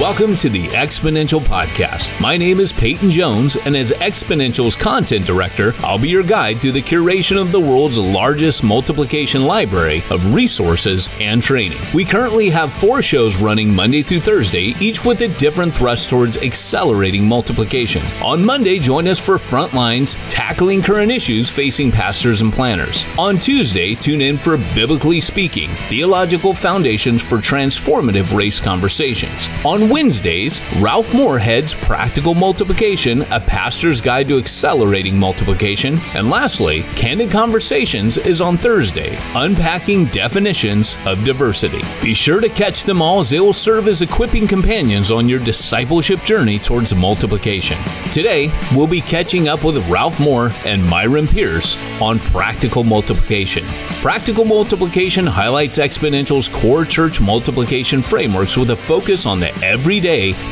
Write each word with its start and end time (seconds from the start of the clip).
Welcome 0.00 0.34
to 0.36 0.48
the 0.48 0.68
Exponential 0.68 1.40
Podcast. 1.40 2.18
My 2.22 2.38
name 2.38 2.58
is 2.58 2.72
Peyton 2.72 3.10
Jones, 3.10 3.56
and 3.56 3.76
as 3.76 3.92
Exponential's 3.92 4.74
content 4.74 5.26
director, 5.26 5.74
I'll 5.80 5.98
be 5.98 6.08
your 6.08 6.22
guide 6.22 6.58
through 6.58 6.72
the 6.72 6.80
curation 6.80 7.38
of 7.38 7.52
the 7.52 7.60
world's 7.60 7.98
largest 7.98 8.64
multiplication 8.64 9.44
library 9.44 10.02
of 10.08 10.32
resources 10.32 11.10
and 11.20 11.42
training. 11.42 11.82
We 11.92 12.06
currently 12.06 12.48
have 12.48 12.72
four 12.72 13.02
shows 13.02 13.36
running 13.36 13.74
Monday 13.74 14.00
through 14.00 14.20
Thursday, 14.20 14.74
each 14.80 15.04
with 15.04 15.20
a 15.20 15.28
different 15.28 15.76
thrust 15.76 16.08
towards 16.08 16.38
accelerating 16.38 17.26
multiplication. 17.26 18.02
On 18.22 18.42
Monday, 18.42 18.78
join 18.78 19.06
us 19.06 19.20
for 19.20 19.36
Frontlines 19.36 20.16
Tackling 20.30 20.80
Current 20.80 21.12
Issues 21.12 21.50
Facing 21.50 21.92
Pastors 21.92 22.40
and 22.40 22.54
Planters. 22.54 23.04
On 23.18 23.38
Tuesday, 23.38 23.96
tune 23.96 24.22
in 24.22 24.38
for 24.38 24.56
Biblically 24.74 25.20
Speaking 25.20 25.68
Theological 25.90 26.54
Foundations 26.54 27.20
for 27.20 27.36
Transformative 27.36 28.34
Race 28.34 28.60
Conversations. 28.60 29.46
On 29.62 29.89
Wednesdays, 29.90 30.60
Ralph 30.76 31.12
Moore 31.12 31.40
heads 31.40 31.74
Practical 31.74 32.32
Multiplication, 32.32 33.22
a 33.32 33.40
pastor's 33.40 34.00
guide 34.00 34.28
to 34.28 34.38
accelerating 34.38 35.18
multiplication. 35.18 35.98
And 36.14 36.30
lastly, 36.30 36.84
Candid 36.94 37.32
Conversations 37.32 38.16
is 38.16 38.40
on 38.40 38.56
Thursday, 38.56 39.18
unpacking 39.34 40.06
definitions 40.06 40.96
of 41.06 41.24
diversity. 41.24 41.82
Be 42.00 42.14
sure 42.14 42.40
to 42.40 42.48
catch 42.48 42.84
them 42.84 43.02
all 43.02 43.18
as 43.18 43.30
they 43.30 43.40
will 43.40 43.52
serve 43.52 43.88
as 43.88 44.00
equipping 44.00 44.46
companions 44.46 45.10
on 45.10 45.28
your 45.28 45.40
discipleship 45.40 46.22
journey 46.22 46.60
towards 46.60 46.94
multiplication. 46.94 47.76
Today, 48.12 48.52
we'll 48.72 48.86
be 48.86 49.00
catching 49.00 49.48
up 49.48 49.64
with 49.64 49.84
Ralph 49.88 50.20
Moore 50.20 50.52
and 50.64 50.84
Myron 50.84 51.26
Pierce 51.26 51.76
on 52.00 52.20
practical 52.20 52.84
multiplication. 52.84 53.64
Practical 54.02 54.44
multiplication 54.44 55.26
highlights 55.26 55.78
Exponential's 55.78 56.48
core 56.48 56.84
church 56.84 57.20
multiplication 57.20 58.02
frameworks 58.02 58.56
with 58.56 58.70
a 58.70 58.76
focus 58.76 59.26
on 59.26 59.40
the 59.40 59.50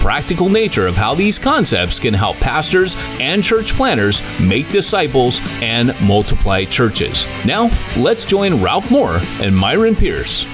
practical 0.00 0.48
nature 0.48 0.86
of 0.86 0.96
how 0.96 1.14
these 1.14 1.38
concepts 1.38 1.98
can 1.98 2.14
help 2.14 2.36
pastors 2.36 2.96
and 3.20 3.44
church 3.44 3.74
planters 3.74 4.22
make 4.40 4.68
disciples 4.70 5.40
and 5.62 5.98
multiply 6.00 6.64
churches. 6.64 7.26
Now, 7.44 7.70
let's 7.96 8.24
join 8.24 8.62
Ralph 8.62 8.90
Moore 8.90 9.20
and 9.40 9.56
Myron 9.56 9.96
Pierce. 9.96 10.44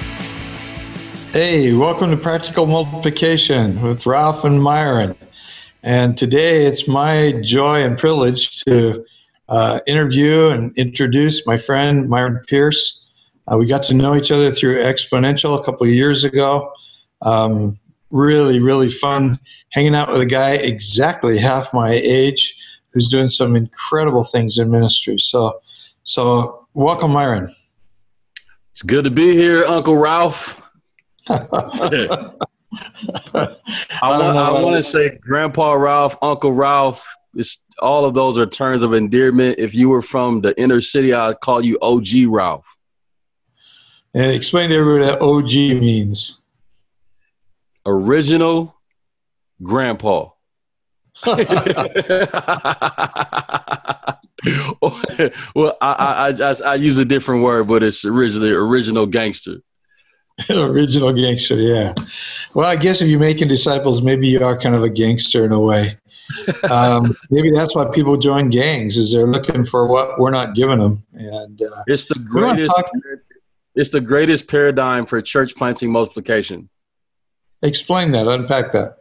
Hey, 1.33 1.73
welcome 1.73 2.11
to 2.11 2.17
Practical 2.17 2.67
Multiplication 2.67 3.81
with 3.83 4.07
Ralph 4.07 4.45
and 4.45 4.63
Myron. 4.63 5.17
And 5.83 6.17
today 6.17 6.65
it's 6.65 6.89
my 6.89 7.35
joy 7.43 7.83
and 7.83 7.99
privilege 7.99 8.63
to 8.65 9.05
uh, 9.49 9.81
interview 9.87 10.49
and 10.49 10.77
introduce 10.79 11.47
my 11.47 11.59
friend 11.59 12.09
Myron 12.09 12.41
Pierce. 12.47 13.07
Uh, 13.47 13.59
we 13.59 13.67
got 13.67 13.83
to 13.85 13.95
know 13.95 14.15
each 14.15 14.31
other 14.31 14.51
through 14.51 14.77
Exponential 14.77 15.61
a 15.61 15.63
couple 15.63 15.87
of 15.87 15.93
years 15.93 16.25
ago. 16.25 16.73
Um, 17.23 17.79
really, 18.11 18.61
really 18.61 18.89
fun 18.89 19.39
hanging 19.71 19.95
out 19.95 20.11
with 20.11 20.21
a 20.21 20.27
guy 20.27 20.53
exactly 20.53 21.39
half 21.39 21.73
my 21.75 21.91
age 21.91 22.57
who's 22.93 23.09
doing 23.09 23.29
some 23.29 23.57
incredible 23.57 24.23
things 24.23 24.59
in 24.59 24.71
ministry. 24.71 25.19
So, 25.19 25.61
so 26.05 26.67
welcome, 26.75 27.11
Myron. 27.11 27.49
It's 28.73 28.83
good 28.83 29.05
to 29.05 29.11
be 29.11 29.35
here, 29.35 29.65
Uncle 29.65 29.97
Ralph. 29.97 30.61
I, 31.29 31.39
want, 34.03 34.37
I 34.37 34.63
want 34.63 34.77
to 34.77 34.83
say 34.83 35.17
Grandpa 35.19 35.73
Ralph, 35.73 36.17
Uncle 36.23 36.53
Ralph. 36.53 37.07
It's, 37.35 37.63
all 37.81 38.05
of 38.05 38.15
those 38.15 38.39
are 38.39 38.47
terms 38.47 38.83
of 38.83 38.95
endearment. 38.95 39.59
If 39.59 39.75
you 39.75 39.89
were 39.89 40.03
from 40.03 40.41
the 40.41 40.59
inner 40.61 40.81
city, 40.81 41.13
I'd 41.13 41.41
call 41.41 41.65
you 41.65 41.79
OG 41.83 42.27
Ralph. 42.29 42.77
And 44.15 44.31
explain 44.31 44.71
to 44.71 44.77
everybody 44.77 45.11
what 45.11 45.21
OG 45.21 45.81
means 45.81 46.44
original 47.87 48.75
grandpa. 49.63 50.31
well, 51.27 51.37
I, 55.81 55.81
I, 55.81 56.29
I, 56.31 56.55
I, 56.65 56.75
use 56.75 56.99
a 56.99 57.05
different 57.05 57.45
word, 57.45 57.69
but 57.69 57.83
it's 57.83 58.05
originally 58.05 58.51
original 58.51 59.07
gangster. 59.07 59.59
original 60.51 61.13
gangster, 61.13 61.55
yeah. 61.57 61.95
Well, 62.55 62.67
I 62.67 62.77
guess 62.77 63.01
if 63.01 63.09
you're 63.09 63.21
making 63.21 63.49
disciples, 63.49 64.03
maybe 64.03 64.27
you 64.29 64.45
are 64.45 64.59
kind 64.59 64.75
of 64.75 64.83
a 64.83 64.91
gangster 64.91 65.45
in 65.45 65.53
a 65.53 65.61
way. 65.61 65.97
um, 66.71 67.15
maybe 67.31 67.51
that's 67.51 67.77
why 67.77 67.87
people 67.93 68.17
join 68.17 68.49
gangs 68.51 68.97
is 68.97 69.13
they're 69.13 69.27
looking 69.27 69.65
for 69.65 69.87
what 69.87 70.19
we're 70.19 70.31
not 70.31 70.55
giving 70.55 70.79
them. 70.79 71.05
And 71.13 71.61
uh, 71.61 71.83
it's 71.87 72.07
the 72.07 72.17
greatest. 72.17 72.75
It's 73.77 73.91
the 73.91 74.01
greatest 74.01 74.49
paradigm 74.49 75.05
for 75.05 75.21
church 75.21 75.57
planting 75.57 75.91
multiplication. 75.91 76.69
Explain 77.65 78.13
that. 78.13 78.29
Unpack 78.29 78.73
that. 78.73 78.99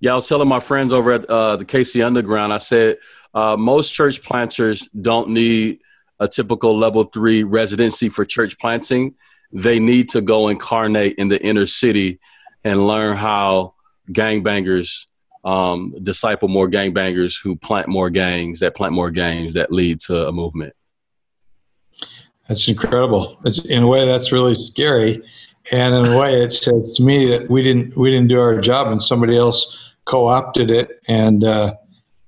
Yeah, 0.00 0.12
I 0.12 0.14
was 0.16 0.28
telling 0.28 0.48
my 0.48 0.60
friends 0.60 0.92
over 0.92 1.12
at 1.12 1.24
uh, 1.26 1.56
the 1.56 1.64
KC 1.64 2.04
Underground. 2.04 2.52
I 2.52 2.58
said 2.58 2.98
uh, 3.32 3.56
most 3.56 3.94
church 3.94 4.22
planters 4.22 4.88
don't 4.88 5.30
need 5.30 5.78
a 6.18 6.26
typical 6.26 6.76
level 6.76 7.04
three 7.04 7.44
residency 7.44 8.08
for 8.08 8.24
church 8.24 8.58
planting. 8.58 9.14
They 9.52 9.78
need 9.78 10.08
to 10.10 10.20
go 10.20 10.48
incarnate 10.48 11.16
in 11.18 11.28
the 11.28 11.40
inner 11.42 11.66
city 11.66 12.18
and 12.64 12.86
learn 12.86 13.16
how 13.16 13.74
gangbangers 14.10 15.06
um, 15.44 15.94
disciple 16.02 16.48
more 16.48 16.68
gangbangers 16.68 17.40
who 17.40 17.54
plant 17.54 17.86
more 17.86 18.10
gangs 18.10 18.58
that 18.60 18.74
plant 18.74 18.92
more 18.92 19.12
gangs 19.12 19.54
that 19.54 19.70
lead 19.70 20.00
to 20.00 20.26
a 20.26 20.32
movement. 20.32 20.74
That's 22.48 22.68
incredible. 22.68 23.38
It's, 23.44 23.64
in 23.64 23.84
a 23.84 23.86
way, 23.86 24.04
that's 24.04 24.32
really 24.32 24.54
scary 24.54 25.22
and 25.72 25.94
in 25.94 26.12
a 26.12 26.18
way, 26.18 26.42
it 26.42 26.52
says 26.52 26.94
to 26.96 27.02
me 27.02 27.26
that 27.30 27.50
we 27.50 27.62
didn't 27.62 27.96
we 27.96 28.10
didn't 28.10 28.28
do 28.28 28.40
our 28.40 28.60
job, 28.60 28.88
and 28.88 29.02
somebody 29.02 29.36
else 29.36 29.92
co-opted 30.04 30.70
it, 30.70 31.00
and 31.08 31.44
uh, 31.44 31.74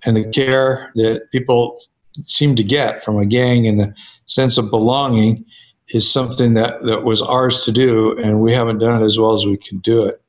and 0.04 0.16
the 0.16 0.28
care 0.30 0.90
that 0.94 1.28
people 1.30 1.78
seem 2.26 2.56
to 2.56 2.64
get 2.64 3.02
from 3.04 3.16
a 3.18 3.26
gang 3.26 3.66
and 3.66 3.80
a 3.80 3.94
sense 4.26 4.58
of 4.58 4.70
belonging 4.70 5.44
is 5.90 6.10
something 6.10 6.54
that, 6.54 6.82
that 6.82 7.04
was 7.04 7.22
ours 7.22 7.64
to 7.64 7.72
do, 7.72 8.14
and 8.22 8.40
we 8.40 8.52
haven't 8.52 8.78
done 8.78 9.00
it 9.00 9.04
as 9.04 9.18
well 9.18 9.34
as 9.34 9.46
we 9.46 9.56
can 9.56 9.78
do 9.78 10.06
it. 10.06 10.20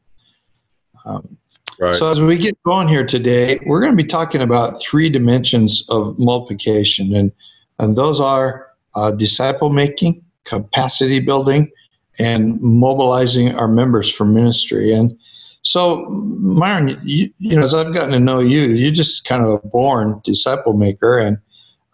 Um, 1.06 1.38
right. 1.80 1.96
So 1.96 2.12
as 2.12 2.22
we 2.22 2.38
get 2.38 2.62
going 2.64 2.88
here 2.88 3.06
today, 3.06 3.59
we're 3.66 3.81
going 3.81 3.91
to 3.91 4.02
be 4.02 4.08
talking 4.08 4.41
about 4.41 4.81
three 4.81 5.09
dimensions 5.09 5.86
of 5.90 6.18
multiplication, 6.20 7.16
and 7.16 7.31
and 7.80 7.96
those 7.96 8.20
are 8.20 8.68
uh, 8.96 9.12
disciple 9.12 9.70
making, 9.70 10.24
capacity 10.44 11.20
building, 11.20 11.72
and 12.19 12.59
mobilizing 12.62 13.56
our 13.56 13.68
members 13.68 14.12
for 14.12 14.25
ministry. 14.25 14.94
And 14.94 15.18
so, 15.62 16.06
Myron, 16.09 17.00
you, 17.03 17.30
you 17.38 17.56
know, 17.56 17.63
as 17.63 17.74
I've 17.74 17.94
gotten 17.94 18.12
to 18.12 18.19
know 18.19 18.40
you, 18.40 18.62
you're 18.62 18.91
just 18.91 19.25
kind 19.25 19.44
of 19.44 19.50
a 19.52 19.68
born 19.68 20.22
disciple 20.24 20.74
maker, 20.74 21.18
and 21.18 21.38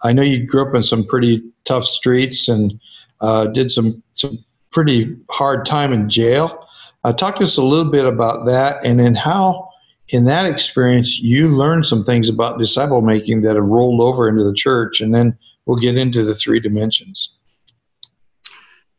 I 0.04 0.14
know 0.14 0.22
you 0.22 0.46
grew 0.46 0.68
up 0.68 0.76
in 0.76 0.84
some 0.84 1.04
pretty 1.06 1.42
tough 1.64 1.84
streets 1.84 2.48
and 2.48 2.80
uh, 3.22 3.48
did 3.48 3.72
some 3.72 4.04
some 4.14 4.38
pretty 4.72 5.16
hard 5.32 5.66
time 5.66 5.94
in 5.94 6.10
jail. 6.10 6.68
Uh, 7.04 7.14
talk 7.14 7.38
to 7.38 7.44
us 7.44 7.58
a 7.58 7.64
little 7.64 7.92
bit 7.92 8.06
about 8.06 8.46
that, 8.46 8.86
and 8.86 9.00
then 9.00 9.16
how, 9.16 9.70
in 10.10 10.26
that 10.26 10.46
experience, 10.46 11.20
you 11.20 11.50
learned 11.50 11.86
some 11.86 12.04
things 12.04 12.30
about 12.30 12.60
disciple 12.60 13.02
making 13.02 13.42
that 13.42 13.56
have 13.56 13.66
rolled 13.66 14.02
over 14.02 14.28
into 14.28 14.44
the 14.44 14.54
church, 14.54 15.02
and 15.02 15.14
then 15.14 15.38
we'll 15.66 15.78
get 15.78 15.98
into 15.98 16.24
the 16.24 16.36
three 16.36 16.60
dimensions. 16.60 17.35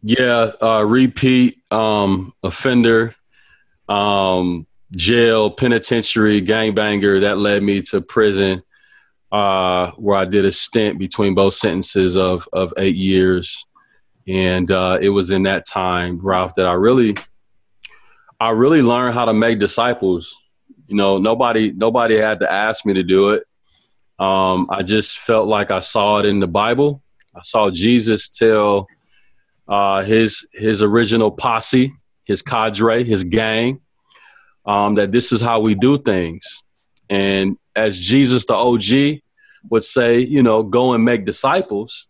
Yeah, 0.08 0.52
uh, 0.62 0.84
repeat 0.86 1.60
um, 1.72 2.32
offender, 2.44 3.16
um, 3.88 4.68
jail, 4.92 5.50
penitentiary, 5.50 6.40
gangbanger. 6.40 7.22
That 7.22 7.38
led 7.38 7.64
me 7.64 7.82
to 7.90 8.00
prison, 8.00 8.62
uh, 9.32 9.90
where 9.96 10.16
I 10.16 10.24
did 10.24 10.44
a 10.44 10.52
stint 10.52 11.00
between 11.00 11.34
both 11.34 11.54
sentences 11.54 12.16
of 12.16 12.48
of 12.52 12.72
eight 12.78 12.94
years, 12.94 13.66
and 14.28 14.70
uh, 14.70 14.98
it 15.00 15.08
was 15.08 15.32
in 15.32 15.42
that 15.42 15.66
time, 15.66 16.20
Ralph, 16.22 16.54
that 16.54 16.68
I 16.68 16.74
really, 16.74 17.16
I 18.38 18.50
really 18.50 18.82
learned 18.82 19.14
how 19.14 19.24
to 19.24 19.34
make 19.34 19.58
disciples. 19.58 20.40
You 20.86 20.94
know, 20.94 21.18
nobody 21.18 21.72
nobody 21.72 22.14
had 22.14 22.38
to 22.38 22.52
ask 22.52 22.86
me 22.86 22.94
to 22.94 23.02
do 23.02 23.30
it. 23.30 23.42
Um, 24.20 24.68
I 24.70 24.84
just 24.84 25.18
felt 25.18 25.48
like 25.48 25.72
I 25.72 25.80
saw 25.80 26.18
it 26.20 26.26
in 26.26 26.38
the 26.38 26.46
Bible. 26.46 27.02
I 27.34 27.40
saw 27.42 27.72
Jesus 27.72 28.28
tell 28.28 28.86
uh, 29.68 30.02
his 30.02 30.46
his 30.52 30.82
original 30.82 31.30
posse, 31.30 31.92
his 32.24 32.42
cadre, 32.42 33.04
his 33.04 33.24
gang, 33.24 33.80
um, 34.64 34.94
that 34.94 35.12
this 35.12 35.32
is 35.32 35.40
how 35.40 35.60
we 35.60 35.74
do 35.74 35.98
things. 35.98 36.62
And 37.08 37.56
as 37.74 37.98
Jesus 37.98 38.46
the 38.46 38.54
OG 38.54 39.20
would 39.70 39.84
say, 39.84 40.20
you 40.20 40.42
know, 40.42 40.62
go 40.62 40.92
and 40.92 41.04
make 41.04 41.24
disciples. 41.24 42.08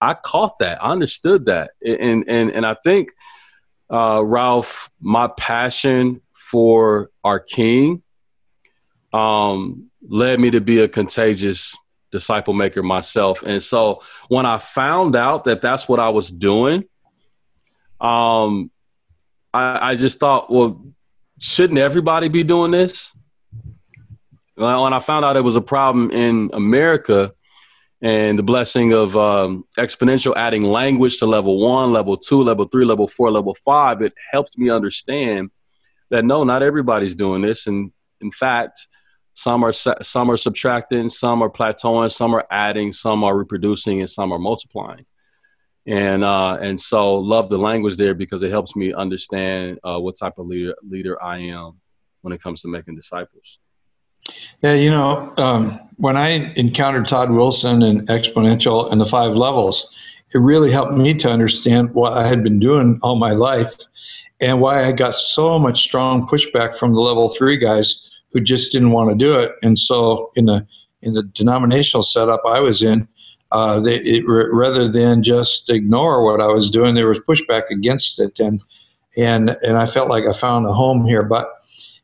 I 0.00 0.14
caught 0.14 0.58
that. 0.58 0.82
I 0.84 0.90
understood 0.90 1.46
that, 1.46 1.70
and 1.84 2.24
and 2.28 2.50
and 2.50 2.66
I 2.66 2.76
think 2.84 3.12
uh, 3.90 4.22
Ralph, 4.24 4.90
my 5.00 5.28
passion 5.28 6.20
for 6.34 7.10
our 7.24 7.40
King, 7.40 8.02
um, 9.12 9.90
led 10.06 10.38
me 10.38 10.50
to 10.50 10.60
be 10.60 10.80
a 10.80 10.88
contagious 10.88 11.74
disciple 12.12 12.54
maker 12.54 12.82
myself. 12.82 13.42
And 13.42 13.62
so 13.62 14.02
when 14.28 14.46
I 14.46 14.58
found 14.58 15.16
out 15.16 15.44
that 15.44 15.60
that's 15.60 15.88
what 15.88 15.98
I 15.98 16.10
was 16.10 16.30
doing, 16.30 16.84
um, 18.00 18.70
I, 19.52 19.90
I 19.90 19.94
just 19.96 20.18
thought, 20.18 20.52
well, 20.52 20.84
shouldn't 21.38 21.78
everybody 21.78 22.28
be 22.28 22.44
doing 22.44 22.70
this? 22.70 23.12
Well, 24.56 24.84
when 24.84 24.92
I 24.92 25.00
found 25.00 25.24
out 25.24 25.36
it 25.36 25.42
was 25.42 25.56
a 25.56 25.60
problem 25.60 26.10
in 26.10 26.50
America, 26.52 27.32
and 28.02 28.38
the 28.38 28.42
blessing 28.42 28.92
of 28.92 29.16
um, 29.16 29.64
exponential 29.78 30.34
adding 30.36 30.64
language 30.64 31.18
to 31.18 31.26
level 31.26 31.58
one, 31.58 31.92
level 31.92 32.16
two, 32.16 32.42
level 32.42 32.66
three, 32.66 32.84
level 32.84 33.08
four, 33.08 33.30
level 33.30 33.54
five, 33.64 34.02
it 34.02 34.12
helped 34.30 34.56
me 34.58 34.68
understand 34.68 35.50
that 36.10 36.24
no, 36.24 36.44
not 36.44 36.62
everybody's 36.62 37.14
doing 37.14 37.42
this, 37.42 37.66
and 37.66 37.92
in 38.20 38.30
fact, 38.30 38.86
some 39.34 39.64
are 39.64 39.72
some 39.72 40.30
are 40.30 40.36
subtracting, 40.36 41.10
some 41.10 41.42
are 41.42 41.50
plateauing, 41.50 42.10
some 42.10 42.34
are 42.34 42.46
adding, 42.50 42.92
some 42.92 43.22
are 43.24 43.36
reproducing, 43.36 44.00
and 44.00 44.08
some 44.08 44.32
are 44.32 44.38
multiplying. 44.38 45.04
And 45.86 46.24
uh, 46.24 46.58
and 46.60 46.80
so 46.80 47.14
love 47.14 47.48
the 47.48 47.58
language 47.58 47.96
there 47.96 48.14
because 48.14 48.42
it 48.42 48.50
helps 48.50 48.74
me 48.74 48.92
understand 48.92 49.78
uh, 49.84 49.98
what 49.98 50.16
type 50.16 50.34
of 50.38 50.46
leader 50.46 50.74
leader 50.82 51.22
I 51.22 51.38
am 51.38 51.80
when 52.22 52.32
it 52.32 52.42
comes 52.42 52.62
to 52.62 52.68
making 52.68 52.96
disciples. 52.96 53.60
Yeah, 54.62 54.74
you 54.74 54.90
know, 54.90 55.32
um, 55.38 55.78
when 55.96 56.16
I 56.16 56.52
encountered 56.54 57.06
Todd 57.06 57.30
Wilson 57.30 57.82
and 57.82 58.08
Exponential 58.08 58.90
and 58.90 59.00
the 59.00 59.06
five 59.06 59.34
levels, 59.34 59.94
it 60.34 60.38
really 60.38 60.72
helped 60.72 60.94
me 60.94 61.14
to 61.14 61.30
understand 61.30 61.94
what 61.94 62.14
I 62.14 62.26
had 62.26 62.42
been 62.42 62.58
doing 62.58 62.98
all 63.02 63.14
my 63.14 63.30
life 63.30 63.76
and 64.40 64.60
why 64.60 64.84
I 64.84 64.92
got 64.92 65.14
so 65.14 65.58
much 65.58 65.82
strong 65.82 66.26
pushback 66.26 66.76
from 66.76 66.92
the 66.92 67.00
level 67.00 67.28
three 67.28 67.56
guys 67.56 68.10
who 68.32 68.40
just 68.40 68.72
didn't 68.72 68.90
want 68.90 69.10
to 69.10 69.16
do 69.16 69.38
it. 69.38 69.52
And 69.62 69.78
so 69.78 70.30
in 70.36 70.46
the 70.46 70.66
in 71.02 71.14
the 71.14 71.22
denominational 71.22 72.02
setup 72.02 72.42
I 72.44 72.58
was 72.58 72.82
in, 72.82 73.06
uh, 73.52 73.80
they, 73.80 73.96
it, 73.96 74.24
rather 74.26 74.88
than 74.88 75.22
just 75.22 75.70
ignore 75.70 76.24
what 76.24 76.40
I 76.40 76.48
was 76.48 76.70
doing, 76.70 76.94
there 76.94 77.08
was 77.08 77.20
pushback 77.20 77.70
against 77.70 78.18
it, 78.18 78.38
and 78.40 78.60
and 79.16 79.56
and 79.62 79.78
I 79.78 79.86
felt 79.86 80.08
like 80.08 80.24
I 80.24 80.32
found 80.32 80.66
a 80.66 80.72
home 80.72 81.06
here. 81.06 81.22
But 81.22 81.52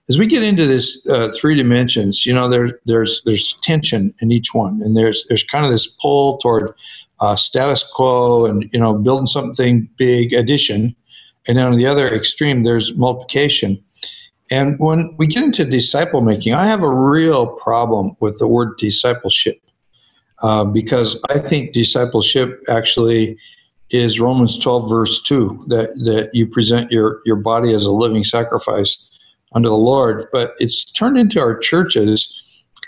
as 0.09 0.19
we 0.19 0.27
get 0.27 0.43
into 0.43 0.67
this 0.67 1.07
uh, 1.09 1.33
three 1.35 1.55
dimensions, 1.55 2.25
you 2.25 2.33
know, 2.33 2.49
there, 2.49 2.79
there's 2.85 3.23
there's 3.25 3.55
tension 3.63 4.15
in 4.21 4.31
each 4.31 4.55
one, 4.55 4.81
and 4.83 4.97
there's 4.97 5.27
there's 5.29 5.45
kind 5.45 5.65
of 5.65 5.73
this 5.73 5.87
pull 5.87 6.39
toward 6.39 6.75
uh, 7.21 7.37
status 7.37 7.83
quo 7.93 8.47
and 8.47 8.69
you 8.73 8.79
know 8.79 8.97
building 8.97 9.27
something 9.27 9.89
big, 9.97 10.33
addition, 10.33 10.95
and 11.49 11.59
then 11.59 11.67
on 11.67 11.75
the 11.75 11.87
other 11.87 12.09
extreme, 12.09 12.63
there's 12.63 12.95
multiplication. 12.97 13.83
And 14.51 14.79
when 14.79 15.15
we 15.17 15.27
get 15.27 15.45
into 15.45 15.65
disciple 15.65 16.21
making, 16.21 16.53
I 16.53 16.67
have 16.67 16.83
a 16.83 16.95
real 16.95 17.47
problem 17.57 18.17
with 18.21 18.39
the 18.39 18.47
word 18.47 18.77
discipleship 18.77 19.63
uh, 20.43 20.65
because 20.65 21.21
I 21.31 21.39
think 21.39 21.73
discipleship 21.73 22.61
actually 22.69 23.39
is 23.91 24.21
Romans 24.21 24.59
12, 24.59 24.89
verse 24.89 25.23
2, 25.23 25.65
that, 25.69 25.89
that 26.05 26.31
you 26.33 26.47
present 26.47 26.91
your, 26.91 27.21
your 27.25 27.37
body 27.37 27.75
as 27.75 27.85
a 27.85 27.93
living 27.93 28.25
sacrifice 28.25 29.09
unto 29.55 29.69
the 29.69 29.77
Lord. 29.77 30.27
But 30.33 30.53
it's 30.59 30.85
turned 30.85 31.19
into 31.19 31.41
our 31.41 31.59
churches, 31.59 32.39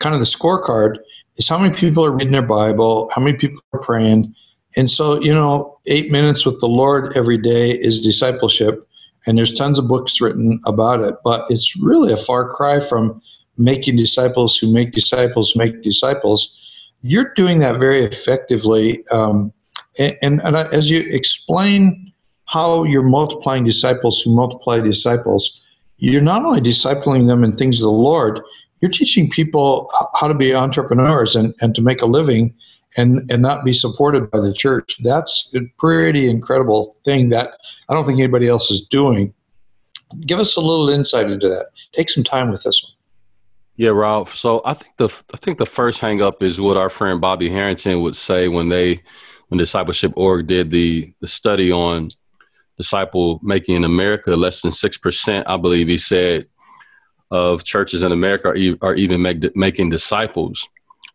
kind 0.00 0.14
of 0.14 0.20
the 0.20 0.26
scorecard 0.26 0.98
is 1.36 1.48
how 1.48 1.58
many 1.58 1.74
people 1.74 2.04
are 2.04 2.12
reading 2.12 2.32
their 2.32 2.42
Bible, 2.42 3.10
how 3.14 3.22
many 3.22 3.36
people 3.36 3.60
are 3.72 3.80
praying. 3.80 4.34
And 4.76 4.90
so, 4.90 5.20
you 5.20 5.34
know, 5.34 5.78
eight 5.86 6.10
minutes 6.10 6.46
with 6.46 6.60
the 6.60 6.68
Lord 6.68 7.12
every 7.16 7.38
day 7.38 7.72
is 7.72 8.00
discipleship. 8.00 8.86
And 9.26 9.38
there's 9.38 9.54
tons 9.54 9.78
of 9.78 9.88
books 9.88 10.20
written 10.20 10.60
about 10.66 11.02
it. 11.02 11.14
But 11.24 11.46
it's 11.48 11.76
really 11.80 12.12
a 12.12 12.16
far 12.16 12.52
cry 12.52 12.80
from 12.80 13.20
making 13.56 13.96
disciples 13.96 14.56
who 14.56 14.72
make 14.72 14.92
disciples 14.92 15.54
make 15.56 15.82
disciples. 15.82 16.56
You're 17.06 17.34
doing 17.34 17.58
that 17.58 17.78
very 17.78 18.02
effectively. 18.02 19.06
Um, 19.08 19.52
and, 19.98 20.16
and, 20.22 20.40
and 20.40 20.56
as 20.56 20.88
you 20.88 21.04
explain 21.10 22.10
how 22.46 22.84
you're 22.84 23.02
multiplying 23.02 23.62
disciples 23.62 24.22
who 24.22 24.34
multiply 24.34 24.80
disciples, 24.80 25.62
you're 25.98 26.22
not 26.22 26.46
only 26.46 26.62
discipling 26.62 27.26
them 27.26 27.44
in 27.44 27.56
things 27.58 27.78
of 27.78 27.84
the 27.84 27.90
Lord, 27.90 28.40
you're 28.80 28.90
teaching 28.90 29.28
people 29.28 29.90
how 30.18 30.28
to 30.28 30.34
be 30.34 30.54
entrepreneurs 30.54 31.36
and, 31.36 31.54
and 31.60 31.74
to 31.74 31.82
make 31.82 32.00
a 32.00 32.06
living 32.06 32.54
and, 32.96 33.30
and 33.30 33.42
not 33.42 33.66
be 33.66 33.74
supported 33.74 34.30
by 34.30 34.40
the 34.40 34.54
church. 34.54 34.96
That's 35.02 35.54
a 35.54 35.60
pretty 35.78 36.30
incredible 36.30 36.96
thing 37.04 37.28
that 37.28 37.50
I 37.90 37.94
don't 37.94 38.06
think 38.06 38.18
anybody 38.18 38.48
else 38.48 38.70
is 38.70 38.80
doing. 38.80 39.34
Give 40.20 40.40
us 40.40 40.56
a 40.56 40.60
little 40.60 40.88
insight 40.88 41.30
into 41.30 41.48
that. 41.50 41.66
Take 41.92 42.08
some 42.08 42.24
time 42.24 42.50
with 42.50 42.62
this 42.62 42.82
one. 42.82 42.93
Yeah, 43.76 43.90
Ralph. 43.90 44.36
So 44.36 44.62
I 44.64 44.74
think 44.74 44.96
the 44.98 45.08
I 45.32 45.36
think 45.36 45.58
the 45.58 45.66
first 45.66 45.98
hang 45.98 46.22
up 46.22 46.42
is 46.42 46.60
what 46.60 46.76
our 46.76 46.90
friend 46.90 47.20
Bobby 47.20 47.48
Harrington 47.48 48.02
would 48.02 48.16
say 48.16 48.48
when 48.48 48.68
they 48.68 49.02
when 49.48 49.58
discipleship 49.58 50.12
org 50.16 50.46
did 50.46 50.70
the 50.70 51.12
the 51.20 51.28
study 51.28 51.72
on 51.72 52.10
disciple 52.76 53.40
making 53.42 53.76
in 53.76 53.84
America, 53.84 54.34
less 54.34 54.62
than 54.62 54.72
6%, 54.72 55.44
I 55.46 55.56
believe 55.56 55.86
he 55.86 55.96
said, 55.96 56.48
of 57.30 57.64
churches 57.64 58.02
in 58.02 58.12
America 58.12 58.48
are, 58.48 58.56
e- 58.56 58.78
are 58.80 58.94
even 58.94 59.22
make, 59.22 59.56
making 59.56 59.90
disciples. 59.90 60.68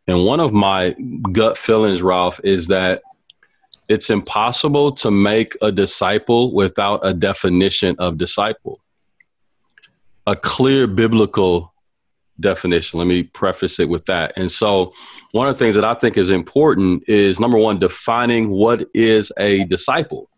And 0.07 0.25
one 0.25 0.39
of 0.39 0.53
my 0.53 0.95
gut 1.31 1.57
feelings, 1.57 2.01
Ralph, 2.01 2.39
is 2.43 2.67
that 2.67 3.01
it's 3.87 4.09
impossible 4.09 4.91
to 4.93 5.11
make 5.11 5.55
a 5.61 5.71
disciple 5.71 6.53
without 6.53 7.01
a 7.03 7.13
definition 7.13 7.95
of 7.99 8.17
disciple, 8.17 8.79
a 10.25 10.35
clear 10.35 10.87
biblical 10.87 11.68
definition. 12.39 12.99
Let 12.99 13.07
me 13.07 13.23
preface 13.23 13.79
it 13.79 13.89
with 13.89 14.05
that. 14.05 14.33
And 14.35 14.51
so, 14.51 14.93
one 15.31 15.47
of 15.47 15.55
the 15.55 15.59
things 15.59 15.75
that 15.75 15.85
I 15.85 15.93
think 15.93 16.17
is 16.17 16.29
important 16.29 17.03
is 17.07 17.39
number 17.39 17.57
one, 17.57 17.79
defining 17.79 18.49
what 18.49 18.87
is 18.93 19.31
a 19.37 19.65
disciple. 19.65 20.29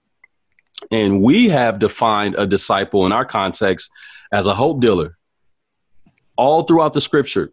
And 0.92 1.22
we 1.22 1.50
have 1.50 1.80
defined 1.80 2.36
a 2.38 2.48
disciple 2.48 3.06
in 3.06 3.12
our 3.12 3.26
context 3.26 3.92
as 4.32 4.48
a 4.48 4.54
hope 4.56 4.82
dealer. 4.82 5.18
All 6.38 6.64
throughout 6.64 6.94
the 6.94 7.02
scripture, 7.02 7.52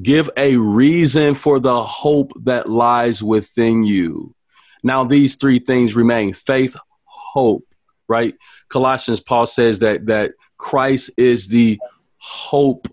give 0.00 0.30
a 0.36 0.56
reason 0.56 1.34
for 1.34 1.58
the 1.58 1.82
hope 1.82 2.32
that 2.44 2.68
lies 2.68 3.22
within 3.22 3.82
you. 3.82 4.34
Now, 4.82 5.04
these 5.04 5.36
three 5.36 5.58
things 5.58 5.96
remain 5.96 6.32
faith, 6.32 6.76
hope, 7.04 7.64
right? 8.08 8.34
Colossians, 8.68 9.20
Paul 9.20 9.46
says 9.46 9.80
that, 9.80 10.06
that 10.06 10.32
Christ 10.56 11.10
is 11.16 11.48
the 11.48 11.80
hope 12.18 12.86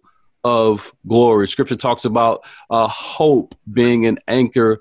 of 0.45 0.93
glory. 1.07 1.47
Scripture 1.47 1.75
talks 1.75 2.05
about 2.05 2.45
uh, 2.69 2.87
hope 2.87 3.55
being 3.73 4.05
an 4.05 4.19
anchor 4.27 4.79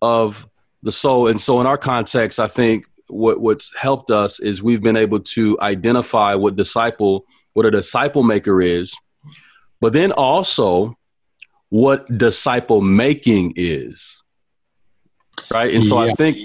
of 0.00 0.48
the 0.82 0.90
soul. 0.90 1.28
And 1.28 1.40
so, 1.40 1.60
in 1.60 1.66
our 1.66 1.78
context, 1.78 2.40
I 2.40 2.48
think 2.48 2.86
what 3.12 3.40
what's 3.40 3.76
helped 3.76 4.10
us 4.10 4.40
is 4.40 4.62
we've 4.62 4.82
been 4.82 4.96
able 4.96 5.20
to 5.20 5.58
identify 5.60 6.34
what 6.34 6.56
disciple 6.56 7.26
what 7.52 7.66
a 7.66 7.70
disciple 7.70 8.22
maker 8.22 8.62
is 8.62 8.94
but 9.80 9.92
then 9.92 10.12
also 10.12 10.96
what 11.68 12.06
disciple 12.16 12.80
making 12.80 13.52
is 13.54 14.22
right 15.50 15.74
and 15.74 15.84
so 15.84 16.02
yeah. 16.02 16.10
i 16.10 16.14
think 16.14 16.38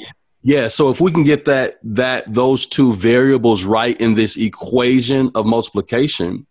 yeah 0.44 0.68
so 0.68 0.90
if 0.90 1.00
we 1.00 1.10
can 1.10 1.24
get 1.24 1.46
that 1.46 1.78
that 1.84 2.32
those 2.34 2.66
two 2.66 2.94
variables 2.94 3.64
right 3.64 4.00
in 4.02 4.14
this 4.16 4.36
equation 4.36 5.32
of 5.36 5.46
multiplication 5.46 6.46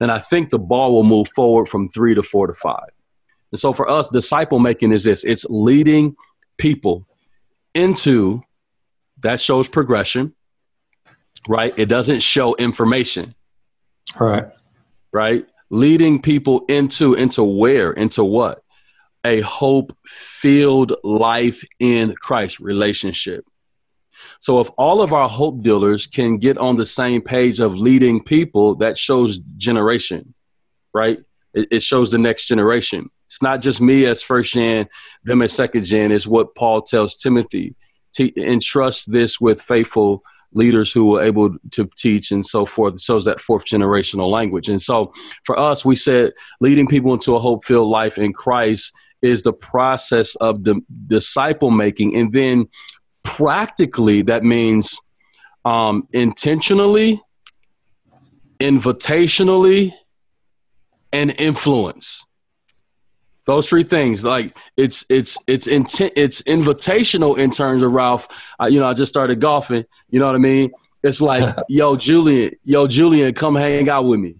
then 0.00 0.10
i 0.10 0.18
think 0.18 0.50
the 0.50 0.58
ball 0.58 0.92
will 0.92 1.04
move 1.04 1.28
forward 1.28 1.68
from 1.68 1.88
3 1.88 2.14
to 2.14 2.22
4 2.22 2.48
to 2.48 2.54
5 2.54 2.76
and 3.52 3.58
so 3.58 3.72
for 3.72 3.88
us 3.88 4.08
disciple 4.08 4.58
making 4.58 4.92
is 4.92 5.04
this 5.04 5.24
it's 5.24 5.44
leading 5.48 6.16
people 6.58 7.06
into 7.74 8.42
that 9.22 9.40
shows 9.40 9.68
progression, 9.68 10.34
right? 11.48 11.72
It 11.76 11.86
doesn't 11.86 12.20
show 12.20 12.54
information. 12.56 13.34
Right. 14.18 14.44
Right? 15.12 15.46
Leading 15.70 16.20
people 16.20 16.64
into 16.68 17.14
into 17.14 17.42
where? 17.42 17.92
Into 17.92 18.24
what? 18.24 18.62
A 19.24 19.40
hope 19.40 19.96
filled 20.06 20.94
life 21.04 21.64
in 21.78 22.14
Christ 22.16 22.60
relationship. 22.60 23.46
So 24.40 24.60
if 24.60 24.68
all 24.76 25.02
of 25.02 25.12
our 25.12 25.28
hope 25.28 25.62
dealers 25.62 26.06
can 26.06 26.38
get 26.38 26.58
on 26.58 26.76
the 26.76 26.86
same 26.86 27.22
page 27.22 27.60
of 27.60 27.74
leading 27.74 28.22
people, 28.22 28.74
that 28.76 28.98
shows 28.98 29.38
generation, 29.56 30.34
right? 30.92 31.18
It, 31.54 31.68
it 31.70 31.82
shows 31.82 32.10
the 32.10 32.18
next 32.18 32.46
generation. 32.46 33.10
It's 33.26 33.42
not 33.42 33.60
just 33.60 33.80
me 33.80 34.04
as 34.06 34.22
first 34.22 34.52
gen, 34.52 34.88
them 35.24 35.42
as 35.42 35.52
second 35.52 35.84
gen. 35.84 36.12
It's 36.12 36.26
what 36.26 36.54
Paul 36.54 36.82
tells 36.82 37.16
Timothy 37.16 37.74
te- 38.12 38.34
entrust 38.36 39.10
this 39.10 39.40
with 39.40 39.60
faithful 39.60 40.22
leaders 40.52 40.92
who 40.92 41.12
were 41.12 41.22
able 41.22 41.56
to 41.70 41.88
teach 41.96 42.30
and 42.30 42.44
so 42.44 42.66
forth. 42.66 42.94
It 42.94 43.00
shows 43.00 43.24
that 43.24 43.40
fourth 43.40 43.64
generational 43.64 44.30
language. 44.30 44.68
And 44.68 44.80
so 44.80 45.12
for 45.44 45.58
us, 45.58 45.84
we 45.84 45.96
said 45.96 46.32
leading 46.60 46.86
people 46.86 47.14
into 47.14 47.34
a 47.34 47.40
hope 47.40 47.64
filled 47.64 47.88
life 47.88 48.18
in 48.18 48.32
Christ 48.32 48.94
is 49.22 49.42
the 49.42 49.52
process 49.52 50.34
of 50.36 50.64
the 50.64 50.80
disciple 51.06 51.70
making. 51.70 52.16
And 52.16 52.32
then 52.32 52.68
practically, 53.22 54.22
that 54.22 54.44
means 54.44 54.98
um, 55.64 56.08
intentionally, 56.12 57.22
invitationally, 58.60 59.92
and 61.12 61.34
influence 61.38 62.24
those 63.44 63.68
three 63.68 63.82
things 63.82 64.22
like 64.24 64.56
it's 64.76 65.04
it's 65.10 65.36
it's 65.48 65.66
intent 65.66 66.12
it's 66.16 66.40
invitational 66.42 67.36
in 67.36 67.50
terms 67.50 67.82
of 67.82 67.92
ralph 67.92 68.28
uh, 68.62 68.66
you 68.66 68.78
know 68.80 68.86
i 68.86 68.94
just 68.94 69.10
started 69.10 69.40
golfing 69.40 69.84
you 70.10 70.20
know 70.20 70.26
what 70.26 70.36
i 70.36 70.38
mean 70.38 70.70
it's 71.02 71.20
like 71.20 71.44
yo 71.68 71.96
julian 71.96 72.52
yo 72.64 72.86
julian 72.86 73.34
come 73.34 73.56
hang 73.56 73.90
out 73.90 74.04
with 74.04 74.20
me 74.20 74.36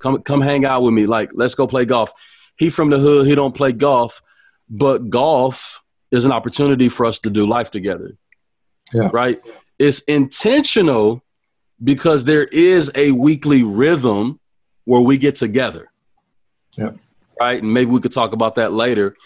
Come 0.00 0.22
come 0.22 0.40
hang 0.40 0.64
out 0.64 0.82
with 0.82 0.94
me. 0.94 1.06
Like, 1.06 1.30
let's 1.34 1.54
go 1.54 1.66
play 1.66 1.84
golf. 1.84 2.12
He 2.56 2.70
from 2.70 2.90
the 2.90 2.98
hood, 2.98 3.26
he 3.26 3.34
don't 3.34 3.54
play 3.54 3.72
golf, 3.72 4.22
but 4.68 5.10
golf 5.10 5.80
is 6.10 6.24
an 6.24 6.32
opportunity 6.32 6.88
for 6.88 7.06
us 7.06 7.18
to 7.20 7.30
do 7.30 7.46
life 7.46 7.70
together. 7.70 8.16
Yeah. 8.92 9.10
Right? 9.12 9.40
It's 9.78 10.00
intentional 10.00 11.22
because 11.82 12.24
there 12.24 12.44
is 12.44 12.90
a 12.94 13.12
weekly 13.12 13.62
rhythm 13.62 14.40
where 14.84 15.00
we 15.00 15.18
get 15.18 15.36
together. 15.36 15.90
Yeah. 16.76 16.90
Right? 17.38 17.62
And 17.62 17.72
maybe 17.72 17.90
we 17.90 18.00
could 18.00 18.12
talk 18.12 18.32
about 18.32 18.56
that 18.56 18.72
later. 18.72 19.16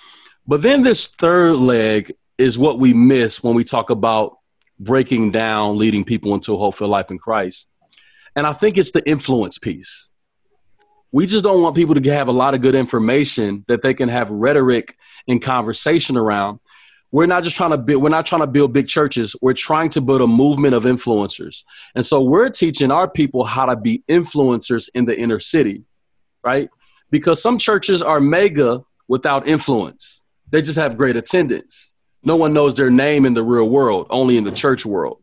But 0.46 0.62
then 0.62 0.82
this 0.82 1.06
third 1.06 1.56
leg 1.56 2.14
is 2.36 2.58
what 2.58 2.78
we 2.78 2.92
miss 2.92 3.42
when 3.42 3.54
we 3.54 3.64
talk 3.64 3.90
about 3.90 4.38
breaking 4.78 5.30
down 5.30 5.78
leading 5.78 6.04
people 6.04 6.34
into 6.34 6.54
a 6.54 6.58
hope 6.58 6.74
for 6.74 6.86
life 6.86 7.10
in 7.10 7.18
Christ. 7.18 7.66
And 8.36 8.46
I 8.46 8.52
think 8.52 8.76
it's 8.76 8.90
the 8.90 9.08
influence 9.08 9.58
piece. 9.58 10.10
We 11.12 11.26
just 11.26 11.44
don't 11.44 11.62
want 11.62 11.76
people 11.76 11.94
to 11.94 12.12
have 12.12 12.26
a 12.26 12.32
lot 12.32 12.54
of 12.54 12.60
good 12.60 12.74
information 12.74 13.64
that 13.68 13.82
they 13.82 13.94
can 13.94 14.08
have 14.08 14.30
rhetoric 14.30 14.96
and 15.28 15.40
conversation 15.40 16.16
around. 16.16 16.58
We're 17.14 17.26
not 17.26 17.44
just 17.44 17.54
trying 17.54 17.70
to 17.70 17.78
build, 17.78 18.02
we're 18.02 18.08
not 18.08 18.26
trying 18.26 18.40
to 18.40 18.48
build 18.48 18.72
big 18.72 18.88
churches. 18.88 19.36
We're 19.40 19.52
trying 19.52 19.88
to 19.90 20.00
build 20.00 20.20
a 20.20 20.26
movement 20.26 20.74
of 20.74 20.82
influencers. 20.82 21.62
And 21.94 22.04
so 22.04 22.20
we're 22.20 22.48
teaching 22.48 22.90
our 22.90 23.08
people 23.08 23.44
how 23.44 23.66
to 23.66 23.76
be 23.76 24.02
influencers 24.08 24.88
in 24.96 25.04
the 25.04 25.16
inner 25.16 25.38
city, 25.38 25.84
right? 26.42 26.68
Because 27.12 27.40
some 27.40 27.56
churches 27.56 28.02
are 28.02 28.18
mega 28.18 28.82
without 29.06 29.46
influence. 29.46 30.24
They 30.50 30.60
just 30.60 30.76
have 30.76 30.96
great 30.96 31.14
attendance. 31.14 31.94
No 32.24 32.34
one 32.34 32.52
knows 32.52 32.74
their 32.74 32.90
name 32.90 33.26
in 33.26 33.34
the 33.34 33.44
real 33.44 33.68
world, 33.68 34.08
only 34.10 34.36
in 34.36 34.42
the 34.42 34.50
church 34.50 34.84
world. 34.84 35.22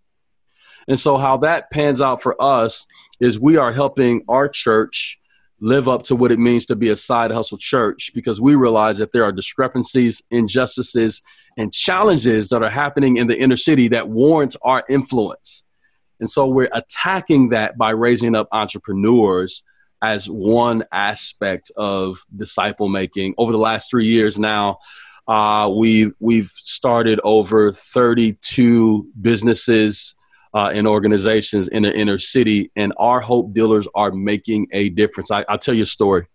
And 0.88 0.98
so, 0.98 1.18
how 1.18 1.36
that 1.40 1.72
pans 1.72 2.00
out 2.00 2.22
for 2.22 2.42
us 2.42 2.88
is 3.20 3.38
we 3.38 3.58
are 3.58 3.74
helping 3.74 4.24
our 4.30 4.48
church 4.48 5.20
live 5.62 5.88
up 5.88 6.04
to 6.04 6.16
what 6.16 6.32
it 6.32 6.40
means 6.40 6.66
to 6.66 6.76
be 6.76 6.90
a 6.90 6.96
side 6.96 7.32
hustle 7.32 7.58
church 7.58 8.12
because 8.16 8.42
we 8.42 8.56
realize 8.56 8.98
that 8.98 9.14
there 9.14 9.24
are 9.24 9.32
discrepancies, 9.32 10.22
injustices, 10.32 11.22
and 11.56 11.72
challenges 11.72 12.50
that 12.50 12.64
are 12.64 12.70
happening 12.70 13.18
in 13.18 13.28
the 13.28 13.40
inner 13.40 13.56
city 13.56 13.88
that 13.88 14.10
warrants 14.10 14.58
our 14.64 14.84
influence. 14.90 15.66
And 16.20 16.30
so 16.30 16.48
we're 16.48 16.70
attacking 16.74 17.50
that 17.50 17.78
by 17.78 17.92
raising 17.92 18.36
up 18.36 18.48
entrepreneurs 18.52 19.64
as 20.02 20.28
one 20.28 20.84
aspect 20.92 21.72
of 21.78 22.24
disciple 22.36 22.90
making. 22.90 23.36
Over 23.38 23.52
the 23.52 23.60
last 23.60 23.90
three 23.90 24.08
years 24.08 24.40
now, 24.40 24.80
uh, 25.28 25.72
we 25.76 26.12
we've 26.20 26.52
started 26.56 27.20
over 27.24 27.72
32 27.72 29.08
businesses 29.22 30.16
uh, 30.54 30.74
organizations 30.86 31.68
in 31.68 31.84
the 31.84 31.96
inner 31.96 32.18
city, 32.18 32.72
and 32.76 32.94
our 32.98 33.22
hope 33.22 33.54
dealers 33.54 33.88
are 33.96 34.12
making 34.12 34.68
a 34.72 34.90
difference. 34.90 35.32
I, 35.32 35.46
will 35.50 35.58
tell 35.58 35.74
you 35.74 35.84
a 35.84 35.88
story. 35.88 36.28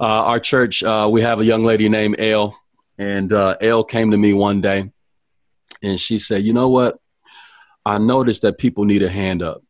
Uh, 0.00 0.04
our 0.04 0.40
church, 0.40 0.82
uh, 0.82 1.08
we 1.10 1.22
have 1.22 1.40
a 1.40 1.44
young 1.44 1.64
lady 1.64 1.88
named 1.88 2.16
Elle, 2.18 2.56
and 2.98 3.32
uh, 3.32 3.56
Elle 3.60 3.84
came 3.84 4.10
to 4.10 4.16
me 4.16 4.32
one 4.32 4.60
day, 4.60 4.90
and 5.82 5.98
she 5.98 6.18
said, 6.18 6.44
"You 6.44 6.52
know 6.52 6.68
what? 6.68 6.98
I 7.86 7.98
noticed 7.98 8.42
that 8.42 8.58
people 8.58 8.84
need 8.84 9.02
a 9.02 9.10
hand 9.10 9.42
up. 9.42 9.62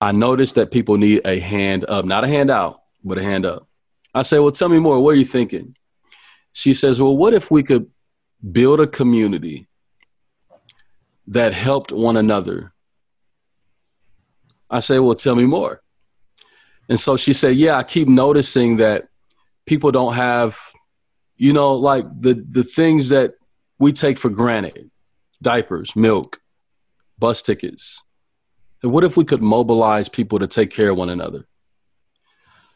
I 0.00 0.12
noticed 0.12 0.56
that 0.56 0.70
people 0.70 0.96
need 0.96 1.22
a 1.24 1.38
hand 1.38 1.84
up, 1.88 2.04
not 2.04 2.24
a 2.24 2.28
hand 2.28 2.50
out, 2.50 2.82
but 3.02 3.18
a 3.18 3.22
hand 3.22 3.46
up." 3.46 3.66
I 4.14 4.22
say, 4.22 4.38
"Well, 4.38 4.52
tell 4.52 4.68
me 4.68 4.78
more. 4.78 5.00
What 5.00 5.14
are 5.14 5.18
you 5.18 5.24
thinking?" 5.24 5.76
She 6.52 6.72
says, 6.72 7.00
"Well, 7.00 7.16
what 7.16 7.34
if 7.34 7.50
we 7.50 7.62
could 7.64 7.90
build 8.52 8.80
a 8.80 8.86
community?" 8.86 9.66
That 11.28 11.52
helped 11.54 11.92
one 11.92 12.16
another. 12.16 12.72
I 14.70 14.80
say, 14.80 14.98
Well, 14.98 15.14
tell 15.14 15.36
me 15.36 15.46
more. 15.46 15.82
And 16.88 16.98
so 16.98 17.16
she 17.16 17.32
said, 17.32 17.56
Yeah, 17.56 17.76
I 17.76 17.82
keep 17.82 18.08
noticing 18.08 18.76
that 18.78 19.08
people 19.66 19.90
don't 19.90 20.14
have, 20.14 20.58
you 21.36 21.52
know, 21.52 21.74
like 21.74 22.04
the, 22.20 22.34
the 22.34 22.64
things 22.64 23.08
that 23.10 23.34
we 23.78 23.92
take 23.92 24.18
for 24.18 24.30
granted 24.30 24.90
diapers, 25.42 25.94
milk, 25.94 26.40
bus 27.18 27.42
tickets. 27.42 28.02
And 28.82 28.92
what 28.92 29.04
if 29.04 29.16
we 29.16 29.24
could 29.24 29.42
mobilize 29.42 30.08
people 30.08 30.38
to 30.38 30.46
take 30.46 30.70
care 30.70 30.90
of 30.90 30.96
one 30.96 31.10
another? 31.10 31.46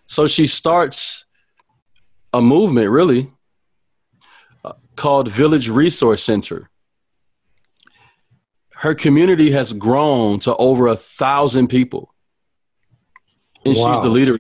So 0.07 0.27
she 0.27 0.47
starts 0.47 1.25
a 2.33 2.41
movement, 2.41 2.91
really, 2.91 3.31
uh, 4.65 4.73
called 4.97 5.29
Village 5.29 5.69
Resource 5.69 6.23
Center 6.23 6.71
her 8.79 8.95
community 8.95 9.51
has 9.51 9.73
grown 9.73 10.39
to 10.39 10.55
over 10.55 10.87
a 10.87 10.95
thousand 10.95 11.67
people. 11.67 12.15
And 13.65 13.77
wow. 13.77 13.93
she's 13.93 14.03
the 14.03 14.09
leader. 14.09 14.39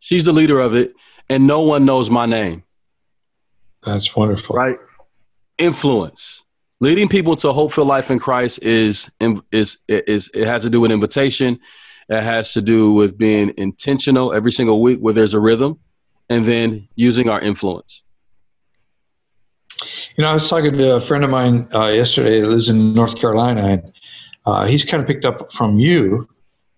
She's 0.00 0.24
the 0.24 0.32
leader 0.32 0.58
of 0.58 0.74
it, 0.74 0.94
and 1.28 1.46
no 1.46 1.60
one 1.60 1.84
knows 1.84 2.10
my 2.10 2.26
name. 2.26 2.64
That's 3.84 4.16
wonderful. 4.16 4.56
Right? 4.56 4.78
Influence. 5.58 6.42
Leading 6.80 7.08
people 7.08 7.36
to 7.36 7.52
hope 7.52 7.70
for 7.70 7.84
life 7.84 8.10
in 8.10 8.18
Christ 8.18 8.62
is 8.62 9.10
is 9.52 9.78
is 9.86 10.30
it 10.34 10.46
has 10.46 10.62
to 10.62 10.70
do 10.70 10.80
with 10.80 10.90
invitation. 10.90 11.60
It 12.08 12.22
has 12.22 12.52
to 12.54 12.62
do 12.62 12.94
with 12.94 13.16
being 13.16 13.54
intentional 13.56 14.32
every 14.32 14.50
single 14.50 14.82
week 14.82 14.98
where 14.98 15.14
there's 15.14 15.34
a 15.34 15.40
rhythm, 15.40 15.78
and 16.28 16.44
then 16.44 16.88
using 16.96 17.28
our 17.28 17.40
influence. 17.40 18.02
You 20.18 20.24
know, 20.24 20.30
I 20.30 20.34
was 20.34 20.50
talking 20.50 20.76
to 20.76 20.96
a 20.96 21.00
friend 21.00 21.22
of 21.22 21.30
mine 21.30 21.68
uh, 21.72 21.90
yesterday 21.90 22.40
that 22.40 22.48
lives 22.48 22.68
in 22.68 22.92
North 22.92 23.20
Carolina, 23.20 23.62
and 23.62 23.92
uh, 24.46 24.66
he's 24.66 24.84
kind 24.84 25.00
of 25.00 25.06
picked 25.06 25.24
up 25.24 25.52
from 25.52 25.78
you 25.78 26.28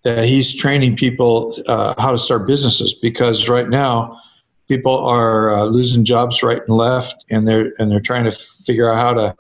that 0.02 0.26
he's 0.26 0.54
training 0.54 0.94
people 0.98 1.54
uh, 1.66 1.94
how 1.96 2.10
to 2.10 2.18
start 2.18 2.46
businesses 2.46 2.92
because 2.92 3.48
right 3.48 3.70
now 3.70 4.20
people 4.68 4.94
are 4.94 5.54
uh, 5.54 5.64
losing 5.64 6.04
jobs 6.04 6.42
right 6.42 6.60
and 6.60 6.76
left, 6.76 7.24
and 7.30 7.48
they're 7.48 7.72
and 7.78 7.90
they're 7.90 7.98
trying 7.98 8.24
to 8.24 8.30
figure 8.30 8.92
out 8.92 8.98
how 8.98 9.14
to 9.14 9.36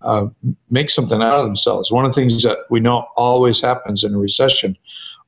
uh, 0.00 0.26
make 0.70 0.88
something 0.88 1.22
out 1.22 1.38
of 1.38 1.44
themselves. 1.44 1.92
One 1.92 2.06
of 2.06 2.14
the 2.14 2.18
things 2.18 2.42
that 2.44 2.56
we 2.70 2.80
know 2.80 3.06
always 3.18 3.60
happens 3.60 4.02
in 4.02 4.14
a 4.14 4.18
recession 4.18 4.78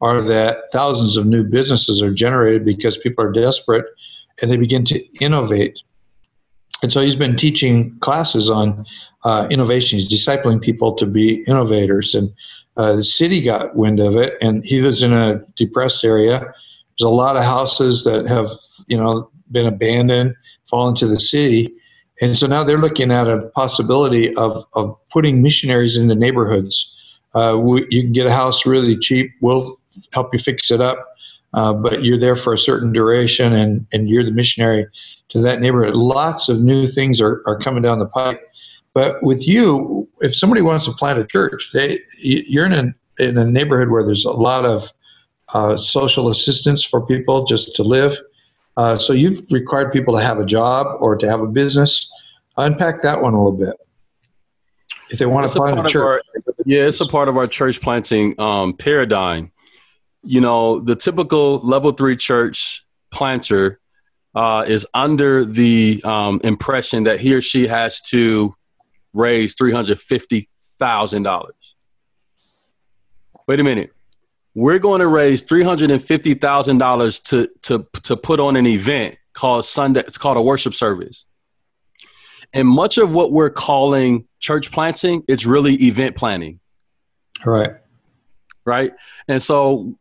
are 0.01 0.23
that 0.23 0.61
thousands 0.73 1.19
of 1.19 1.27
new 1.27 1.45
businesses 1.45 2.01
are 2.01 2.11
generated 2.11 2.65
because 2.65 2.97
people 2.97 3.23
are 3.23 3.33
desperate 3.33 3.85
and 4.41 4.51
they 4.51 4.57
begin 4.57 4.87
to 4.87 4.99
innovate 5.23 5.83
and 6.83 6.93
so 6.93 7.01
he's 7.01 7.17
been 7.17 7.37
teaching 7.37 7.97
classes 8.01 8.51
on 8.51 8.85
uh, 9.25 9.47
innovation. 9.51 9.99
He's 9.99 10.11
discipling 10.11 10.61
people 10.61 10.95
to 10.97 11.07
be 11.07 11.43
innovators. 11.47 12.15
And 12.15 12.33
uh, 12.77 12.97
the 12.97 13.05
city 13.05 13.41
got 13.41 13.75
wind 13.77 14.01
of 14.01 14.17
it, 14.17 14.35
and 14.41 14.65
he 14.65 14.81
lives 14.81 15.03
in 15.03 15.13
a 15.13 15.45
depressed 15.57 16.05
area. 16.05 16.41
There's 16.41 17.07
a 17.07 17.09
lot 17.09 17.37
of 17.37 17.43
houses 17.43 18.05
that 18.05 18.27
have, 18.27 18.49
you 18.87 18.97
know, 18.97 19.31
been 19.51 19.67
abandoned, 19.67 20.35
fallen 20.67 20.95
to 20.97 21.07
the 21.07 21.21
city. 21.21 21.73
And 22.21 22.37
so 22.37 22.47
now 22.47 22.65
they're 22.65 22.79
looking 22.79 23.11
at 23.11 23.29
a 23.29 23.43
possibility 23.55 24.35
of, 24.37 24.65
of 24.75 24.97
putting 25.11 25.43
missionaries 25.43 25.97
in 25.97 26.09
the 26.09 26.15
neighborhoods. 26.15 26.95
Uh, 27.35 27.59
we, 27.61 27.87
you 27.91 28.03
can 28.03 28.13
get 28.13 28.27
a 28.27 28.33
house 28.33 28.67
really 28.67 28.97
cheap. 28.97 29.33
We'll 29.41 29.79
help 30.13 30.33
you 30.33 30.39
fix 30.39 30.71
it 30.71 30.81
up. 30.81 31.09
Uh, 31.53 31.73
but 31.73 32.03
you're 32.03 32.19
there 32.19 32.35
for 32.35 32.53
a 32.53 32.59
certain 32.59 32.93
duration 32.93 33.53
and, 33.53 33.87
and 33.93 34.09
you're 34.09 34.25
the 34.25 34.33
missionary 34.33 34.87
to 35.35 35.41
that 35.43 35.61
neighborhood. 35.61 35.95
Lots 35.95 36.49
of 36.49 36.63
new 36.63 36.87
things 36.87 37.21
are, 37.21 37.43
are 37.47 37.59
coming 37.59 37.83
down 37.83 37.99
the 37.99 38.07
pipe. 38.07 38.41
But 38.95 39.21
with 39.21 39.49
you, 39.49 40.09
if 40.21 40.35
somebody 40.35 40.63
wants 40.63 40.85
to 40.85 40.93
plant 40.93 41.19
a 41.19 41.27
church, 41.27 41.71
they 41.75 41.99
you're 42.23 42.67
in 42.67 42.73
a, 42.73 43.23
in 43.23 43.37
a 43.37 43.45
neighborhood 43.45 43.91
where 43.91 44.05
there's 44.05 44.25
a 44.25 44.31
lot 44.31 44.65
of 44.65 44.93
uh, 45.53 45.77
social 45.77 46.29
assistance 46.29 46.85
for 46.85 47.05
people 47.05 47.45
just 47.45 47.75
to 47.75 47.83
live. 47.83 48.17
Uh, 48.77 48.97
so 48.97 49.13
you've 49.13 49.43
required 49.51 49.93
people 49.93 50.17
to 50.17 50.23
have 50.23 50.39
a 50.39 50.47
job 50.47 50.87
or 51.01 51.17
to 51.17 51.29
have 51.29 51.41
a 51.41 51.49
business. 51.49 52.11
Unpack 52.57 53.03
that 53.03 53.21
one 53.21 53.35
a 53.35 53.45
little 53.45 53.59
bit. 53.59 53.75
If 55.11 55.19
they 55.19 55.27
want 55.27 55.47
it's 55.47 55.55
to 55.55 55.61
plant 55.61 55.81
a, 55.81 55.83
a 55.83 55.89
church. 55.89 56.23
Our, 56.37 56.45
yeah, 56.65 56.83
it's 56.83 57.01
a 57.01 57.07
part 57.07 57.29
of 57.29 57.37
our 57.37 57.49
church 57.49 57.81
planting 57.81 58.39
um, 58.41 58.73
paradigm. 58.73 59.51
You 60.23 60.41
know, 60.41 60.79
the 60.79 60.95
typical 60.95 61.59
level 61.59 61.91
three 61.91 62.17
church 62.17 62.87
planter 63.13 63.81
uh, 64.35 64.65
is 64.67 64.87
under 64.95 65.45
the 65.45 66.01
um, 66.05 66.41
impression 66.45 67.05
that 67.05 67.21
he 67.21 67.35
or 67.35 67.41
she 67.41 67.67
has 67.67 68.01
to 68.03 68.55
raise 69.13 69.55
three 69.55 69.73
hundred 69.73 70.01
fifty 70.01 70.49
thousand 70.79 71.23
dollars. 71.23 71.55
Wait 73.47 73.61
a 73.61 73.65
minute. 73.65 73.93
We're 74.55 74.79
going 74.79 75.01
to 75.01 75.07
raise 75.07 75.43
three 75.43 75.63
hundred 75.63 75.91
and 75.91 76.03
fifty 76.03 76.35
thousand 76.35 76.79
dollars 76.79 77.21
to 77.21 77.49
to 77.63 77.87
to 78.03 78.17
put 78.17 78.41
on 78.41 78.57
an 78.57 78.67
event 78.67 79.17
called 79.33 79.65
Sunday. 79.65 80.01
It's 80.07 80.19
called 80.19 80.37
a 80.37 80.43
worship 80.43 80.75
service. 80.75 81.27
And 82.53 82.69
much 82.69 82.99
of 82.99 83.13
what 83.13 83.33
we're 83.33 83.51
calling 83.51 84.29
church 84.39 84.71
planting, 84.71 85.25
it's 85.27 85.45
really 85.45 85.75
event 85.75 86.15
planning. 86.15 86.61
Right. 87.45 87.73
Right. 88.65 88.93
And 89.27 89.43
so 89.43 89.99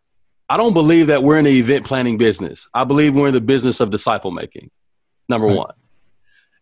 I 0.54 0.58
don't 0.58 0.74
believe 0.74 1.08
that 1.08 1.24
we're 1.24 1.40
in 1.40 1.46
the 1.46 1.60
event 1.60 1.84
planning 1.84 2.20
business. 2.20 2.68
I 2.76 2.84
believe 2.84 3.16
we're 3.16 3.30
in 3.30 3.34
the 3.34 3.42
business 3.42 3.80
of 3.80 3.90
disciple 3.90 4.30
making, 4.30 4.70
number 5.28 5.48
right. 5.48 5.58
one. 5.58 5.74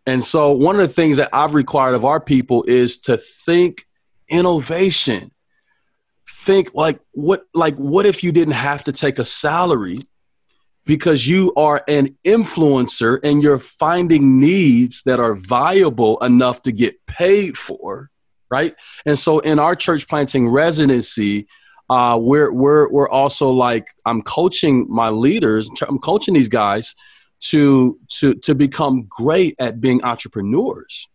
And 0.05 0.23
so, 0.23 0.53
one 0.53 0.79
of 0.79 0.81
the 0.81 0.93
things 0.93 1.17
that 1.17 1.27
I've 1.33 1.53
required 1.53 1.93
of 1.95 2.05
our 2.05 2.21
people 2.21 2.63
is 2.69 3.01
to 3.01 3.17
think 3.17 3.85
innovation, 4.29 5.33
think 6.25 6.73
like 6.73 7.01
what 7.11 7.43
like 7.53 7.75
what 7.75 8.05
if 8.05 8.23
you 8.23 8.31
didn't 8.31 8.53
have 8.53 8.85
to 8.85 8.93
take 8.93 9.19
a 9.19 9.25
salary 9.25 10.07
because 10.85 11.27
you 11.27 11.53
are 11.57 11.83
an 11.89 12.15
influencer 12.23 13.19
and 13.25 13.43
you're 13.43 13.59
finding 13.59 14.39
needs 14.39 15.03
that 15.03 15.19
are 15.19 15.35
viable 15.35 16.17
enough 16.19 16.61
to 16.61 16.71
get 16.71 17.05
paid 17.07 17.57
for 17.57 18.09
right 18.49 18.73
and 19.05 19.19
so 19.19 19.39
in 19.39 19.59
our 19.59 19.75
church 19.75 20.07
planting 20.07 20.47
residency 20.47 21.45
uh, 21.91 22.17
we're 22.17 22.53
we're 22.53 22.89
we're 22.89 23.09
also 23.09 23.49
like 23.49 23.85
I'm 24.05 24.21
coaching 24.21 24.87
my 24.89 25.09
leaders. 25.09 25.69
I'm 25.85 25.99
coaching 25.99 26.33
these 26.33 26.47
guys 26.47 26.95
to 27.49 27.99
to 28.19 28.35
to 28.35 28.55
become 28.55 29.07
great 29.09 29.55
at 29.59 29.81
being 29.81 30.01
entrepreneurs. 30.01 31.09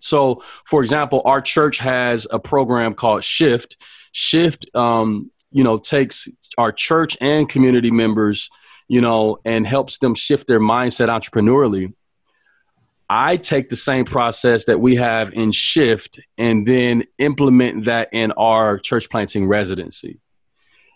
So, 0.00 0.42
for 0.64 0.82
example, 0.82 1.22
our 1.24 1.40
church 1.40 1.78
has 1.78 2.26
a 2.32 2.40
program 2.40 2.94
called 2.94 3.22
Shift. 3.22 3.76
Shift, 4.10 4.66
um, 4.74 5.30
you 5.52 5.62
know, 5.62 5.78
takes 5.78 6.26
our 6.58 6.72
church 6.72 7.16
and 7.20 7.48
community 7.48 7.92
members, 7.92 8.50
you 8.88 9.00
know, 9.00 9.38
and 9.44 9.64
helps 9.64 9.98
them 9.98 10.16
shift 10.16 10.48
their 10.48 10.58
mindset 10.58 11.06
entrepreneurially. 11.06 11.94
I 13.12 13.38
take 13.38 13.68
the 13.68 13.76
same 13.76 14.04
process 14.04 14.66
that 14.66 14.78
we 14.78 14.94
have 14.94 15.32
in 15.32 15.50
Shift 15.50 16.20
and 16.38 16.64
then 16.64 17.06
implement 17.18 17.86
that 17.86 18.08
in 18.12 18.30
our 18.32 18.78
church 18.78 19.10
planting 19.10 19.48
residency. 19.48 20.20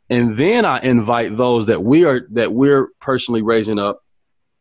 And 0.08 0.36
then 0.36 0.64
I 0.64 0.78
invite 0.78 1.36
those 1.36 1.66
that 1.66 1.82
we 1.82 2.04
are 2.04 2.28
that 2.30 2.52
we're 2.52 2.90
personally 3.00 3.42
raising 3.42 3.80
up 3.80 4.00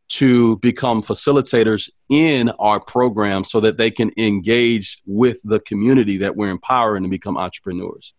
to 0.10 0.58
become 0.58 1.04
facilitators 1.04 1.92
in 2.10 2.50
our 2.58 2.80
program 2.80 3.44
so 3.44 3.60
that 3.60 3.78
they 3.78 3.92
can 3.92 4.12
engage 4.18 4.98
with 5.06 5.40
the 5.44 5.60
community 5.60 6.18
that 6.18 6.36
we're 6.36 6.50
empowering 6.50 7.04
to 7.04 7.10
become 7.10 7.38
entrepreneurs. 7.38 8.16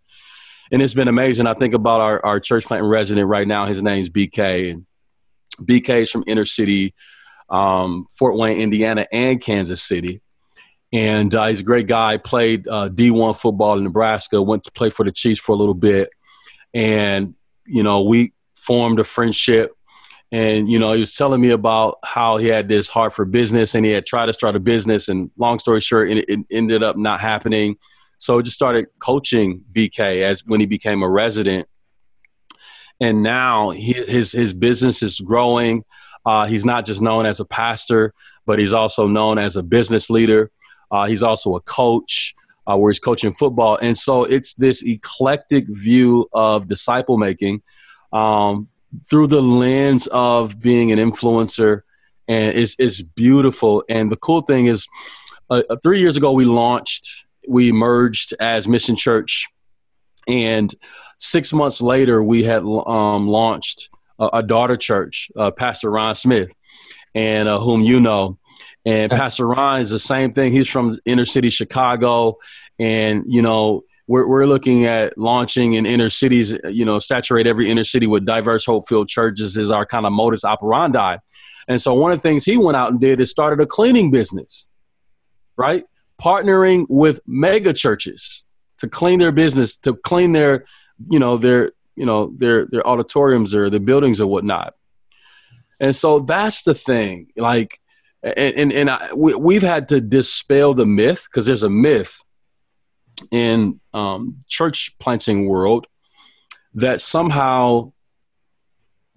And 0.71 0.81
it's 0.81 0.95
been 0.95 1.09
amazing. 1.09 1.49
I 1.49 1.55
think 1.55 1.75
about 1.75 2.00
our, 2.00 2.25
our 2.25 2.38
church 2.38 2.67
planting 2.67 2.88
resident 2.88 3.26
right 3.26 3.49
now. 3.49 3.67
His 3.67 3.83
name's 3.83 4.11
BK. 4.11 4.71
And 4.71 4.87
BK 5.61 6.03
is 6.03 6.11
from 6.11 6.23
inner 6.29 6.45
city 6.45 6.95
um, 7.54 8.06
Fort 8.11 8.37
Wayne, 8.37 8.61
Indiana, 8.61 9.06
and 9.12 9.40
Kansas 9.40 9.80
City. 9.80 10.20
And 10.92 11.32
uh, 11.34 11.46
he's 11.46 11.61
a 11.61 11.64
great 11.64 11.87
guy. 11.87 12.16
Played 12.16 12.66
uh, 12.66 12.88
D1 12.88 13.37
football 13.37 13.78
in 13.78 13.84
Nebraska. 13.84 14.42
Went 14.42 14.64
to 14.64 14.73
play 14.73 14.90
for 14.90 15.04
the 15.04 15.12
Chiefs 15.12 15.40
for 15.40 15.52
a 15.52 15.56
little 15.56 15.75
bit, 15.75 16.11
and 16.73 17.34
you 17.66 17.82
know 17.82 18.02
we 18.02 18.32
formed 18.54 19.00
a 19.00 19.04
friendship. 19.04 19.73
And 20.30 20.68
you 20.68 20.78
know 20.78 20.92
he 20.92 21.00
was 21.00 21.14
telling 21.14 21.40
me 21.40 21.50
about 21.50 21.99
how 22.04 22.37
he 22.37 22.49
had 22.49 22.68
this 22.68 22.88
heart 22.88 23.12
for 23.12 23.25
business, 23.25 23.75
and 23.75 23.84
he 23.84 23.92
had 23.92 24.06
tried 24.06 24.26
to 24.26 24.32
start 24.32 24.56
a 24.56 24.61
business. 24.61 25.08
And 25.08 25.30
long 25.37 25.58
story 25.58 25.80
short, 25.80 26.11
it, 26.11 26.28
it 26.28 26.40
ended 26.50 26.82
up 26.82 26.96
not 26.96 27.20
happening. 27.20 27.76
So 28.18 28.38
I 28.38 28.42
just 28.42 28.56
started 28.56 28.87
coaching 29.00 29.62
BK 29.73 30.23
as 30.23 30.44
when 30.44 30.61
he 30.61 30.66
became 30.66 31.02
a 31.02 31.08
resident, 31.08 31.68
and 33.00 33.23
now 33.23 33.70
his 33.70 34.32
his 34.32 34.52
business 34.52 35.02
is 35.02 35.20
growing. 35.20 35.84
Uh, 36.26 36.47
he's 36.47 36.64
not 36.64 36.85
just 36.85 37.02
known 37.02 37.26
as 37.26 37.40
a 37.40 37.45
pastor, 37.45 38.14
but 38.47 38.59
he's 38.59 38.73
also 38.73 39.07
known 39.07 39.38
as 39.38 39.57
a 39.57 39.62
business 39.62 40.11
leader. 40.11 40.50
Uh, 40.90 41.07
he's 41.07 41.23
also 41.23 41.57
a 41.57 41.61
coach 41.61 42.35
uh, 42.66 42.76
where 42.76 42.90
he's 42.90 42.99
coaching 42.99 43.33
football. 43.33 43.76
And 43.76 43.97
so 43.97 44.25
it's 44.25 44.54
this 44.54 44.83
eclectic 44.83 45.66
view 45.69 46.28
of 46.33 46.69
disciple 46.69 47.19
making 47.19 47.62
um, 48.12 48.69
through 49.09 49.26
the 49.26 49.43
lens 49.43 50.07
of 50.09 50.61
being 50.61 50.93
an 50.93 50.99
influencer. 50.99 51.83
And 52.26 52.57
it's, 52.57 52.75
it's 52.78 53.02
beautiful. 53.02 53.85
And 53.88 54.11
the 54.11 54.16
cool 54.16 54.40
thing 54.40 54.66
is, 54.66 54.87
uh, 55.50 55.62
uh, 55.69 55.76
three 55.83 56.00
years 56.00 56.16
ago, 56.16 56.33
we 56.33 56.47
launched, 56.47 57.26
we 57.47 57.71
merged 57.71 58.33
as 58.40 58.66
Mission 58.66 58.97
Church. 58.97 59.47
And 60.26 60.75
six 61.19 61.52
months 61.52 61.83
later, 61.83 62.23
we 62.23 62.45
had 62.45 62.62
um, 62.62 63.28
launched 63.28 63.90
a, 64.18 64.30
a 64.35 64.42
daughter 64.42 64.76
church, 64.76 65.30
uh, 65.37 65.50
Pastor 65.50 65.90
Ron 65.90 66.14
Smith, 66.14 66.52
and 67.14 67.48
uh, 67.48 67.59
whom 67.61 67.83
you 67.83 68.00
know. 68.00 68.38
And 68.87 69.11
Pastor 69.11 69.46
Ron 69.46 69.81
is 69.81 69.90
the 69.90 69.98
same 69.98 70.33
thing. 70.33 70.53
He's 70.53 70.68
from 70.68 70.98
inner 71.07 71.24
city 71.24 71.50
Chicago, 71.50 72.38
and 72.79 73.24
you 73.27 73.40
know 73.40 73.85
we're 74.07 74.27
we're 74.27 74.46
looking 74.46 74.85
at 74.85 75.16
launching 75.16 75.74
in 75.74 75.87
inner 75.87 76.11
cities. 76.11 76.57
You 76.64 76.85
know, 76.85 76.98
saturate 76.98 77.46
every 77.46 77.70
inner 77.70 77.85
city 77.85 78.07
with 78.07 78.27
diverse 78.27 78.66
hope-filled 78.66 79.09
churches 79.09 79.57
is 79.57 79.70
our 79.70 79.87
kind 79.87 80.07
of 80.07 80.12
modus 80.12 80.44
operandi. 80.44 81.16
And 81.66 81.81
so 81.81 81.94
one 81.94 82.12
of 82.12 82.18
the 82.18 82.22
things 82.22 82.44
he 82.44 82.57
went 82.57 82.77
out 82.77 82.90
and 82.90 83.00
did 83.00 83.20
is 83.20 83.31
started 83.31 83.61
a 83.61 83.66
cleaning 83.66 84.11
business, 84.11 84.68
right? 85.57 85.85
Partnering 86.20 86.85
with 86.88 87.20
mega 87.27 87.72
churches 87.72 88.44
to 88.79 88.88
clean 88.88 89.18
their 89.18 89.33
business, 89.33 89.77
to 89.79 89.94
clean 89.94 90.33
their, 90.33 90.66
you 91.11 91.18
know, 91.18 91.38
their 91.38 91.72
you 91.96 92.07
know 92.07 92.33
their 92.37 92.66
their 92.66 92.87
auditoriums 92.87 93.54
or 93.54 93.70
the 93.70 93.80
buildings 93.80 94.20
or 94.20 94.26
whatnot. 94.26 94.74
And 95.80 95.94
so 95.94 96.20
that's 96.20 96.62
the 96.62 96.74
thing 96.74 97.28
like 97.37 97.80
and 98.22 98.54
and, 98.54 98.72
and 98.72 98.90
I, 98.90 99.12
we, 99.14 99.35
we've 99.35 99.62
had 99.62 99.88
to 99.90 100.00
dispel 100.00 100.74
the 100.74 100.87
myth 100.87 101.28
because 101.30 101.46
there's 101.46 101.62
a 101.62 101.70
myth 101.70 102.22
in 103.30 103.80
um, 103.92 104.44
church 104.48 104.96
planting 104.98 105.48
world 105.48 105.87
that 106.74 107.00
somehow 107.00 107.92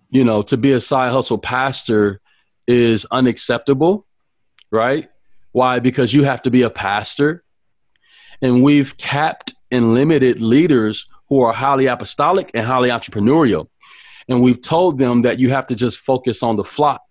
you 0.09 0.23
know 0.23 0.41
to 0.43 0.57
be 0.57 0.71
a 0.71 0.79
side 0.79 1.11
hustle 1.11 1.37
pastor 1.37 2.21
is 2.67 3.05
unacceptable 3.11 4.07
right? 4.71 5.09
Why? 5.51 5.79
Because 5.79 6.13
you 6.13 6.23
have 6.23 6.41
to 6.43 6.51
be 6.51 6.61
a 6.61 6.69
pastor. 6.69 7.43
And 8.41 8.63
we've 8.63 8.97
capped 8.97 9.53
and 9.71 9.93
limited 9.93 10.41
leaders 10.41 11.07
who 11.29 11.41
are 11.41 11.53
highly 11.53 11.87
apostolic 11.87 12.51
and 12.53 12.65
highly 12.65 12.89
entrepreneurial. 12.89 13.67
And 14.29 14.41
we've 14.41 14.61
told 14.61 14.99
them 14.99 15.21
that 15.21 15.39
you 15.39 15.49
have 15.49 15.67
to 15.67 15.75
just 15.75 15.99
focus 15.99 16.43
on 16.43 16.57
the 16.57 16.63
flock. 16.63 17.01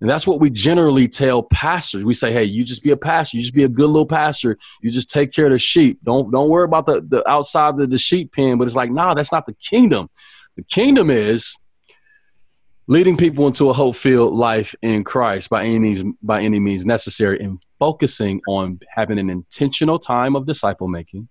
And 0.00 0.08
that's 0.08 0.26
what 0.26 0.40
we 0.40 0.48
generally 0.48 1.08
tell 1.08 1.42
pastors. 1.42 2.04
We 2.04 2.14
say, 2.14 2.32
hey, 2.32 2.44
you 2.44 2.64
just 2.64 2.82
be 2.82 2.90
a 2.90 2.96
pastor. 2.96 3.36
You 3.36 3.42
just 3.42 3.54
be 3.54 3.64
a 3.64 3.68
good 3.68 3.88
little 3.88 4.06
pastor. 4.06 4.56
You 4.80 4.90
just 4.90 5.10
take 5.10 5.32
care 5.32 5.46
of 5.46 5.52
the 5.52 5.58
sheep. 5.58 5.98
Don't 6.02 6.30
don't 6.30 6.48
worry 6.48 6.64
about 6.64 6.86
the, 6.86 7.02
the 7.02 7.28
outside 7.28 7.78
of 7.78 7.90
the 7.90 7.98
sheep 7.98 8.32
pen. 8.32 8.56
But 8.56 8.66
it's 8.66 8.76
like, 8.76 8.90
nah, 8.90 9.12
that's 9.12 9.32
not 9.32 9.44
the 9.46 9.52
kingdom. 9.54 10.08
The 10.56 10.62
kingdom 10.62 11.10
is 11.10 11.54
leading 12.86 13.16
people 13.16 13.46
into 13.46 13.70
a 13.70 13.72
hope-filled 13.72 14.32
life 14.32 14.74
in 14.82 15.04
Christ 15.04 15.50
by 15.50 15.64
any 15.64 15.78
means 15.78 16.02
by 16.22 16.42
any 16.42 16.60
means 16.60 16.86
necessary 16.86 17.38
and 17.38 17.60
focusing 17.78 18.40
on 18.48 18.80
having 18.88 19.18
an 19.18 19.28
intentional 19.28 19.98
time 19.98 20.34
of 20.34 20.46
disciple 20.46 20.88
making 20.88 21.28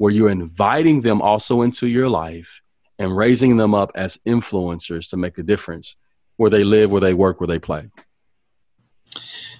where 0.00 0.10
you're 0.10 0.30
inviting 0.30 1.02
them 1.02 1.20
also 1.20 1.60
into 1.60 1.86
your 1.86 2.08
life 2.08 2.62
and 2.98 3.14
raising 3.14 3.58
them 3.58 3.74
up 3.74 3.92
as 3.94 4.18
influencers 4.26 5.10
to 5.10 5.16
make 5.18 5.36
a 5.36 5.42
difference 5.42 5.94
where 6.38 6.48
they 6.48 6.64
live, 6.64 6.90
where 6.90 7.02
they 7.02 7.12
work, 7.12 7.38
where 7.38 7.46
they 7.46 7.58
play. 7.58 7.86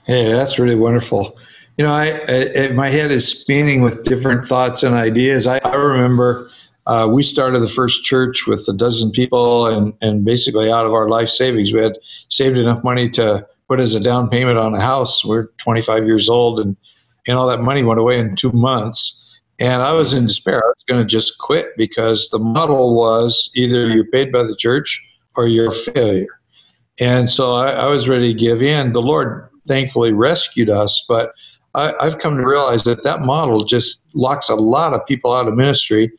Hey, 0.07 0.33
that's 0.33 0.59
really 0.59 0.77
wonderful. 0.77 1.39
You 1.77 1.85
know, 1.85 1.93
I, 1.93 2.23
I 2.57 2.69
my 2.73 2.89
head 2.89 3.11
is 3.11 3.29
spinning 3.29 3.83
with 3.83 4.03
different 4.05 4.47
thoughts 4.47 4.83
and 4.83 4.95
ideas. 4.95 5.47
I, 5.47 5.59
I 5.59 5.75
remember 5.75 6.51
uh, 6.87 7.07
we 7.13 7.23
started 7.23 7.61
the 7.61 7.69
first 7.69 8.03
church 8.03 8.47
with 8.47 8.67
a 8.67 8.73
dozen 8.73 9.11
people, 9.11 9.67
and 9.67 9.93
and 10.01 10.25
basically 10.25 10.73
out 10.73 10.87
of 10.87 10.95
our 10.95 11.11
life 11.11 11.29
savings, 11.29 11.71
we 11.71 11.83
had 11.83 11.99
saved 12.31 12.57
enough 12.57 12.83
money 12.83 13.11
to 13.11 13.47
put 13.69 13.79
as 13.79 13.95
a 13.95 14.01
down 14.01 14.31
payment 14.31 14.57
on 14.57 14.75
a 14.75 14.81
house. 14.81 15.23
We're 15.23 15.49
25 15.59 16.07
years 16.07 16.31
old, 16.31 16.61
and 16.61 16.79
and 17.27 17.37
all 17.37 17.49
that 17.49 17.61
money 17.61 17.85
went 17.85 18.01
away 18.01 18.19
in 18.19 18.37
two 18.37 18.53
months. 18.53 19.27
And 19.61 19.83
I 19.83 19.93
was 19.93 20.15
in 20.15 20.27
despair. 20.27 20.57
I 20.57 20.69
was 20.69 20.85
going 20.89 21.03
to 21.03 21.07
just 21.07 21.39
quit 21.39 21.69
because 21.77 22.31
the 22.31 22.39
model 22.39 22.95
was 22.95 23.51
either 23.55 23.89
you're 23.89 24.07
paid 24.07 24.33
by 24.33 24.43
the 24.43 24.57
church 24.57 25.05
or 25.37 25.47
you're 25.47 25.69
a 25.69 25.73
failure. 25.73 26.41
And 26.99 27.29
so 27.29 27.55
I, 27.55 27.71
I 27.73 27.87
was 27.87 28.09
ready 28.09 28.33
to 28.33 28.39
give 28.39 28.63
in. 28.63 28.93
The 28.93 29.03
Lord 29.03 29.49
thankfully 29.69 30.15
rescued 30.15 30.71
us, 30.71 31.05
but 31.07 31.33
I, 31.75 31.93
I've 32.01 32.19
come 32.19 32.37
to 32.37 32.47
realize 32.47 32.85
that 32.85 33.05
that 33.05 33.21
model 33.21 33.65
just 33.65 34.01
locks 34.15 34.49
a 34.49 34.55
lot 34.55 34.95
of 34.95 35.05
people 35.07 35.33
out 35.33 35.47
of 35.47 35.55
ministry. 35.55 36.11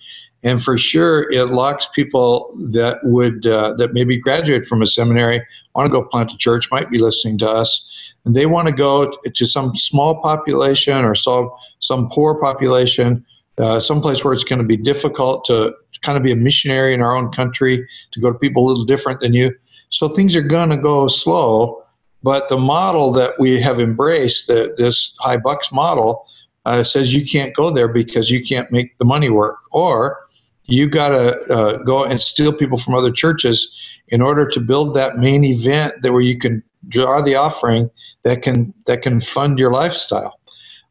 And 0.44 0.64
for 0.64 0.78
sure, 0.78 1.30
it 1.32 1.50
locks 1.50 1.88
people 1.94 2.52
that 2.72 3.00
would 3.04 3.46
uh, 3.46 3.76
that 3.76 3.94
maybe 3.94 4.18
graduate 4.18 4.66
from 4.66 4.82
a 4.82 4.88
seminary, 4.88 5.46
want 5.76 5.88
to 5.88 5.92
go 5.92 6.04
plant 6.08 6.32
a 6.32 6.38
church, 6.38 6.72
might 6.72 6.90
be 6.90 6.98
listening 6.98 7.38
to 7.40 7.50
us, 7.50 8.16
and 8.26 8.36
they 8.36 8.48
want 8.48 8.68
to 8.68 8.74
go 8.74 9.12
to 9.24 9.46
some 9.46 9.76
small 9.76 10.20
population 10.20 11.06
or 11.06 11.14
some 11.14 11.52
some 11.80 12.10
poor 12.10 12.42
population 12.42 13.24
uh, 13.62 13.80
someplace 13.80 14.24
where 14.24 14.34
it's 14.34 14.44
going 14.44 14.60
to 14.62 14.66
be 14.66 14.78
difficult 14.78 15.46
to 15.46 15.74
kind 16.02 16.18
of 16.18 16.24
be 16.24 16.32
a 16.32 16.36
missionary 16.36 16.94
in 16.94 17.02
our 17.02 17.16
own 17.16 17.32
country, 17.32 17.88
to 18.12 18.20
go 18.20 18.32
to 18.32 18.38
people 18.38 18.66
a 18.66 18.68
little 18.68 18.86
different 18.86 19.20
than 19.22 19.34
you. 19.34 19.52
So 19.90 20.10
things 20.10 20.36
are 20.36 20.42
going 20.42 20.70
to 20.70 20.78
go 20.78 21.08
slow. 21.08 21.84
But 22.24 22.50
the 22.50 22.58
model 22.58 23.12
that 23.14 23.34
we 23.40 23.60
have 23.62 23.80
embraced, 23.80 24.48
the, 24.48 24.74
this 24.78 25.16
high 25.20 25.38
bucks 25.38 25.72
model, 25.72 26.26
uh, 26.66 26.84
says 26.84 27.14
you 27.14 27.26
can't 27.26 27.56
go 27.56 27.72
there 27.72 27.88
because 27.88 28.30
you 28.30 28.44
can't 28.44 28.72
make 28.72 28.98
the 29.00 29.06
money 29.06 29.30
work, 29.30 29.58
or 29.72 30.20
you 30.66 30.88
got 30.88 31.10
to 31.10 31.36
uh, 31.52 31.78
go 31.78 32.04
and 32.04 32.20
steal 32.20 32.54
people 32.54 32.78
from 32.78 32.94
other 32.94 33.12
churches 33.12 33.76
in 34.10 34.22
order 34.22 34.48
to 34.48 34.60
build 34.60 34.96
that 34.96 35.18
main 35.18 35.44
event 35.44 35.96
that 36.04 36.14
where 36.14 36.22
you 36.22 36.38
can 36.38 36.64
draw 36.88 37.22
the 37.22 37.36
offering 37.36 37.90
that 38.24 38.42
can 38.42 38.74
that 38.86 39.02
can 39.02 39.20
fund 39.20 39.58
your 39.58 39.72
lifestyle. 39.72 40.40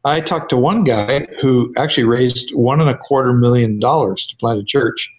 I 0.03 0.19
talked 0.19 0.49
to 0.49 0.57
one 0.57 0.83
guy 0.83 1.27
who 1.41 1.73
actually 1.77 2.05
raised 2.05 2.51
one 2.55 2.81
and 2.81 2.89
a 2.89 2.97
quarter 2.97 3.33
million 3.33 3.79
dollars 3.79 4.25
to 4.27 4.35
plant 4.37 4.59
a 4.59 4.63
church. 4.63 5.11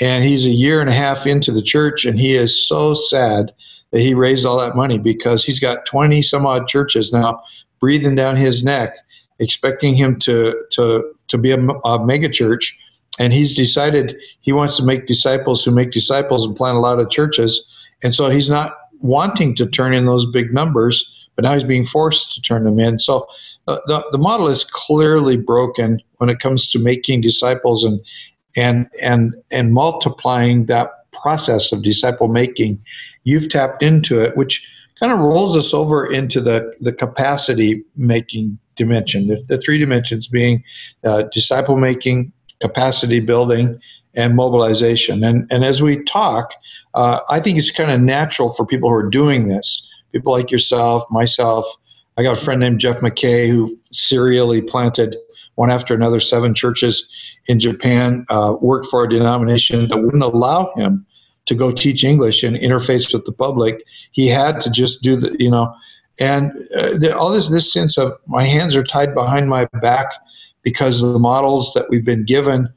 And 0.00 0.24
he's 0.24 0.44
a 0.44 0.50
year 0.50 0.80
and 0.80 0.90
a 0.90 0.94
half 0.94 1.26
into 1.26 1.52
the 1.52 1.62
church, 1.62 2.04
and 2.04 2.18
he 2.18 2.34
is 2.34 2.66
so 2.66 2.94
sad 2.94 3.52
that 3.92 4.00
he 4.00 4.12
raised 4.12 4.44
all 4.44 4.58
that 4.58 4.74
money 4.74 4.98
because 4.98 5.44
he's 5.44 5.60
got 5.60 5.86
20 5.86 6.20
some 6.22 6.46
odd 6.46 6.66
churches 6.66 7.12
now 7.12 7.40
breathing 7.78 8.14
down 8.14 8.34
his 8.34 8.64
neck, 8.64 8.96
expecting 9.38 9.94
him 9.94 10.18
to, 10.18 10.60
to, 10.72 11.12
to 11.28 11.38
be 11.38 11.52
a, 11.52 11.58
a 11.58 12.04
mega 12.04 12.28
church. 12.28 12.76
And 13.20 13.32
he's 13.32 13.54
decided 13.54 14.16
he 14.40 14.52
wants 14.52 14.76
to 14.78 14.84
make 14.84 15.06
disciples 15.06 15.62
who 15.62 15.70
make 15.70 15.92
disciples 15.92 16.44
and 16.44 16.56
plant 16.56 16.76
a 16.76 16.80
lot 16.80 16.98
of 16.98 17.10
churches. 17.10 17.70
And 18.02 18.12
so 18.14 18.30
he's 18.30 18.48
not 18.48 18.76
wanting 19.00 19.54
to 19.56 19.66
turn 19.66 19.94
in 19.94 20.06
those 20.06 20.26
big 20.26 20.52
numbers, 20.52 21.28
but 21.36 21.44
now 21.44 21.52
he's 21.52 21.62
being 21.62 21.84
forced 21.84 22.32
to 22.34 22.42
turn 22.42 22.64
them 22.64 22.80
in. 22.80 22.98
So 22.98 23.28
uh, 23.66 23.78
the, 23.86 24.04
the 24.12 24.18
model 24.18 24.48
is 24.48 24.64
clearly 24.64 25.36
broken 25.36 26.00
when 26.18 26.28
it 26.28 26.38
comes 26.38 26.70
to 26.70 26.78
making 26.78 27.20
disciples 27.20 27.84
and 27.84 28.00
and 28.56 28.86
and 29.02 29.34
and 29.50 29.72
multiplying 29.72 30.66
that 30.66 31.10
process 31.12 31.72
of 31.72 31.82
disciple 31.82 32.28
making. 32.28 32.78
You've 33.24 33.48
tapped 33.48 33.82
into 33.82 34.22
it 34.22 34.36
which 34.36 34.68
kind 34.98 35.12
of 35.12 35.18
rolls 35.18 35.56
us 35.56 35.72
over 35.72 36.10
into 36.12 36.40
the 36.40 36.74
the 36.80 36.92
capacity 36.92 37.82
making 37.96 38.58
dimension 38.76 39.28
the, 39.28 39.42
the 39.48 39.58
three 39.58 39.78
dimensions 39.78 40.28
being 40.28 40.62
uh, 41.04 41.22
disciple 41.32 41.76
making 41.76 42.32
capacity 42.60 43.20
building 43.20 43.78
and 44.14 44.34
mobilization. 44.34 45.24
And 45.24 45.50
and 45.50 45.64
as 45.64 45.80
we 45.82 46.02
talk 46.04 46.52
uh, 46.94 47.20
i 47.30 47.40
think 47.40 47.58
it's 47.58 47.70
kind 47.70 47.90
of 47.90 48.00
natural 48.00 48.52
for 48.54 48.64
people 48.64 48.88
who 48.88 48.94
are 48.94 49.10
doing 49.10 49.48
this 49.48 49.90
people 50.12 50.32
like 50.32 50.50
yourself 50.50 51.02
myself 51.10 51.66
I 52.16 52.22
got 52.22 52.38
a 52.38 52.40
friend 52.40 52.60
named 52.60 52.80
Jeff 52.80 52.98
McKay 52.98 53.48
who 53.48 53.78
serially 53.90 54.62
planted 54.62 55.16
one 55.56 55.70
after 55.70 55.94
another 55.94 56.20
seven 56.20 56.54
churches 56.54 57.12
in 57.46 57.60
Japan, 57.60 58.24
uh, 58.30 58.56
worked 58.60 58.86
for 58.86 59.04
a 59.04 59.08
denomination 59.08 59.88
that 59.88 60.02
wouldn't 60.02 60.22
allow 60.22 60.72
him 60.76 61.06
to 61.46 61.54
go 61.54 61.70
teach 61.70 62.04
English 62.04 62.42
and 62.42 62.56
interface 62.56 63.12
with 63.12 63.24
the 63.24 63.32
public. 63.32 63.84
He 64.12 64.28
had 64.28 64.60
to 64.62 64.70
just 64.70 65.02
do 65.02 65.16
the, 65.16 65.34
you 65.38 65.50
know, 65.50 65.74
and 66.20 66.50
uh, 66.76 66.96
the, 66.98 67.16
all 67.16 67.30
this 67.30 67.48
this 67.48 67.72
sense 67.72 67.98
of 67.98 68.12
my 68.26 68.44
hands 68.44 68.76
are 68.76 68.84
tied 68.84 69.14
behind 69.14 69.48
my 69.48 69.66
back 69.82 70.06
because 70.62 71.00
the 71.00 71.18
models 71.18 71.72
that 71.74 71.86
we've 71.90 72.04
been 72.04 72.24
given 72.24 72.68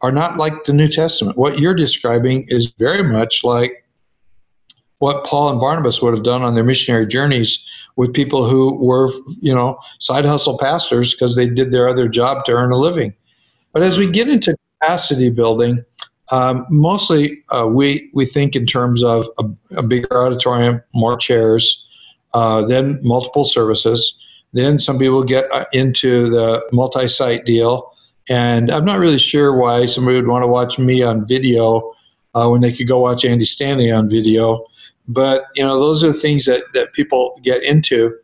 are 0.00 0.12
not 0.12 0.36
like 0.36 0.64
the 0.64 0.72
New 0.72 0.88
Testament. 0.88 1.36
What 1.36 1.58
you're 1.58 1.74
describing 1.74 2.44
is 2.48 2.72
very 2.78 3.02
much 3.02 3.42
like 3.42 3.84
what 4.98 5.24
Paul 5.24 5.50
and 5.50 5.60
Barnabas 5.60 6.00
would 6.00 6.14
have 6.14 6.22
done 6.22 6.42
on 6.42 6.54
their 6.54 6.64
missionary 6.64 7.06
journeys 7.06 7.68
with 7.96 8.12
people 8.12 8.48
who 8.48 8.82
were, 8.84 9.08
you 9.40 9.54
know, 9.54 9.78
side 10.00 10.24
hustle 10.24 10.58
pastors 10.58 11.14
because 11.14 11.36
they 11.36 11.48
did 11.48 11.72
their 11.72 11.88
other 11.88 12.08
job 12.08 12.44
to 12.44 12.52
earn 12.52 12.72
a 12.72 12.76
living. 12.76 13.14
But 13.72 13.82
as 13.82 13.98
we 13.98 14.10
get 14.10 14.28
into 14.28 14.56
capacity 14.80 15.30
building, 15.30 15.84
um, 16.32 16.66
mostly 16.70 17.38
uh, 17.50 17.66
we 17.66 18.10
we 18.14 18.24
think 18.24 18.56
in 18.56 18.66
terms 18.66 19.04
of 19.04 19.26
a, 19.38 19.44
a 19.76 19.82
bigger 19.82 20.24
auditorium, 20.24 20.82
more 20.94 21.16
chairs, 21.16 21.86
uh, 22.32 22.62
then 22.66 22.98
multiple 23.02 23.44
services. 23.44 24.18
Then 24.52 24.78
some 24.78 24.98
people 24.98 25.24
get 25.24 25.50
uh, 25.52 25.64
into 25.72 26.28
the 26.30 26.66
multi-site 26.72 27.44
deal, 27.44 27.92
and 28.28 28.70
I'm 28.70 28.84
not 28.84 29.00
really 29.00 29.18
sure 29.18 29.56
why 29.56 29.86
somebody 29.86 30.16
would 30.16 30.28
want 30.28 30.44
to 30.44 30.48
watch 30.48 30.78
me 30.78 31.02
on 31.02 31.26
video 31.26 31.92
uh, 32.34 32.48
when 32.48 32.60
they 32.60 32.72
could 32.72 32.88
go 32.88 32.98
watch 32.98 33.24
Andy 33.24 33.44
Stanley 33.44 33.90
on 33.90 34.08
video. 34.08 34.64
But 35.06 35.44
you 35.54 35.64
know, 35.64 35.78
those 35.78 36.02
are 36.02 36.08
the 36.08 36.18
things 36.18 36.46
that, 36.46 36.64
that 36.72 36.92
people 36.92 37.38
get 37.42 37.62
into, 37.62 38.16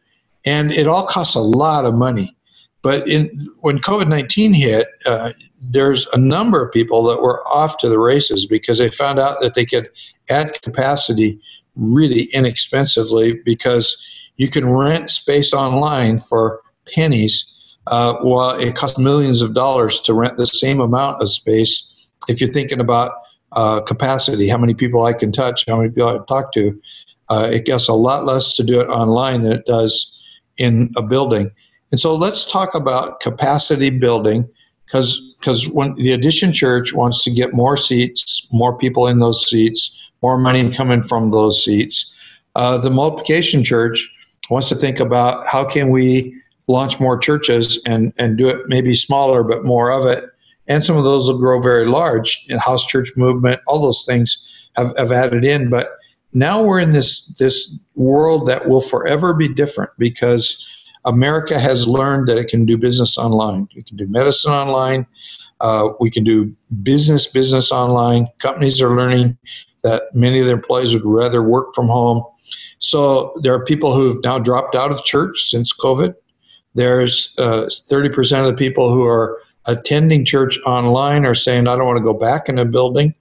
and 0.47 0.73
it 0.73 0.87
all 0.87 1.07
costs 1.07 1.35
a 1.35 1.41
lot 1.41 1.85
of 1.85 1.95
money. 1.95 2.35
But 2.83 3.07
in 3.07 3.31
when 3.61 3.79
COVID 3.79 4.09
nineteen 4.09 4.55
hit, 4.55 4.89
uh, 5.07 5.33
there's 5.61 6.07
a 6.15 6.19
number 6.19 6.65
of 6.65 6.73
people 6.73 7.03
that 7.05 7.21
were 7.21 7.47
off 7.49 7.77
to 7.79 7.89
the 7.89 7.99
races 7.99 8.47
because 8.47 8.79
they 8.79 8.89
found 8.89 9.19
out 9.19 9.41
that 9.41 9.55
they 9.55 9.67
could 9.67 9.91
add 10.31 10.61
capacity 10.63 11.39
really 11.77 12.25
inexpensively 12.33 13.41
because 13.45 14.03
you 14.37 14.49
can 14.49 14.67
rent 14.69 15.11
space 15.11 15.53
online 15.53 16.19
for 16.19 16.63
pennies, 16.95 17.63
uh, 17.89 18.15
while 18.23 18.59
it 18.59 18.75
costs 18.75 18.99
millions 18.99 19.43
of 19.43 19.55
dollars 19.55 20.01
to 20.01 20.15
rent 20.15 20.39
the 20.39 20.47
same 20.47 20.81
amount 20.81 21.21
of 21.21 21.31
space. 21.31 22.11
If 22.29 22.41
you're 22.41 22.53
thinking 22.53 22.81
about 22.81 23.13
uh, 23.53 23.81
capacity, 23.81 24.49
how 24.49 24.59
many 24.59 24.75
people 24.75 25.05
I 25.05 25.13
can 25.13 25.33
touch, 25.33 25.65
how 25.69 25.77
many 25.79 25.91
people 25.91 26.09
I 26.09 26.17
can 26.17 26.27
talk 26.27 26.53
to. 26.53 26.81
Uh, 27.29 27.49
it 27.53 27.65
gets 27.65 27.89
a 27.89 27.95
lot 27.95 28.27
less 28.27 28.57
to 28.57 28.65
do 28.65 28.81
it 28.81 28.89
online 28.89 29.43
than 29.43 29.53
it 29.53 29.67
does 29.67 30.23
in 30.57 30.93
a 30.97 31.03
building. 31.03 31.51
And 31.91 32.01
so 32.01 32.15
let's 32.15 32.51
talk 32.51 32.75
about 32.75 33.21
capacity 33.21 33.91
building 33.91 34.49
because 34.85 35.35
because 35.39 35.69
when 35.69 35.95
the 35.95 36.13
Addition 36.13 36.53
Church 36.53 36.93
wants 36.93 37.25
to 37.25 37.31
get 37.31 37.55
more 37.55 37.77
seats, 37.77 38.47
more 38.53 38.77
people 38.77 39.07
in 39.07 39.21
those 39.21 39.49
seats, 39.49 39.99
more 40.23 40.37
money 40.37 40.71
coming 40.71 41.03
from 41.03 41.31
those 41.31 41.65
seats. 41.65 42.13
Uh, 42.57 42.77
the 42.77 42.91
Multiplication 42.91 43.65
Church 43.65 44.07
wants 44.51 44.69
to 44.69 44.75
think 44.75 45.01
about 45.01 45.47
how 45.47 45.65
can 45.65 45.91
we 45.91 46.35
launch 46.67 47.01
more 47.01 47.19
churches 47.19 47.81
and 47.87 48.13
and 48.19 48.39
do 48.39 48.49
it 48.49 48.69
maybe 48.69 48.95
smaller 48.95 49.43
but 49.43 49.65
more 49.65 49.91
of 49.91 50.07
it 50.07 50.25
and 50.71 50.85
some 50.85 50.97
of 50.97 51.03
those 51.03 51.29
will 51.29 51.39
grow 51.39 51.61
very 51.61 51.85
large. 51.85 52.47
house 52.61 52.87
church 52.87 53.11
movement, 53.17 53.61
all 53.67 53.83
those 53.83 54.05
things 54.07 54.39
have, 54.77 54.97
have 54.97 55.11
added 55.11 55.45
in. 55.45 55.69
But 55.69 55.91
now 56.33 56.63
we're 56.63 56.79
in 56.79 56.93
this 56.93 57.27
this 57.41 57.77
world 57.97 58.47
that 58.47 58.69
will 58.69 58.81
forever 58.81 59.35
be 59.35 59.49
different 59.49 59.91
because 59.99 60.65
America 61.05 61.59
has 61.59 61.89
learned 61.89 62.29
that 62.29 62.39
it 62.39 62.47
can 62.47 62.67
do 62.67 62.79
business 62.79 63.19
online. 63.19 63.69
We 63.75 63.83
can 63.83 63.97
do 63.97 64.07
medicine 64.07 64.53
online. 64.53 65.07
Uh, 65.61 65.89
we 65.99 66.09
can 66.09 66.23
do 66.23 66.55
business 66.85 67.27
business 67.27 67.73
online. 67.73 68.29
Companies 68.39 68.81
are 68.81 68.95
learning 68.95 69.37
that 69.83 70.03
many 70.15 70.39
of 70.39 70.47
their 70.47 70.57
employees 70.57 70.95
would 70.95 71.05
rather 71.05 71.43
work 71.43 71.75
from 71.75 71.89
home. 71.89 72.23
So 72.79 73.33
there 73.43 73.53
are 73.55 73.65
people 73.65 73.93
who've 73.93 74.23
now 74.23 74.39
dropped 74.39 74.77
out 74.77 74.93
of 74.93 75.05
church 75.05 75.43
since 75.51 75.73
COVID. 75.73 76.15
There's 76.77 77.35
uh, 77.39 77.69
30% 77.91 78.41
of 78.41 78.47
the 78.47 78.55
people 78.55 78.95
who 78.95 79.05
are 79.05 79.37
attending 79.67 80.25
church 80.25 80.59
online 80.67 81.25
or 81.25 81.35
saying, 81.35 81.69
I 81.69 81.77
don't 81.77 81.87
want 81.87 81.99
to 81.99 82.05
go 82.05 82.15
back 82.15 82.49
in 82.49 82.59
a 82.59 82.65
building, 82.65 83.15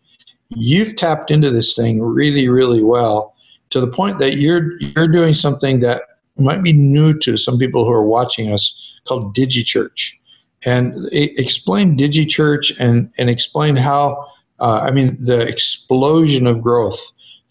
you've 0.50 0.96
tapped 0.96 1.32
into 1.32 1.50
this 1.50 1.76
thing 1.76 2.02
really, 2.02 2.50
really 2.50 2.84
well 2.84 3.36
to 3.70 3.80
the 3.80 3.88
point 3.88 4.20
that 4.20 4.38
you're 4.38 4.80
you're 4.80 5.08
doing 5.08 5.34
something 5.34 5.80
that 5.82 6.04
might 6.38 6.64
be 6.64 6.74
new 6.74 7.18
to 7.20 7.38
some 7.38 7.58
people 7.58 7.84
who 7.86 7.92
are 7.92 8.06
watching 8.06 8.52
us 8.52 8.94
called 9.08 9.36
DigiChurch. 9.36 10.14
And 10.66 11.08
explain 11.12 11.98
DigiChurch 11.98 12.80
and, 12.80 13.12
and 13.18 13.30
explain 13.30 13.76
how, 13.76 14.26
uh, 14.60 14.80
I 14.80 14.92
mean, 14.92 15.18
the 15.24 15.40
explosion 15.40 16.48
of 16.48 16.62
growth. 16.62 17.00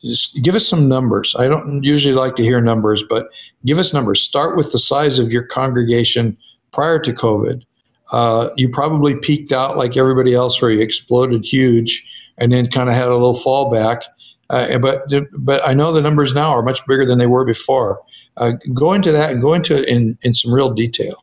Just 0.02 0.42
give 0.42 0.54
us 0.54 0.66
some 0.66 0.88
numbers. 0.88 1.34
I 1.38 1.48
don't 1.48 1.82
usually 1.82 2.14
like 2.14 2.36
to 2.36 2.42
hear 2.42 2.60
numbers, 2.60 3.02
but 3.08 3.28
give 3.64 3.78
us 3.78 3.92
numbers. 3.92 4.22
Start 4.22 4.56
with 4.56 4.72
the 4.72 4.78
size 4.78 5.18
of 5.18 5.32
your 5.32 5.42
congregation 5.42 6.36
prior 6.72 6.98
to 7.00 7.12
COVID 7.12 7.62
uh, 8.10 8.50
you 8.56 8.68
probably 8.68 9.16
peaked 9.16 9.52
out 9.52 9.76
like 9.76 9.96
everybody 9.96 10.34
else, 10.34 10.60
where 10.60 10.70
you 10.70 10.80
exploded 10.80 11.44
huge, 11.44 12.10
and 12.38 12.52
then 12.52 12.68
kind 12.68 12.88
of 12.88 12.94
had 12.94 13.08
a 13.08 13.12
little 13.12 13.34
fallback. 13.34 14.02
Uh, 14.50 14.78
but 14.78 15.02
but 15.38 15.66
I 15.66 15.74
know 15.74 15.92
the 15.92 16.00
numbers 16.00 16.34
now 16.34 16.50
are 16.50 16.62
much 16.62 16.84
bigger 16.86 17.04
than 17.04 17.18
they 17.18 17.26
were 17.26 17.44
before. 17.44 18.00
Uh, 18.36 18.52
go 18.72 18.92
into 18.92 19.12
that 19.12 19.30
and 19.30 19.42
go 19.42 19.52
into 19.52 19.76
it 19.76 19.88
in 19.88 20.16
in 20.22 20.32
some 20.32 20.52
real 20.52 20.70
detail. 20.70 21.22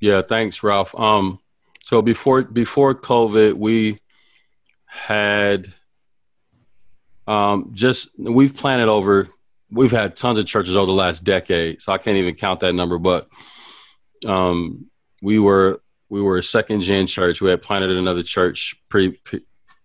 Yeah, 0.00 0.22
thanks, 0.22 0.62
Ralph. 0.64 0.98
Um, 0.98 1.38
so 1.82 2.02
before 2.02 2.42
before 2.42 2.94
COVID, 2.94 3.54
we 3.54 4.00
had 4.86 5.72
um, 7.26 7.70
just 7.72 8.10
we've 8.18 8.56
planted 8.56 8.88
over. 8.88 9.28
We've 9.70 9.92
had 9.92 10.16
tons 10.16 10.38
of 10.38 10.44
churches 10.46 10.76
over 10.76 10.86
the 10.86 10.92
last 10.92 11.24
decade, 11.24 11.80
so 11.80 11.92
I 11.92 11.98
can't 11.98 12.16
even 12.16 12.34
count 12.34 12.60
that 12.60 12.74
number. 12.74 12.98
But 12.98 13.28
um, 14.26 14.90
we 15.22 15.38
were 15.38 15.80
we 16.10 16.20
were 16.20 16.36
a 16.36 16.42
second 16.42 16.80
gen 16.80 17.06
church. 17.06 17.40
We 17.40 17.48
had 17.48 17.62
planted 17.62 17.90
another 17.90 18.22
church 18.22 18.76
pre, 18.90 19.12
pre 19.12 19.40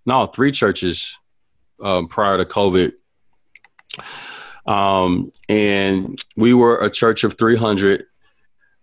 no 0.06 0.26
three 0.26 0.52
churches 0.52 1.17
um, 1.82 2.10
prior 2.10 2.38
to 2.38 2.43
COVID. 2.43 2.91
Um, 4.65 5.32
and 5.47 6.21
we 6.36 6.54
were 6.54 6.84
a 6.84 6.89
church 6.89 7.23
of 7.23 7.38
300. 7.38 8.06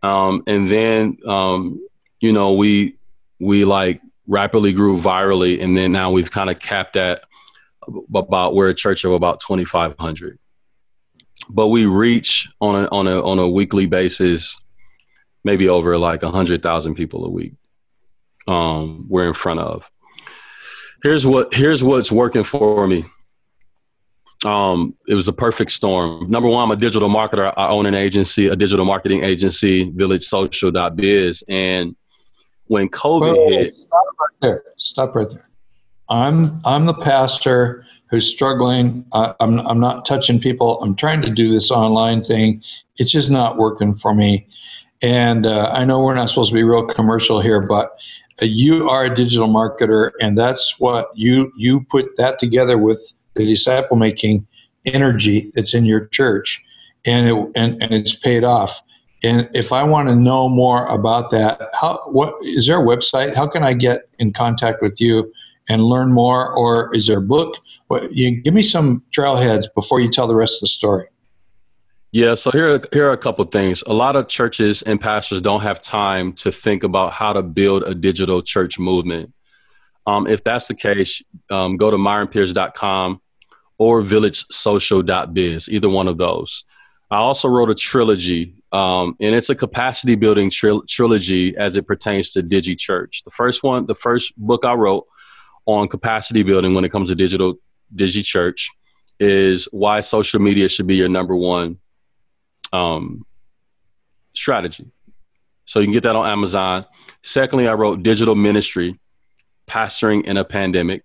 Um, 0.03 0.43
and 0.47 0.71
then, 0.71 1.19
um, 1.27 1.87
you 2.21 2.33
know, 2.33 2.55
we, 2.55 2.97
we 3.39 3.67
like 3.67 4.01
rapidly 4.27 4.73
grew 4.73 4.99
virally. 4.99 5.63
And 5.63 5.77
then 5.77 5.93
now 5.93 6.11
we've 6.11 6.31
kind 6.31 6.49
of 6.49 6.59
capped 6.59 6.97
at 6.97 7.25
about, 8.15 8.55
we're 8.55 8.71
a 8.71 8.75
church 8.75 9.05
of 9.05 9.13
about 9.13 9.41
2,500. 9.41 10.39
But 11.51 11.69
we 11.69 11.85
reach 11.85 12.49
on 12.61 12.85
a, 12.85 12.89
on 12.89 13.07
a, 13.07 13.23
on 13.23 13.39
a 13.39 13.49
weekly 13.49 13.85
basis 13.85 14.57
maybe 15.45 15.69
over 15.69 15.97
like 15.99 16.23
a 16.23 16.31
hundred 16.31 16.63
thousand 16.63 16.95
people 16.95 17.25
a 17.25 17.31
week. 17.31 17.53
Um, 18.49 19.07
we're 19.09 19.29
in 19.29 19.35
front 19.35 19.61
of. 19.61 19.89
Here's 21.03 21.27
what 21.27 21.55
here's 21.55 21.83
what's 21.83 22.11
working 22.11 22.45
for 22.45 22.87
me. 22.87 23.05
um, 24.45 24.95
it 25.07 25.15
was 25.15 25.29
a 25.29 25.33
perfect 25.33 25.71
storm. 25.71 26.31
Number 26.31 26.49
one, 26.49 26.65
I'm 26.65 26.71
a 26.71 26.77
digital 26.77 27.09
marketer. 27.09 27.53
I 27.57 27.69
own 27.69 27.87
an 27.87 27.95
agency, 27.95 28.49
a 28.49 28.57
digital 28.57 28.85
marketing 28.85 29.25
agency, 29.25 29.91
VillageSocial.biz. 29.91 31.45
And 31.49 31.97
when 32.67 32.89
COVID 32.89 33.37
Whoa, 33.37 33.49
hit, 33.51 33.75
stop 33.75 34.05
right 34.21 34.37
there. 34.43 34.65
Stop 34.77 35.15
right 35.15 35.29
there. 35.29 35.49
I'm 36.09 36.61
I'm 36.65 36.87
the 36.87 36.95
pastor 36.95 37.87
who's 38.11 38.27
struggling. 38.29 39.05
I, 39.13 39.35
I'm 39.41 39.61
I'm 39.61 39.81
not 39.81 40.07
touching 40.07 40.41
people. 40.41 40.81
I'm 40.83 40.95
trying 40.95 41.23
to 41.23 41.31
do 41.31 41.51
this 41.51 41.71
online 41.71 42.23
thing. 42.23 42.63
It's 42.97 43.11
just 43.11 43.31
not 43.31 43.57
working 43.57 43.95
for 43.95 44.15
me. 44.15 44.47
And 45.05 45.45
uh, 45.45 45.71
I 45.71 45.85
know 45.85 46.03
we're 46.03 46.15
not 46.15 46.31
supposed 46.31 46.49
to 46.49 46.55
be 46.55 46.63
real 46.63 46.87
commercial 46.87 47.39
here, 47.39 47.61
but 47.61 47.91
uh, 48.41 48.47
you 48.47 48.89
are 48.89 49.05
a 49.05 49.15
digital 49.15 49.49
marketer, 49.49 50.13
and 50.19 50.39
that's 50.39 50.81
what 50.81 51.09
you 51.15 51.53
you 51.59 51.85
put 51.91 52.17
that 52.17 52.39
together 52.39 52.79
with 52.79 53.13
the 53.35 53.45
disciple 53.45 53.99
making 53.99 54.47
energy 54.87 55.53
that's 55.55 55.75
in 55.75 55.85
your 55.85 56.07
church, 56.07 56.65
and 57.05 57.29
it 57.29 57.35
and, 57.55 57.83
and 57.83 57.93
it's 57.93 58.15
paid 58.15 58.45
off. 58.45 58.83
And 59.23 59.47
if 59.53 59.75
I 59.75 59.83
want 59.83 60.09
to 60.09 60.17
know 60.17 60.49
more 60.49 60.87
about 60.87 61.31
that, 61.33 61.61
how 61.79 62.01
what 62.07 62.35
is 62.41 62.67
there 62.67 62.81
a 62.81 62.87
website? 62.87 63.35
How 63.35 63.47
can 63.47 63.63
I 63.63 63.75
get 63.75 64.09
in 64.19 64.33
contact 64.33 64.81
with 64.81 65.03
you 65.03 65.31
and 65.69 65.85
learn 65.85 66.15
more, 66.15 66.51
or 66.51 66.95
is 66.97 67.09
there 67.09 67.19
a 67.19 67.23
book? 67.23 67.59
What, 67.89 68.11
you 68.11 68.41
give 68.41 68.55
me 68.55 68.63
some 68.63 69.03
trailheads 69.15 69.67
before 69.75 70.01
you 70.01 70.11
tell 70.11 70.27
the 70.27 70.35
rest 70.35 70.55
of 70.55 70.61
the 70.61 70.69
story. 70.69 71.09
Yeah, 72.15 72.37
so 72.37 72.53
here, 72.53 72.81
here 72.93 73.09
are 73.09 73.13
a 73.13 73.19
couple 73.19 73.45
things. 73.47 73.83
A 73.89 73.93
lot 73.93 74.15
of 74.15 74.29
churches 74.29 74.83
and 74.83 75.01
pastors 75.01 75.41
don't 75.41 75.63
have 75.63 75.83
time 75.83 76.33
to 76.35 76.53
think 76.53 76.85
about 76.85 77.13
how 77.13 77.33
to 77.33 77.43
build 77.43 77.83
a 77.83 77.93
digital 77.93 78.41
church 78.41 78.79
movement. 78.79 79.35
Um, 80.07 80.29
if 80.29 80.45
that's 80.45 80.69
the 80.69 80.77
case, 80.77 81.25
um, 81.51 81.77
go 81.77 81.91
to 81.91 81.97
myronpierce.com 81.97 83.21
or 83.79 84.01
villagesocial.biz, 84.01 85.69
either 85.69 85.89
one 85.89 86.07
of 86.07 86.17
those. 86.17 86.65
I 87.11 87.17
also 87.17 87.49
wrote 87.49 87.69
a 87.69 87.75
trilogy, 87.75 88.63
um, 88.71 89.17
and 89.19 89.35
it's 89.35 89.51
a 89.51 89.57
capacity 89.57 90.15
building 90.15 90.51
tri- 90.51 90.79
trilogy 90.89 91.57
as 91.57 91.75
it 91.75 91.85
pertains 91.85 92.31
to 92.35 92.45
Digi 92.45 92.79
Church. 92.79 93.25
The 93.25 93.33
first 93.33 93.65
one, 93.65 93.87
the 93.87 93.97
first 93.97 94.39
book 94.39 94.65
I 94.65 94.75
wrote 94.75 95.05
on 95.67 95.89
capacity 95.89 96.45
building 96.45 96.75
when 96.75 96.85
it 96.85 96.91
comes 96.91 97.09
to 97.09 97.17
digital 97.17 97.57
Digi 97.93 98.25
Church 98.25 98.71
is 99.19 99.67
why 99.73 100.01
social 100.01 100.41
media 100.41 100.69
should 100.69 100.87
be 100.87 100.95
your 100.95 101.09
number 101.09 101.35
one 101.35 101.81
um, 102.75 103.25
strategy. 104.35 104.91
So 105.67 105.81
you 105.81 105.87
can 105.87 105.93
get 105.93 106.03
that 106.03 106.17
on 106.17 106.29
Amazon. 106.29 106.83
Secondly, 107.23 107.69
I 107.69 107.75
wrote 107.75 108.03
Digital 108.03 108.35
Ministry, 108.35 108.99
Pastoring 109.67 110.25
in 110.25 110.37
a 110.37 110.45
Pandemic. 110.45 111.05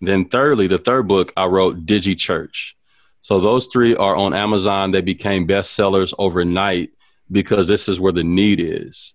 Then, 0.00 0.28
thirdly, 0.28 0.66
the 0.66 0.78
third 0.78 1.06
book 1.06 1.32
I 1.36 1.46
wrote, 1.46 1.84
Digi 1.84 2.16
Church. 2.16 2.76
So 3.20 3.40
those 3.40 3.66
three 3.66 3.94
are 3.94 4.16
on 4.16 4.32
Amazon. 4.32 4.90
They 4.90 5.00
became 5.00 5.46
bestsellers 5.46 6.14
overnight 6.18 6.90
because 7.30 7.68
this 7.68 7.88
is 7.88 8.00
where 8.00 8.12
the 8.12 8.24
need 8.24 8.60
is. 8.60 9.14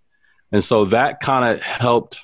And 0.51 0.63
so 0.63 0.86
that 0.86 1.19
kind 1.19 1.55
of 1.55 1.62
helped. 1.62 2.23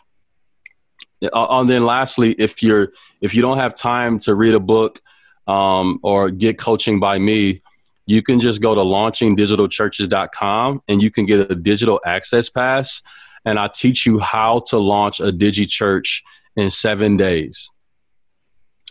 Uh, 1.21 1.47
and 1.49 1.69
then 1.69 1.85
lastly, 1.85 2.35
if 2.37 2.61
you're 2.61 2.89
if 3.21 3.33
you 3.33 3.41
don't 3.41 3.57
have 3.57 3.73
time 3.73 4.19
to 4.19 4.35
read 4.35 4.53
a 4.53 4.59
book 4.59 5.01
um, 5.47 5.99
or 6.03 6.29
get 6.29 6.57
coaching 6.57 6.99
by 6.99 7.17
me, 7.17 7.61
you 8.09 8.21
can 8.23 8.39
just 8.39 8.59
go 8.59 8.73
to 8.73 8.81
launchingdigitalchurches.com 8.81 10.81
and 10.87 10.99
you 10.99 11.11
can 11.11 11.27
get 11.27 11.51
a 11.51 11.55
digital 11.55 12.01
access 12.03 12.49
pass. 12.49 13.03
And 13.45 13.59
I 13.59 13.67
teach 13.67 14.07
you 14.07 14.17
how 14.17 14.63
to 14.69 14.79
launch 14.79 15.19
a 15.19 15.31
digi 15.31 15.69
church 15.69 16.23
in 16.55 16.71
seven 16.71 17.17
days. 17.17 17.69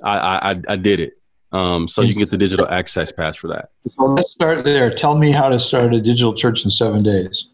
I, 0.05 0.53
I, 0.53 0.63
I 0.69 0.77
did 0.77 1.01
it. 1.01 1.15
Um, 1.51 1.89
so 1.89 2.03
you 2.03 2.13
can 2.13 2.21
get 2.21 2.31
the 2.31 2.39
digital 2.39 2.69
access 2.69 3.11
pass 3.11 3.35
for 3.35 3.49
that. 3.49 3.71
Well, 3.97 4.15
let's 4.15 4.31
start 4.31 4.65
there. 4.65 4.95
Tell 4.95 5.19
me 5.19 5.33
how 5.33 5.49
to 5.49 5.59
start 5.59 5.93
a 5.95 6.01
digital 6.01 6.33
church 6.33 6.65
in 6.65 6.71
seven 6.71 7.03
days. 7.03 7.49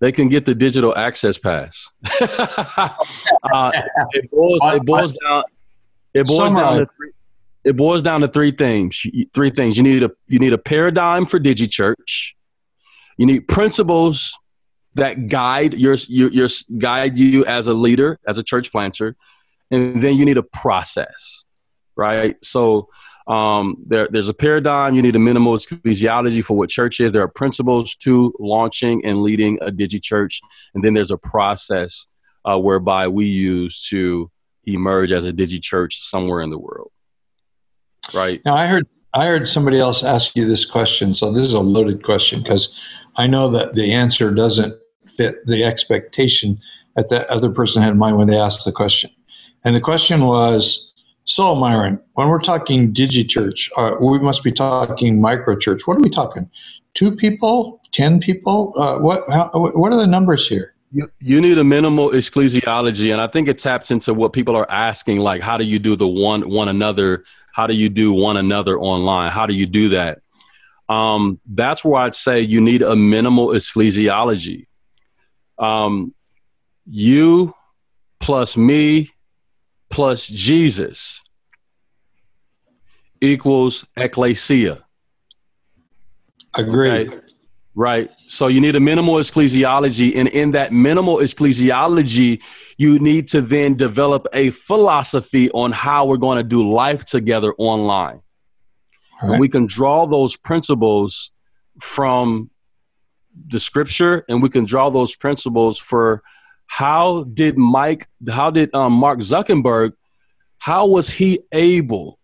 They 0.00 0.12
can 0.12 0.30
get 0.30 0.46
the 0.46 0.54
digital 0.54 0.96
access 0.96 1.36
pass. 1.36 1.90
uh, 2.22 3.70
it 4.12 4.30
boils, 4.30 4.62
it 4.64 4.86
boils 4.86 5.12
down. 5.12 5.44
It 6.14 6.26
boils 6.26 6.54
down 6.54 6.78
to 6.78 6.86
three, 6.96 7.10
it 7.64 7.76
boils 7.76 8.02
down 8.02 8.20
to 8.22 8.28
three 8.28 8.50
things. 8.50 9.02
Three 9.32 9.50
things. 9.50 9.76
You 9.76 9.82
need 9.82 10.02
a 10.02 10.10
you 10.26 10.38
need 10.38 10.52
a 10.52 10.58
paradigm 10.58 11.26
for 11.26 11.38
DigiChurch. 11.38 12.32
You 13.18 13.26
need 13.26 13.48
principles 13.48 14.36
that 14.94 15.28
guide 15.28 15.74
your, 15.74 15.94
your 16.08 16.30
your 16.30 16.48
guide 16.78 17.18
you 17.18 17.44
as 17.46 17.66
a 17.66 17.74
leader, 17.74 18.18
as 18.26 18.38
a 18.38 18.42
church 18.42 18.70
planter, 18.70 19.16
and 19.70 20.02
then 20.02 20.16
you 20.16 20.24
need 20.24 20.38
a 20.38 20.42
process 20.42 21.44
right? 21.96 22.36
So 22.42 22.88
um, 23.26 23.76
there, 23.86 24.08
there's 24.10 24.28
a 24.28 24.34
paradigm. 24.34 24.94
You 24.94 25.02
need 25.02 25.16
a 25.16 25.20
minimal 25.20 25.56
ecclesiology 25.56 26.42
for 26.42 26.56
what 26.56 26.70
church 26.70 27.00
is. 27.00 27.12
There 27.12 27.22
are 27.22 27.28
principles 27.28 27.94
to 27.96 28.34
launching 28.38 29.04
and 29.04 29.22
leading 29.22 29.58
a 29.62 29.70
digi 29.70 30.02
church, 30.02 30.40
and 30.74 30.82
then 30.82 30.94
there's 30.94 31.10
a 31.10 31.18
process 31.18 32.06
uh, 32.44 32.58
whereby 32.58 33.08
we 33.08 33.26
use 33.26 33.86
to 33.88 34.30
emerge 34.64 35.12
as 35.12 35.24
a 35.24 35.32
digi 35.32 35.62
church 35.62 36.00
somewhere 36.00 36.40
in 36.40 36.50
the 36.50 36.58
world. 36.58 36.90
Right. 38.12 38.40
Now 38.44 38.54
I 38.54 38.66
heard 38.66 38.86
I 39.14 39.26
heard 39.26 39.46
somebody 39.46 39.78
else 39.78 40.02
ask 40.02 40.34
you 40.36 40.46
this 40.46 40.64
question, 40.64 41.14
so 41.14 41.30
this 41.30 41.46
is 41.46 41.52
a 41.52 41.60
loaded 41.60 42.02
question 42.02 42.42
because 42.42 42.80
I 43.16 43.26
know 43.26 43.50
that 43.50 43.74
the 43.74 43.92
answer 43.92 44.32
doesn't 44.32 44.74
fit 45.06 45.36
the 45.46 45.64
expectation 45.64 46.58
that 46.96 47.10
that 47.10 47.28
other 47.28 47.50
person 47.50 47.82
had 47.82 47.92
in 47.92 47.98
mind 47.98 48.16
when 48.16 48.28
they 48.28 48.38
asked 48.38 48.64
the 48.64 48.72
question. 48.72 49.10
And 49.64 49.76
the 49.76 49.80
question 49.80 50.22
was 50.22 50.92
so, 51.24 51.54
Myron, 51.54 52.00
when 52.14 52.28
we're 52.28 52.40
talking 52.40 52.92
DigiChurch, 52.92 53.70
uh, 53.76 54.04
we 54.04 54.18
must 54.18 54.42
be 54.42 54.50
talking 54.50 55.20
micro 55.20 55.56
church. 55.56 55.86
What 55.86 55.96
are 55.96 56.00
we 56.00 56.10
talking? 56.10 56.50
Two 56.94 57.14
people? 57.14 57.80
Ten 57.92 58.18
people? 58.18 58.72
Uh, 58.76 58.98
what? 58.98 59.22
How, 59.28 59.50
what 59.52 59.92
are 59.92 59.96
the 59.98 60.06
numbers 60.06 60.48
here? 60.48 60.74
You, 60.90 61.10
you 61.20 61.40
need 61.40 61.56
a 61.56 61.64
minimal 61.64 62.10
ecclesiology, 62.10 63.12
and 63.12 63.20
I 63.20 63.26
think 63.26 63.48
it 63.48 63.58
taps 63.58 63.90
into 63.90 64.12
what 64.12 64.34
people 64.34 64.56
are 64.56 64.70
asking, 64.70 65.20
like 65.20 65.40
how 65.40 65.56
do 65.56 65.64
you 65.64 65.78
do 65.78 65.96
the 65.96 66.08
one 66.08 66.50
one 66.50 66.68
another? 66.68 67.24
How 67.52 67.66
do 67.66 67.74
you 67.74 67.88
do 67.88 68.12
one 68.12 68.36
another 68.36 68.78
online? 68.78 69.30
How 69.30 69.46
do 69.46 69.54
you 69.54 69.66
do 69.66 69.90
that? 69.90 70.20
Um, 70.88 71.40
that's 71.46 71.84
where 71.84 72.02
I'd 72.02 72.14
say 72.14 72.40
you 72.40 72.60
need 72.60 72.82
a 72.82 72.96
minimal 72.96 73.48
ecclesiology. 73.48 74.66
Um, 75.58 76.14
you 76.86 77.54
plus 78.20 78.56
me 78.56 79.10
plus 79.90 80.26
Jesus 80.26 81.22
equals 83.20 83.86
ecclesia. 83.96 84.84
Agreed. 86.56 87.10
Okay? 87.10 87.21
Right. 87.74 88.10
So 88.28 88.48
you 88.48 88.60
need 88.60 88.76
a 88.76 88.80
minimal 88.80 89.14
ecclesiology. 89.14 90.14
And 90.16 90.28
in 90.28 90.50
that 90.50 90.72
minimal 90.72 91.18
ecclesiology, 91.18 92.42
you 92.76 92.98
need 92.98 93.28
to 93.28 93.40
then 93.40 93.76
develop 93.76 94.26
a 94.34 94.50
philosophy 94.50 95.50
on 95.52 95.72
how 95.72 96.04
we're 96.06 96.18
going 96.18 96.36
to 96.36 96.42
do 96.44 96.70
life 96.70 97.04
together 97.04 97.54
online. 97.56 98.20
Right. 99.22 99.38
we 99.38 99.48
can 99.48 99.66
draw 99.66 100.04
those 100.06 100.36
principles 100.36 101.30
from 101.80 102.50
the 103.46 103.60
scripture 103.60 104.24
and 104.28 104.42
we 104.42 104.48
can 104.48 104.64
draw 104.64 104.90
those 104.90 105.14
principles 105.14 105.78
for 105.78 106.22
how 106.66 107.24
did 107.24 107.56
Mike, 107.56 108.08
how 108.28 108.50
did 108.50 108.74
um, 108.74 108.94
Mark 108.94 109.20
Zuckerberg, 109.20 109.92
how 110.58 110.88
was 110.88 111.08
he 111.08 111.40
able 111.52 112.18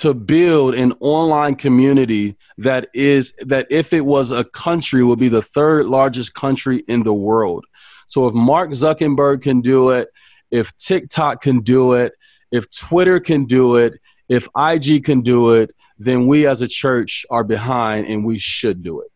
to 0.00 0.14
build 0.14 0.74
an 0.74 0.94
online 1.00 1.54
community 1.54 2.34
that 2.56 2.88
is 2.94 3.34
that 3.40 3.66
if 3.68 3.92
it 3.92 4.06
was 4.06 4.30
a 4.30 4.44
country 4.44 5.04
would 5.04 5.18
be 5.18 5.28
the 5.28 5.42
third 5.42 5.84
largest 5.84 6.32
country 6.32 6.82
in 6.88 7.02
the 7.02 7.12
world. 7.12 7.66
So 8.06 8.26
if 8.26 8.32
Mark 8.32 8.70
Zuckerberg 8.70 9.42
can 9.42 9.60
do 9.60 9.90
it, 9.90 10.08
if 10.50 10.74
TikTok 10.78 11.42
can 11.42 11.60
do 11.60 11.92
it, 11.92 12.14
if 12.50 12.74
Twitter 12.74 13.20
can 13.20 13.44
do 13.44 13.76
it, 13.76 13.92
if 14.30 14.48
IG 14.56 15.04
can 15.04 15.20
do 15.20 15.52
it, 15.52 15.70
then 15.98 16.26
we 16.26 16.46
as 16.46 16.62
a 16.62 16.66
church 16.66 17.26
are 17.28 17.44
behind 17.44 18.06
and 18.06 18.24
we 18.24 18.38
should 18.38 18.82
do 18.82 19.02
it. 19.02 19.12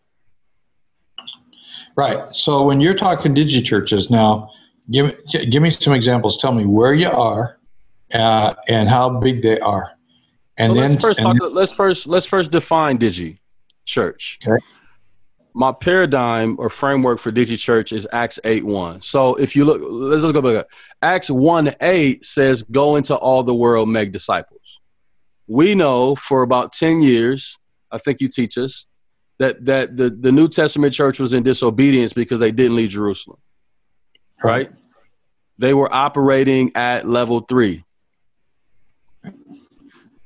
Right. 1.96 2.28
So 2.36 2.62
when 2.62 2.82
you're 2.82 2.94
talking 2.94 3.34
digi 3.34 3.64
churches 3.64 4.10
now, 4.10 4.50
give 4.90 5.14
give 5.30 5.62
me 5.62 5.70
some 5.70 5.94
examples. 5.94 6.36
Tell 6.36 6.52
me 6.52 6.66
where 6.66 6.92
you 6.92 7.08
are 7.08 7.58
uh, 8.12 8.52
and 8.68 8.86
how 8.86 9.18
big 9.20 9.40
they 9.40 9.58
are. 9.60 9.93
And 10.56 10.72
well, 10.72 10.82
then 10.82 10.90
let's 10.92 11.02
first, 11.02 11.20
talk, 11.20 11.36
let's 11.40 11.72
first 11.72 12.06
let's 12.06 12.26
first 12.26 12.50
define 12.52 12.98
digi 12.98 13.38
church. 13.84 14.38
Okay. 14.46 14.64
My 15.52 15.72
paradigm 15.72 16.56
or 16.58 16.68
framework 16.68 17.18
for 17.18 17.30
digi 17.30 17.58
church 17.58 17.92
is 17.92 18.06
Acts 18.12 18.38
eight 18.44 18.64
one. 18.64 19.00
So 19.00 19.34
if 19.34 19.56
you 19.56 19.64
look, 19.64 19.80
let's, 19.82 20.22
let's 20.22 20.32
go 20.32 20.40
back. 20.40 20.66
Acts 21.02 21.30
one 21.30 21.74
eight 21.80 22.24
says, 22.24 22.62
"Go 22.64 22.96
into 22.96 23.16
all 23.16 23.42
the 23.42 23.54
world, 23.54 23.88
make 23.88 24.12
disciples." 24.12 24.60
We 25.46 25.74
know 25.74 26.14
for 26.14 26.42
about 26.42 26.72
ten 26.72 27.02
years. 27.02 27.58
I 27.90 27.98
think 27.98 28.20
you 28.20 28.28
teach 28.28 28.58
us 28.58 28.86
that 29.38 29.64
that 29.64 29.96
the, 29.96 30.10
the 30.10 30.32
New 30.32 30.48
Testament 30.48 30.94
church 30.94 31.20
was 31.20 31.32
in 31.32 31.42
disobedience 31.42 32.12
because 32.12 32.40
they 32.40 32.52
didn't 32.52 32.76
leave 32.76 32.90
Jerusalem. 32.90 33.38
Right? 34.42 34.70
They 35.58 35.74
were 35.74 35.92
operating 35.92 36.72
at 36.74 37.08
level 37.08 37.40
three. 37.40 37.84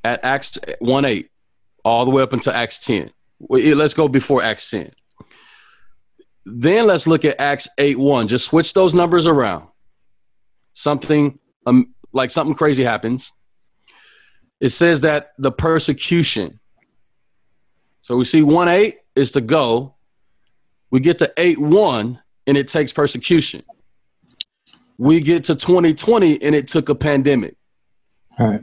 At 0.04 0.24
Acts 0.24 0.58
1 0.80 1.04
8, 1.04 1.30
all 1.84 2.04
the 2.04 2.10
way 2.10 2.22
up 2.22 2.32
until 2.32 2.52
Acts 2.52 2.78
10. 2.78 3.10
Let's 3.48 3.94
go 3.94 4.08
before 4.08 4.42
Acts 4.42 4.70
10. 4.70 4.92
Then 6.44 6.86
let's 6.86 7.06
look 7.06 7.24
at 7.24 7.40
Acts 7.40 7.68
8 7.78 7.98
1. 7.98 8.28
Just 8.28 8.46
switch 8.46 8.72
those 8.72 8.94
numbers 8.94 9.26
around. 9.26 9.68
Something 10.72 11.38
um, 11.66 11.94
like 12.12 12.30
something 12.30 12.54
crazy 12.54 12.84
happens. 12.84 13.32
It 14.60 14.70
says 14.70 15.02
that 15.02 15.32
the 15.38 15.52
persecution. 15.52 16.58
So 18.02 18.16
we 18.16 18.24
see 18.24 18.42
1 18.42 18.68
8 18.68 18.96
is 19.14 19.32
to 19.32 19.40
go. 19.40 19.94
We 20.90 21.00
get 21.00 21.18
to 21.18 21.32
8 21.36 21.58
1 21.58 22.18
and 22.46 22.56
it 22.56 22.68
takes 22.68 22.92
persecution. 22.92 23.62
We 24.96 25.20
get 25.20 25.44
to 25.44 25.54
2020 25.54 26.42
and 26.42 26.54
it 26.54 26.66
took 26.66 26.88
a 26.88 26.94
pandemic. 26.94 27.56
All 28.38 28.50
right. 28.50 28.62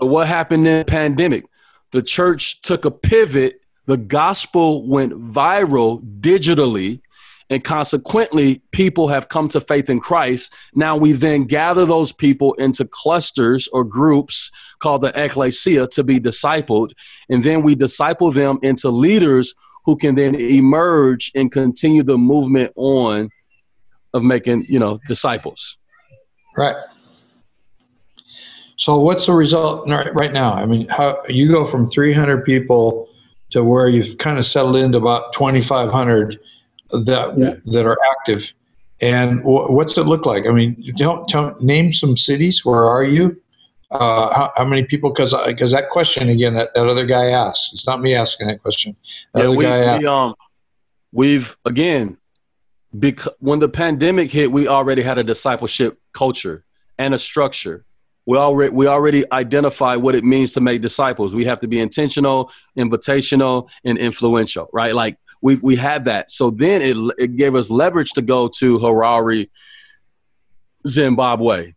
What 0.00 0.26
happened 0.26 0.66
in 0.66 0.78
the 0.78 0.84
pandemic? 0.84 1.44
The 1.92 2.02
church 2.02 2.60
took 2.60 2.84
a 2.84 2.90
pivot. 2.90 3.60
The 3.86 3.96
gospel 3.96 4.86
went 4.86 5.12
viral 5.12 6.02
digitally 6.20 7.00
and 7.50 7.64
consequently 7.64 8.62
people 8.70 9.08
have 9.08 9.28
come 9.28 9.48
to 9.48 9.60
faith 9.60 9.90
in 9.90 9.98
Christ. 9.98 10.54
Now 10.74 10.96
we 10.96 11.12
then 11.12 11.44
gather 11.44 11.84
those 11.84 12.12
people 12.12 12.54
into 12.54 12.84
clusters 12.84 13.68
or 13.72 13.84
groups 13.84 14.52
called 14.78 15.02
the 15.02 15.12
ecclesia 15.20 15.88
to 15.88 16.04
be 16.04 16.20
discipled, 16.20 16.92
and 17.28 17.42
then 17.42 17.62
we 17.62 17.74
disciple 17.74 18.30
them 18.30 18.60
into 18.62 18.88
leaders 18.88 19.52
who 19.84 19.96
can 19.96 20.14
then 20.14 20.36
emerge 20.36 21.32
and 21.34 21.50
continue 21.50 22.04
the 22.04 22.16
movement 22.16 22.72
on 22.76 23.30
of 24.14 24.22
making, 24.22 24.64
you 24.68 24.78
know, 24.78 25.00
disciples. 25.08 25.76
Right. 26.56 26.76
So 28.80 28.98
what's 28.98 29.26
the 29.26 29.34
result 29.34 29.86
right 29.86 30.32
now? 30.32 30.54
I 30.54 30.64
mean, 30.64 30.88
how 30.88 31.20
you 31.28 31.48
go 31.48 31.66
from 31.66 31.90
300 31.90 32.46
people 32.46 33.10
to 33.50 33.62
where 33.62 33.88
you've 33.88 34.16
kind 34.16 34.38
of 34.38 34.46
settled 34.46 34.76
into 34.76 34.96
about 34.96 35.34
2,500 35.34 36.40
that 37.04 37.38
yeah. 37.38 37.54
that 37.72 37.84
are 37.84 37.98
active, 38.10 38.54
and 39.02 39.40
w- 39.40 39.70
what's 39.70 39.98
it 39.98 40.04
look 40.04 40.24
like? 40.24 40.46
I 40.46 40.52
mean, 40.52 40.82
don't, 40.96 41.28
don't 41.28 41.60
name 41.60 41.92
some 41.92 42.16
cities. 42.16 42.64
Where 42.64 42.84
are 42.86 43.04
you? 43.04 43.38
Uh, 43.90 44.32
how, 44.34 44.50
how, 44.56 44.64
many 44.64 44.84
people? 44.84 45.10
Because 45.10 45.34
because 45.46 45.72
that 45.72 45.90
question 45.90 46.30
again, 46.30 46.54
that, 46.54 46.72
that 46.72 46.86
other 46.86 47.04
guy 47.04 47.26
asked. 47.26 47.74
It's 47.74 47.86
not 47.86 48.00
me 48.00 48.14
asking 48.14 48.46
that 48.46 48.62
question. 48.62 48.96
That 49.34 49.42
yeah, 49.42 49.50
we, 49.50 49.56
we 49.98 50.06
um, 50.06 50.34
we've 51.12 51.54
again, 51.66 52.16
because 52.98 53.36
when 53.40 53.58
the 53.58 53.68
pandemic 53.68 54.30
hit, 54.30 54.50
we 54.50 54.66
already 54.66 55.02
had 55.02 55.18
a 55.18 55.24
discipleship 55.24 56.00
culture 56.14 56.64
and 56.98 57.12
a 57.12 57.18
structure. 57.18 57.84
We 58.30 58.36
already 58.36 58.70
we 58.70 58.86
already 58.86 59.24
identify 59.32 59.96
what 59.96 60.14
it 60.14 60.22
means 60.22 60.52
to 60.52 60.60
make 60.60 60.82
disciples. 60.82 61.34
We 61.34 61.46
have 61.46 61.58
to 61.62 61.66
be 61.66 61.80
intentional, 61.80 62.52
invitational, 62.78 63.68
and 63.82 63.98
influential, 63.98 64.70
right? 64.72 64.94
Like 64.94 65.16
we 65.42 65.56
we 65.56 65.74
had 65.74 66.04
that. 66.04 66.30
So 66.30 66.50
then 66.50 66.80
it 66.80 66.96
it 67.18 67.34
gave 67.34 67.56
us 67.56 67.70
leverage 67.70 68.12
to 68.12 68.22
go 68.22 68.46
to 68.60 68.78
Harare, 68.78 69.50
Zimbabwe. 70.86 71.74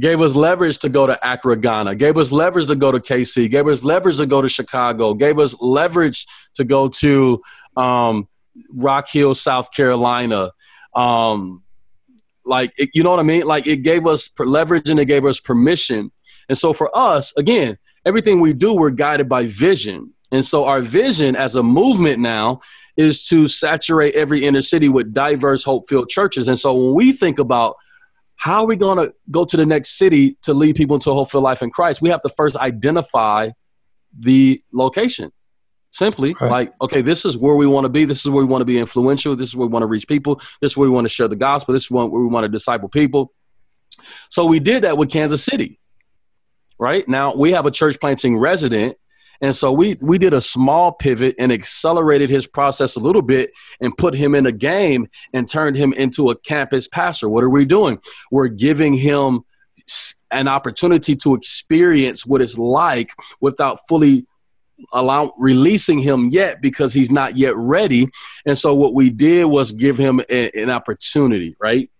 Gave 0.00 0.22
us 0.22 0.34
leverage 0.34 0.78
to 0.78 0.88
go 0.88 1.06
to 1.06 1.18
Accra, 1.22 1.58
Ghana. 1.58 1.96
Gave 1.96 2.16
us 2.16 2.32
leverage 2.32 2.68
to 2.68 2.74
go 2.74 2.90
to 2.90 2.98
KC. 2.98 3.50
Gave 3.50 3.68
us 3.68 3.84
leverage 3.84 4.16
to 4.16 4.24
go 4.24 4.40
to 4.40 4.48
Chicago. 4.48 5.12
Gave 5.12 5.38
us 5.38 5.54
leverage 5.60 6.26
to 6.54 6.64
go 6.64 6.88
to 6.88 7.42
um, 7.76 8.28
Rock 8.72 9.08
Hill, 9.10 9.34
South 9.34 9.72
Carolina. 9.72 10.52
Um, 10.94 11.64
like 12.44 12.72
it, 12.76 12.90
you 12.94 13.02
know 13.02 13.10
what 13.10 13.20
I 13.20 13.24
mean? 13.24 13.44
Like 13.44 13.66
it 13.66 13.78
gave 13.78 14.06
us 14.06 14.30
leverage 14.38 14.90
and 14.90 14.98
it 14.98 15.06
gave 15.06 15.24
us 15.24 15.40
permission. 15.40 16.10
And 16.48 16.58
so 16.58 16.72
for 16.72 16.96
us, 16.96 17.32
again, 17.36 17.78
everything 18.04 18.40
we 18.40 18.52
do, 18.52 18.74
we're 18.74 18.90
guided 18.90 19.28
by 19.28 19.46
vision. 19.46 20.12
And 20.30 20.44
so 20.44 20.64
our 20.64 20.80
vision 20.80 21.36
as 21.36 21.54
a 21.54 21.62
movement 21.62 22.18
now 22.18 22.60
is 22.96 23.26
to 23.28 23.48
saturate 23.48 24.14
every 24.14 24.44
inner 24.44 24.62
city 24.62 24.88
with 24.88 25.14
diverse 25.14 25.64
hope-filled 25.64 26.08
churches. 26.08 26.48
And 26.48 26.58
so 26.58 26.74
when 26.74 26.94
we 26.94 27.12
think 27.12 27.38
about 27.38 27.76
how 28.36 28.62
are 28.62 28.66
we 28.66 28.76
going 28.76 28.98
to 28.98 29.14
go 29.30 29.44
to 29.44 29.56
the 29.56 29.64
next 29.64 29.96
city 29.96 30.36
to 30.42 30.52
lead 30.52 30.74
people 30.74 30.96
into 30.96 31.10
a 31.10 31.14
hope-filled 31.14 31.44
life 31.44 31.62
in 31.62 31.70
Christ, 31.70 32.02
we 32.02 32.08
have 32.08 32.22
to 32.22 32.28
first 32.28 32.56
identify 32.56 33.50
the 34.18 34.62
location. 34.72 35.32
Simply 35.92 36.34
right. 36.40 36.50
like, 36.50 36.72
okay, 36.80 37.02
this 37.02 37.24
is 37.24 37.36
where 37.36 37.54
we 37.54 37.66
want 37.66 37.84
to 37.84 37.88
be. 37.88 38.04
This 38.04 38.20
is 38.20 38.30
where 38.30 38.44
we 38.44 38.50
want 38.50 38.62
to 38.62 38.66
be 38.66 38.78
influential. 38.78 39.36
This 39.36 39.48
is 39.48 39.56
where 39.56 39.66
we 39.66 39.72
want 39.72 39.82
to 39.82 39.86
reach 39.86 40.08
people. 40.08 40.40
This 40.60 40.72
is 40.72 40.76
where 40.76 40.88
we 40.88 40.94
want 40.94 41.04
to 41.04 41.12
share 41.12 41.28
the 41.28 41.36
gospel. 41.36 41.74
This 41.74 41.84
is 41.84 41.90
where 41.90 42.06
we 42.06 42.26
want 42.26 42.44
to 42.44 42.48
disciple 42.48 42.88
people. 42.88 43.32
So 44.30 44.46
we 44.46 44.58
did 44.58 44.84
that 44.84 44.96
with 44.96 45.10
Kansas 45.10 45.44
City. 45.44 45.78
Right 46.78 47.06
now, 47.06 47.34
we 47.34 47.52
have 47.52 47.66
a 47.66 47.70
church 47.70 48.00
planting 48.00 48.36
resident 48.38 48.96
and 49.42 49.54
so 49.54 49.72
we 49.72 49.98
we 50.00 50.18
did 50.18 50.32
a 50.32 50.40
small 50.40 50.92
pivot 50.92 51.34
and 51.38 51.52
accelerated 51.52 52.30
his 52.30 52.46
process 52.46 52.94
a 52.94 53.00
little 53.00 53.22
bit 53.22 53.50
and 53.80 53.94
put 53.98 54.14
him 54.14 54.36
in 54.36 54.46
a 54.46 54.52
game 54.52 55.08
and 55.34 55.48
turned 55.48 55.76
him 55.76 55.92
into 55.92 56.30
a 56.30 56.36
campus 56.36 56.86
pastor. 56.86 57.28
What 57.28 57.42
are 57.42 57.50
we 57.50 57.64
doing? 57.64 57.98
We're 58.30 58.46
giving 58.46 58.94
him 58.94 59.42
an 60.30 60.46
opportunity 60.46 61.16
to 61.16 61.34
experience 61.34 62.24
what 62.24 62.40
it's 62.40 62.56
like 62.56 63.10
without 63.40 63.80
fully 63.88 64.26
allow 64.92 65.34
releasing 65.38 65.98
him 65.98 66.28
yet 66.28 66.60
because 66.60 66.92
he's 66.92 67.10
not 67.10 67.36
yet 67.36 67.56
ready. 67.56 68.08
And 68.46 68.56
so 68.56 68.74
what 68.74 68.94
we 68.94 69.10
did 69.10 69.44
was 69.46 69.72
give 69.72 69.98
him 69.98 70.20
a, 70.28 70.50
an 70.50 70.70
opportunity, 70.70 71.56
right? 71.60 71.90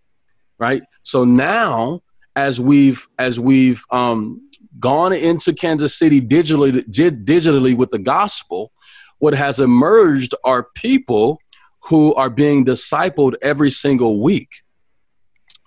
Right. 0.59 0.83
So 1.03 1.25
now 1.25 2.01
as 2.37 2.61
we've 2.61 3.07
as 3.19 3.39
we've 3.39 3.85
um 3.91 4.49
gone 4.79 5.13
into 5.13 5.53
Kansas 5.53 5.97
City 5.97 6.21
digitally, 6.21 6.83
digitally 6.89 7.77
with 7.77 7.91
the 7.91 7.99
gospel, 7.99 8.73
what 9.19 9.35
has 9.35 9.61
emerged 9.61 10.35
are 10.45 10.67
people 10.75 11.39
who 11.85 12.15
are 12.15 12.31
being 12.31 12.65
discipled 12.65 13.35
every 13.43 13.71
single 13.71 14.21
week. 14.21 14.49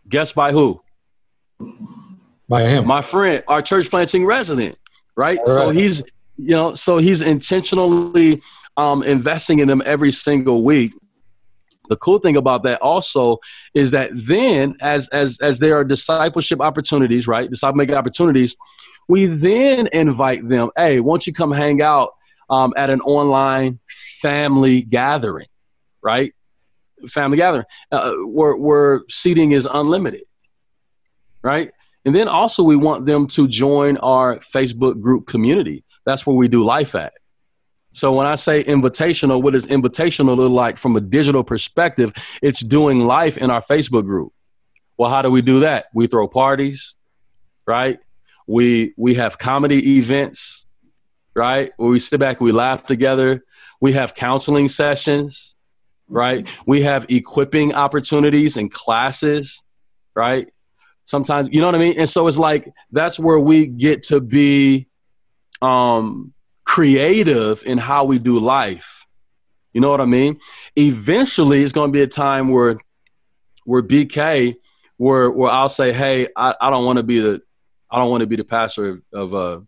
Guess 0.07 0.33
by 0.33 0.51
who? 0.51 0.81
By 2.47 2.63
him. 2.63 2.87
My 2.87 3.01
friend, 3.01 3.43
our 3.47 3.61
church 3.61 3.89
planting 3.89 4.25
resident, 4.25 4.77
right? 5.15 5.37
right. 5.39 5.47
So 5.47 5.69
he's, 5.69 6.03
you 6.37 6.55
know, 6.55 6.73
so 6.73 6.97
he's 6.97 7.21
intentionally 7.21 8.41
um, 8.77 9.03
investing 9.03 9.59
in 9.59 9.67
them 9.67 9.81
every 9.85 10.11
single 10.11 10.63
week. 10.63 10.93
The 11.87 11.95
cool 11.97 12.17
thing 12.17 12.35
about 12.35 12.63
that 12.63 12.81
also 12.81 13.37
is 13.73 13.91
that 13.91 14.09
then, 14.13 14.75
as 14.81 15.07
as 15.09 15.39
as 15.39 15.59
there 15.59 15.77
are 15.77 15.83
discipleship 15.83 16.59
opportunities, 16.59 17.27
right? 17.27 17.49
Disciple 17.49 17.77
making 17.77 17.95
opportunities, 17.95 18.57
we 19.07 19.25
then 19.25 19.87
invite 19.93 20.47
them, 20.47 20.71
hey, 20.75 20.99
won't 20.99 21.27
you 21.27 21.33
come 21.33 21.51
hang 21.51 21.81
out 21.81 22.15
um, 22.49 22.73
at 22.75 22.89
an 22.89 23.01
online 23.01 23.79
family 24.21 24.81
gathering, 24.81 25.47
right? 26.01 26.33
Family 27.07 27.37
gathering 27.37 27.65
uh, 27.91 28.13
where, 28.25 28.55
where 28.55 29.03
seating 29.09 29.51
is 29.51 29.67
unlimited, 29.71 30.23
right? 31.43 31.71
And 32.03 32.15
then 32.15 32.27
also 32.27 32.63
we 32.63 32.75
want 32.75 33.05
them 33.05 33.27
to 33.27 33.47
join 33.47 33.97
our 33.97 34.37
Facebook 34.37 35.01
group 35.01 35.27
community. 35.27 35.83
That's 36.05 36.25
where 36.25 36.35
we 36.35 36.47
do 36.47 36.63
life 36.63 36.95
at. 36.95 37.13
So 37.91 38.11
when 38.11 38.27
I 38.27 38.35
say 38.35 38.63
invitational, 38.63 39.41
what 39.41 39.53
does 39.53 39.67
invitational 39.67 40.35
look 40.35 40.51
like 40.51 40.77
from 40.77 40.97
a 40.97 41.01
digital 41.01 41.43
perspective? 41.43 42.13
It's 42.41 42.59
doing 42.59 43.07
life 43.07 43.37
in 43.37 43.49
our 43.49 43.61
Facebook 43.61 44.03
group. 44.03 44.33
Well, 44.97 45.09
how 45.09 45.21
do 45.21 45.31
we 45.31 45.41
do 45.41 45.61
that? 45.61 45.85
We 45.93 46.07
throw 46.07 46.27
parties, 46.27 46.95
right? 47.65 47.99
We 48.47 48.93
we 48.97 49.15
have 49.15 49.37
comedy 49.37 49.97
events, 49.97 50.65
right? 51.33 51.71
Where 51.77 51.89
we 51.89 51.99
sit 51.99 52.19
back, 52.19 52.41
we 52.41 52.51
laugh 52.51 52.85
together. 52.85 53.43
We 53.79 53.93
have 53.93 54.13
counseling 54.13 54.67
sessions, 54.67 55.55
right? 56.07 56.47
We 56.65 56.81
have 56.81 57.05
equipping 57.09 57.73
opportunities 57.73 58.57
and 58.57 58.71
classes, 58.71 59.63
right? 60.13 60.47
Sometimes, 61.05 61.49
you 61.51 61.61
know 61.61 61.67
what 61.67 61.75
I 61.75 61.79
mean? 61.79 61.97
And 61.97 62.09
so 62.09 62.27
it's 62.27 62.37
like 62.37 62.73
that's 62.91 63.19
where 63.19 63.39
we 63.39 63.67
get 63.67 64.03
to 64.03 64.19
be 64.19 64.87
um 65.61 66.33
creative 66.65 67.63
in 67.65 67.77
how 67.77 68.03
we 68.03 68.19
do 68.19 68.39
life. 68.39 69.05
You 69.71 69.81
know 69.81 69.89
what 69.89 70.01
I 70.01 70.05
mean? 70.05 70.39
Eventually, 70.75 71.63
it's 71.63 71.73
going 71.73 71.89
to 71.89 71.93
be 71.93 72.01
a 72.01 72.07
time 72.07 72.49
where 72.49 72.77
where 73.65 73.83
BK, 73.83 74.55
where 74.97 75.29
where 75.29 75.51
I'll 75.51 75.69
say, 75.69 75.91
hey, 75.93 76.27
I, 76.35 76.55
I 76.59 76.69
don't 76.69 76.85
want 76.85 76.97
to 76.97 77.03
be 77.03 77.19
the 77.19 77.41
I 77.89 77.99
don't 77.99 78.09
want 78.09 78.21
to 78.21 78.27
be 78.27 78.35
the 78.35 78.43
pastor 78.43 79.01
of, 79.13 79.33
uh, 79.33 79.59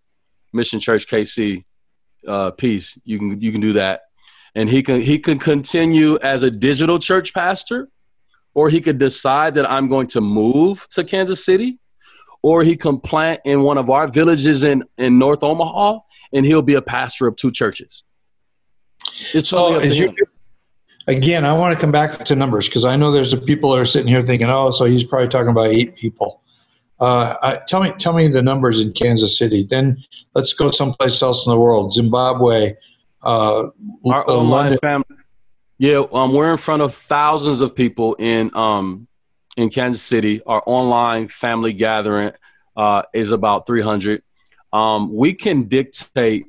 Mission 0.53 0.80
Church 0.80 1.07
KC. 1.07 1.64
Uh, 2.28 2.51
peace. 2.51 2.99
You 3.05 3.20
can 3.20 3.39
you 3.39 3.51
can 3.51 3.62
do 3.62 3.74
that, 3.74 4.01
and 4.55 4.70
he 4.70 4.82
can 4.82 5.01
he 5.01 5.20
can 5.20 5.39
continue 5.39 6.18
as 6.20 6.43
a 6.43 6.51
digital 6.51 6.99
church 6.99 7.34
pastor, 7.34 7.89
or 8.53 8.70
he 8.70 8.82
could 8.82 8.97
decide 8.97 9.55
that 9.55 9.70
I'm 9.70 9.88
going 9.88 10.07
to 10.07 10.22
move 10.22 10.88
to 10.91 11.03
Kansas 11.03 11.45
City, 11.45 11.80
or 12.42 12.64
he 12.64 12.76
can 12.76 13.00
plant 13.00 13.42
in 13.46 13.62
one 13.62 13.78
of 13.78 13.90
our 13.90 14.08
villages 14.08 14.64
in 14.64 14.84
in 14.98 15.20
North 15.20 15.44
Omaha, 15.44 16.00
and 16.34 16.46
he'll 16.46 16.62
be 16.62 16.76
a 16.76 16.82
pastor 16.82 17.28
of 17.28 17.36
two 17.36 17.52
churches. 17.52 18.04
It's 19.34 19.50
so 19.50 19.82
you, 19.82 20.14
again, 21.08 21.46
I 21.46 21.54
want 21.54 21.74
to 21.74 21.80
come 21.80 21.92
back 21.92 22.26
to 22.26 22.36
numbers 22.36 22.68
because 22.68 22.86
I 22.86 22.96
know 22.96 23.12
there's 23.12 23.34
people 23.42 23.72
that 23.72 23.82
are 23.82 23.86
sitting 23.86 24.08
here 24.08 24.22
thinking, 24.22 24.50
oh, 24.50 24.72
so 24.72 24.86
he's 24.86 25.04
probably 25.04 25.30
talking 25.30 25.50
about 25.50 25.68
eight 25.68 25.96
people. 25.96 26.42
Uh, 27.00 27.36
I, 27.42 27.60
tell 27.68 27.82
me, 27.82 27.92
tell 28.00 28.14
me 28.14 28.28
the 28.28 28.42
numbers 28.42 28.82
in 28.82 28.92
Kansas 28.92 29.38
City. 29.38 29.64
Then 29.64 30.04
let's 30.34 30.54
go 30.54 30.72
someplace 30.72 31.22
else 31.22 31.46
in 31.46 31.52
the 31.52 31.60
world. 31.60 31.94
Zimbabwe, 31.94 32.74
uh, 33.24 33.68
Our 34.06 34.30
uh, 34.30 34.34
London. 34.36 34.80
family. 34.80 35.06
Yeah, 35.78 36.06
um, 36.12 36.34
we're 36.34 36.52
in 36.52 36.58
front 36.58 36.82
of 36.82 36.96
thousands 36.96 37.62
of 37.62 37.76
people 37.76 38.16
in 38.16 38.56
um 38.56 39.08
in 39.58 39.70
Kansas 39.70 40.01
City. 40.01 40.41
Our 40.45 40.64
online 40.66 41.28
family 41.28 41.74
gathering 41.74 42.32
uh, 42.78 43.03
is 43.14 43.32
about 43.32 43.68
300. 43.68 44.24
Um, 44.72 45.14
we 45.14 45.34
can 45.34 45.64
dictate 45.64 46.45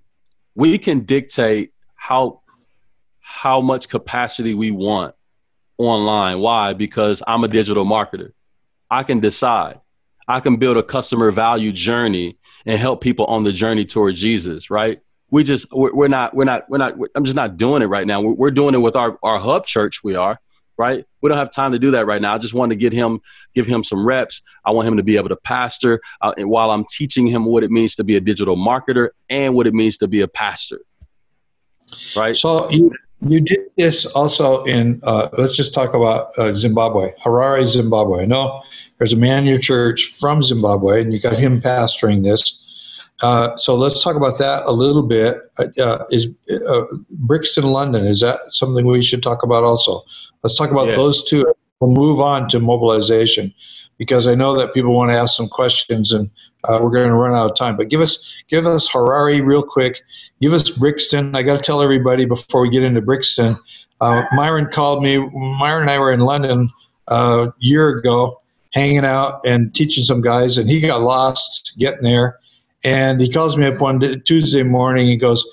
we 0.54 0.76
can 0.76 1.00
dictate 1.00 1.72
how 1.94 2.42
how 3.20 3.60
much 3.60 3.88
capacity 3.88 4.54
we 4.54 4.70
want 4.70 5.14
online. 5.78 6.40
Why? 6.40 6.72
Because 6.72 7.22
I'm 7.26 7.44
a 7.44 7.48
digital 7.48 7.84
marketer. 7.84 8.32
I 8.90 9.02
can 9.02 9.20
decide. 9.20 9.80
I 10.26 10.40
can 10.40 10.56
build 10.56 10.76
a 10.76 10.82
customer 10.82 11.30
value 11.30 11.72
journey 11.72 12.38
and 12.66 12.78
help 12.78 13.00
people 13.00 13.24
on 13.26 13.44
the 13.44 13.52
journey 13.52 13.84
toward 13.84 14.16
Jesus, 14.16 14.68
right? 14.68 15.00
We 15.30 15.44
just 15.44 15.72
we're, 15.72 16.08
not 16.08 16.34
we're 16.34 16.44
not 16.44 16.68
we're 16.68 16.78
not 16.78 16.94
I'm 17.14 17.24
just 17.24 17.36
not 17.36 17.56
doing 17.56 17.82
it 17.82 17.86
right 17.86 18.06
now. 18.06 18.20
We're, 18.20 18.34
we're 18.34 18.50
doing 18.50 18.74
it 18.74 18.78
with 18.78 18.96
our 18.96 19.18
our 19.22 19.38
hub 19.38 19.64
church. 19.64 20.02
We 20.02 20.16
are 20.16 20.40
right. 20.78 21.04
We 21.20 21.28
don't 21.28 21.38
have 21.38 21.50
time 21.50 21.72
to 21.72 21.78
do 21.78 21.90
that 21.92 22.06
right 22.06 22.22
now. 22.22 22.34
I 22.34 22.38
just 22.38 22.54
want 22.54 22.70
to 22.70 22.76
get 22.76 22.92
him 22.92 23.20
give 23.54 23.66
him 23.66 23.82
some 23.84 24.06
reps. 24.06 24.42
I 24.64 24.70
want 24.70 24.88
him 24.88 24.96
to 24.96 25.02
be 25.02 25.16
able 25.16 25.28
to 25.28 25.36
pastor, 25.36 26.00
uh, 26.20 26.32
and 26.36 26.48
while 26.48 26.70
I'm 26.70 26.84
teaching 26.84 27.26
him 27.26 27.44
what 27.44 27.64
it 27.64 27.70
means 27.70 27.94
to 27.96 28.04
be 28.04 28.16
a 28.16 28.20
digital 28.20 28.56
marketer 28.56 29.10
and 29.28 29.54
what 29.54 29.66
it 29.66 29.74
means 29.74 29.98
to 29.98 30.08
be 30.08 30.20
a 30.20 30.28
pastor, 30.28 30.80
right? 32.16 32.36
So 32.36 32.70
you 32.70 32.92
you 33.26 33.40
did 33.40 33.60
this 33.76 34.06
also 34.06 34.62
in. 34.64 35.00
Uh, 35.02 35.28
let's 35.36 35.56
just 35.56 35.74
talk 35.74 35.94
about 35.94 36.28
uh, 36.38 36.52
Zimbabwe, 36.52 37.12
Harare, 37.22 37.66
Zimbabwe. 37.66 38.22
I 38.22 38.26
know 38.26 38.62
there's 38.98 39.12
a 39.12 39.16
man 39.16 39.40
in 39.40 39.48
your 39.48 39.58
church 39.58 40.16
from 40.20 40.42
Zimbabwe, 40.42 41.02
and 41.02 41.12
you 41.12 41.20
got 41.20 41.34
him 41.34 41.60
pastoring 41.60 42.24
this. 42.24 42.64
Uh, 43.20 43.56
so 43.56 43.74
let's 43.74 44.02
talk 44.02 44.14
about 44.14 44.38
that 44.38 44.62
a 44.66 44.72
little 44.72 45.02
bit. 45.02 45.38
Uh, 45.58 46.04
is 46.10 46.28
uh, 46.68 46.84
Brixton, 47.10 47.64
London? 47.64 48.06
Is 48.06 48.20
that 48.20 48.40
something 48.50 48.86
we 48.86 49.02
should 49.02 49.22
talk 49.22 49.42
about 49.42 49.64
also? 49.64 50.04
Let's 50.42 50.56
talk 50.56 50.70
about 50.70 50.88
Yeah. 50.88 50.96
those 50.96 51.24
two. 51.24 51.44
We'll 51.80 51.90
move 51.90 52.20
on 52.20 52.48
to 52.48 52.60
mobilization 52.60 53.54
because 53.98 54.26
I 54.26 54.34
know 54.34 54.56
that 54.58 54.74
people 54.74 54.94
want 54.94 55.10
to 55.10 55.16
ask 55.16 55.36
some 55.36 55.48
questions, 55.48 56.12
and 56.12 56.30
uh, 56.64 56.78
we're 56.82 56.90
going 56.90 57.08
to 57.08 57.14
run 57.14 57.34
out 57.34 57.50
of 57.50 57.56
time. 57.56 57.76
But 57.76 57.88
give 57.88 58.00
us 58.00 58.34
give 58.48 58.66
us 58.66 58.88
Harare 58.88 59.44
real 59.44 59.62
quick. 59.62 60.00
Give 60.40 60.52
us 60.52 60.70
Brixton. 60.70 61.34
I 61.34 61.42
got 61.42 61.56
to 61.56 61.62
tell 61.62 61.82
everybody 61.82 62.24
before 62.24 62.62
we 62.62 62.70
get 62.70 62.82
into 62.82 63.00
Brixton. 63.00 63.56
Uh, 64.00 64.24
Myron 64.32 64.66
called 64.66 65.02
me. 65.02 65.18
Myron 65.18 65.82
and 65.82 65.90
I 65.90 65.98
were 65.98 66.12
in 66.12 66.20
London 66.20 66.70
uh, 67.10 67.48
a 67.48 67.54
year 67.58 67.88
ago, 67.90 68.40
hanging 68.72 69.04
out 69.04 69.40
and 69.44 69.74
teaching 69.74 70.04
some 70.04 70.20
guys, 70.20 70.56
and 70.58 70.68
he 70.68 70.80
got 70.80 71.02
lost 71.02 71.74
getting 71.78 72.02
there. 72.02 72.38
And 72.84 73.20
he 73.20 73.28
calls 73.28 73.56
me 73.56 73.66
up 73.66 73.80
one 73.80 73.98
day, 73.98 74.16
Tuesday 74.16 74.62
morning. 74.62 75.08
He 75.08 75.16
goes, 75.16 75.44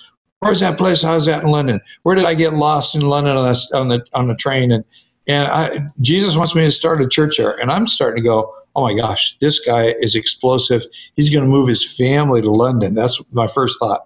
"Where's 0.46 0.60
that 0.60 0.78
place? 0.78 1.02
How's 1.02 1.26
that 1.26 1.44
in 1.44 1.50
London? 1.50 1.82
Where 2.04 2.16
did 2.16 2.26
I 2.26 2.36
get 2.36 2.54
lost 2.54 2.94
in 2.94 3.02
London 3.02 3.36
on 3.36 3.46
the 3.46 3.70
on 3.74 3.88
the 3.88 4.06
on 4.14 4.28
the 4.28 4.36
train?" 4.36 4.72
And 4.72 4.84
and 5.28 5.48
I, 5.48 5.80
Jesus 6.02 6.36
wants 6.36 6.54
me 6.54 6.64
to 6.64 6.72
start 6.72 7.02
a 7.02 7.08
church 7.08 7.38
there, 7.38 7.60
and 7.60 7.72
I'm 7.72 7.88
starting 7.88 8.24
to 8.24 8.30
go, 8.30 8.54
"Oh 8.76 8.84
my 8.84 8.94
gosh, 8.94 9.36
this 9.42 9.58
guy 9.58 9.96
is 10.00 10.14
explosive. 10.14 10.84
He's 11.16 11.32
going 11.32 11.44
to 11.44 11.50
move 11.50 11.68
his 11.68 11.84
family 11.84 12.42
to 12.42 12.52
London." 12.52 12.94
That's 12.94 13.20
my 13.32 13.48
first 13.48 13.80
thought. 13.80 14.06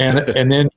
And 0.00 0.18
and 0.36 0.52
then, 0.52 0.68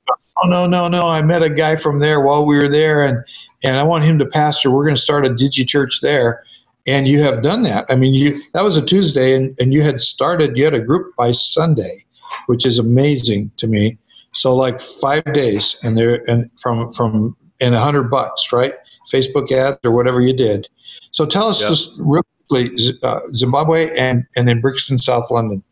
oh 0.42 0.48
no 0.48 0.66
no 0.66 0.88
no! 0.88 1.06
I 1.06 1.22
met 1.22 1.44
a 1.44 1.50
guy 1.50 1.76
from 1.76 2.00
there 2.00 2.20
while 2.20 2.44
we 2.44 2.58
were 2.58 2.68
there, 2.68 3.02
and 3.02 3.24
and 3.62 3.76
I 3.76 3.84
want 3.84 4.02
him 4.02 4.18
to 4.18 4.26
pastor. 4.26 4.72
We're 4.72 4.84
going 4.84 4.96
to 4.96 5.00
start 5.00 5.24
a 5.24 5.30
digi 5.30 5.66
church 5.66 6.00
there. 6.02 6.44
And 6.88 7.08
you 7.08 7.20
have 7.22 7.42
done 7.42 7.64
that. 7.64 7.84
I 7.88 7.96
mean, 7.96 8.14
you 8.14 8.40
that 8.54 8.62
was 8.62 8.76
a 8.76 8.84
Tuesday, 8.84 9.34
and, 9.34 9.56
and 9.58 9.74
you 9.74 9.82
had 9.82 10.00
started. 10.00 10.56
You 10.56 10.64
had 10.64 10.74
a 10.74 10.80
group 10.80 11.16
by 11.16 11.32
Sunday, 11.32 12.04
which 12.46 12.64
is 12.64 12.78
amazing 12.78 13.50
to 13.56 13.66
me. 13.66 13.98
So 14.36 14.54
like 14.54 14.78
five 14.80 15.24
days, 15.32 15.78
and 15.82 15.96
there 15.96 16.22
and 16.28 16.50
from 16.60 16.92
from 16.92 17.36
and 17.60 17.74
a 17.74 17.80
hundred 17.80 18.10
bucks, 18.10 18.52
right? 18.52 18.74
Facebook 19.12 19.50
ads 19.50 19.78
or 19.84 19.92
whatever 19.92 20.20
you 20.20 20.34
did. 20.34 20.68
So 21.12 21.24
tell 21.24 21.48
us 21.48 21.60
Yep. 21.60 21.68
just 21.70 21.94
real 21.98 22.22
quickly, 22.48 22.76
uh, 23.02 23.20
Zimbabwe 23.34 23.96
and 23.96 24.24
and 24.36 24.46
then 24.46 24.60
Brixton, 24.60 24.98
South 24.98 25.30
London. 25.30 25.62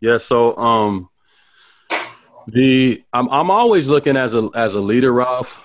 Yeah, 0.00 0.18
so 0.18 0.56
um 0.56 1.08
the 2.46 3.02
I'm 3.12 3.28
I'm 3.30 3.50
always 3.50 3.88
looking 3.88 4.16
as 4.16 4.34
a 4.34 4.50
as 4.54 4.74
a 4.74 4.80
leader, 4.80 5.12
Ralph. 5.12 5.60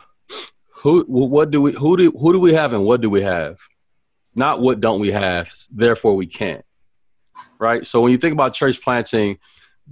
Who 0.83 1.03
what 1.07 1.51
do 1.51 1.61
we 1.61 1.71
who 1.73 1.97
do 1.97 2.11
who 2.11 2.33
do 2.33 2.39
we 2.39 2.53
have 2.53 2.73
and 2.73 2.85
what 2.85 3.01
do 3.01 3.09
we 3.09 3.21
have? 3.21 3.59
Not 4.35 4.61
what 4.61 4.79
don't 4.79 4.99
we 4.99 5.11
have, 5.11 5.51
therefore 5.71 6.15
we 6.15 6.25
can't. 6.25 6.65
Right? 7.59 7.85
So 7.85 8.01
when 8.01 8.11
you 8.11 8.17
think 8.17 8.33
about 8.33 8.53
church 8.53 8.81
planting, 8.81 9.39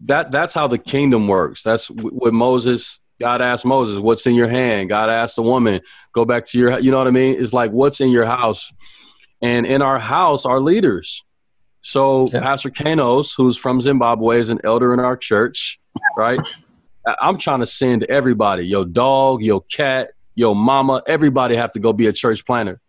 that 0.05 0.31
that's 0.31 0.53
how 0.53 0.67
the 0.67 0.77
kingdom 0.77 1.27
works. 1.27 1.63
That's 1.63 1.87
wh- 1.87 2.13
what 2.13 2.33
Moses 2.33 2.99
God 3.19 3.41
asked 3.41 3.65
Moses, 3.65 3.99
"What's 3.99 4.25
in 4.25 4.33
your 4.35 4.47
hand?" 4.47 4.89
God 4.89 5.09
asked 5.09 5.35
the 5.35 5.43
woman, 5.43 5.81
"Go 6.13 6.25
back 6.25 6.45
to 6.47 6.57
your," 6.57 6.79
you 6.79 6.91
know 6.91 6.97
what 6.97 7.07
I 7.07 7.11
mean? 7.11 7.35
It's 7.39 7.53
like, 7.53 7.71
"What's 7.71 8.01
in 8.01 8.09
your 8.09 8.25
house?" 8.25 8.71
And 9.41 9.65
in 9.65 9.81
our 9.81 9.99
house 9.99 10.45
are 10.45 10.59
leaders. 10.59 11.23
So 11.81 12.27
Yeah. 12.31 12.41
Pastor 12.41 12.69
Kanos, 12.69 13.33
who's 13.35 13.57
from 13.57 13.81
Zimbabwe, 13.81 14.39
is 14.39 14.49
an 14.49 14.59
elder 14.63 14.93
in 14.93 14.99
our 14.99 15.17
church, 15.17 15.79
right? 16.17 16.39
I'm 17.19 17.37
trying 17.37 17.61
to 17.61 17.65
send 17.65 18.03
everybody, 18.03 18.67
your 18.67 18.85
dog, 18.85 19.43
your 19.43 19.61
cat, 19.61 20.11
your 20.35 20.55
mama, 20.55 21.01
everybody 21.07 21.55
have 21.55 21.71
to 21.71 21.79
go 21.79 21.93
be 21.93 22.05
a 22.05 22.13
church 22.13 22.45
planter. 22.45 22.79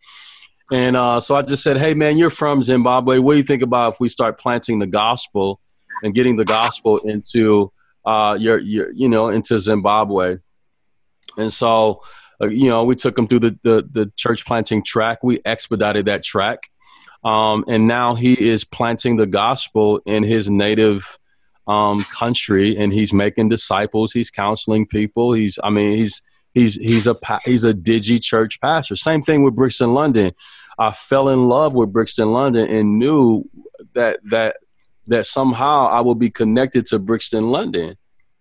And 0.70 0.96
uh, 0.96 1.20
so 1.20 1.34
I 1.34 1.42
just 1.42 1.62
said, 1.62 1.76
hey 1.78 1.94
man, 1.94 2.18
you're 2.18 2.30
from 2.30 2.62
Zimbabwe. 2.62 3.18
What 3.18 3.32
do 3.32 3.38
you 3.38 3.44
think 3.44 3.62
about 3.62 3.94
if 3.94 4.00
we 4.00 4.08
start 4.08 4.38
planting 4.38 4.78
the 4.78 4.86
gospel 4.86 5.60
and 6.02 6.14
getting 6.14 6.36
the 6.36 6.44
gospel 6.44 6.98
into 6.98 7.72
uh, 8.04 8.36
your, 8.38 8.58
your, 8.58 8.90
you 8.92 9.08
know, 9.08 9.28
into 9.28 9.58
Zimbabwe? 9.58 10.38
And 11.36 11.52
so, 11.52 12.02
uh, 12.40 12.46
you 12.48 12.68
know, 12.68 12.84
we 12.84 12.94
took 12.94 13.18
him 13.18 13.26
through 13.26 13.40
the, 13.40 13.58
the 13.62 13.88
the 13.90 14.12
church 14.16 14.44
planting 14.44 14.82
track. 14.84 15.22
We 15.22 15.40
expedited 15.44 16.06
that 16.06 16.24
track. 16.24 16.68
Um, 17.24 17.64
and 17.68 17.86
now 17.86 18.14
he 18.14 18.32
is 18.38 18.64
planting 18.64 19.16
the 19.16 19.26
gospel 19.26 20.00
in 20.06 20.24
his 20.24 20.50
native 20.50 21.18
um, 21.66 22.04
country, 22.04 22.76
and 22.76 22.92
he's 22.92 23.12
making 23.12 23.48
disciples. 23.48 24.12
He's 24.12 24.30
counseling 24.30 24.86
people. 24.86 25.32
He's, 25.32 25.58
I 25.62 25.70
mean, 25.70 25.96
he's 25.96 26.20
he's 26.52 26.74
he's 26.74 27.06
a 27.06 27.16
he's 27.44 27.64
a 27.64 27.72
digi 27.72 28.20
church 28.20 28.60
pastor. 28.60 28.96
Same 28.96 29.22
thing 29.22 29.44
with 29.44 29.54
Brixton 29.54 29.94
London. 29.94 30.32
I 30.78 30.90
fell 30.90 31.28
in 31.28 31.48
love 31.48 31.74
with 31.74 31.92
Brixton 31.92 32.32
London 32.32 32.68
and 32.68 32.98
knew 32.98 33.48
that 33.94 34.18
that 34.30 34.56
that 35.06 35.26
somehow 35.26 35.86
I 35.86 36.00
will 36.00 36.14
be 36.14 36.30
connected 36.30 36.86
to 36.86 36.98
Brixton 36.98 37.50
London, 37.50 37.96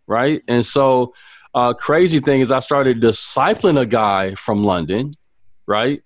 right? 0.08 0.42
And 0.48 0.66
so, 0.66 1.14
uh, 1.54 1.74
crazy 1.74 2.20
thing 2.20 2.42
is, 2.42 2.52
I 2.52 2.60
started 2.60 3.02
discipling 3.02 3.80
a 3.80 3.86
guy 3.86 4.36
from 4.36 4.64
London, 4.64 5.14
right? 5.68 6.02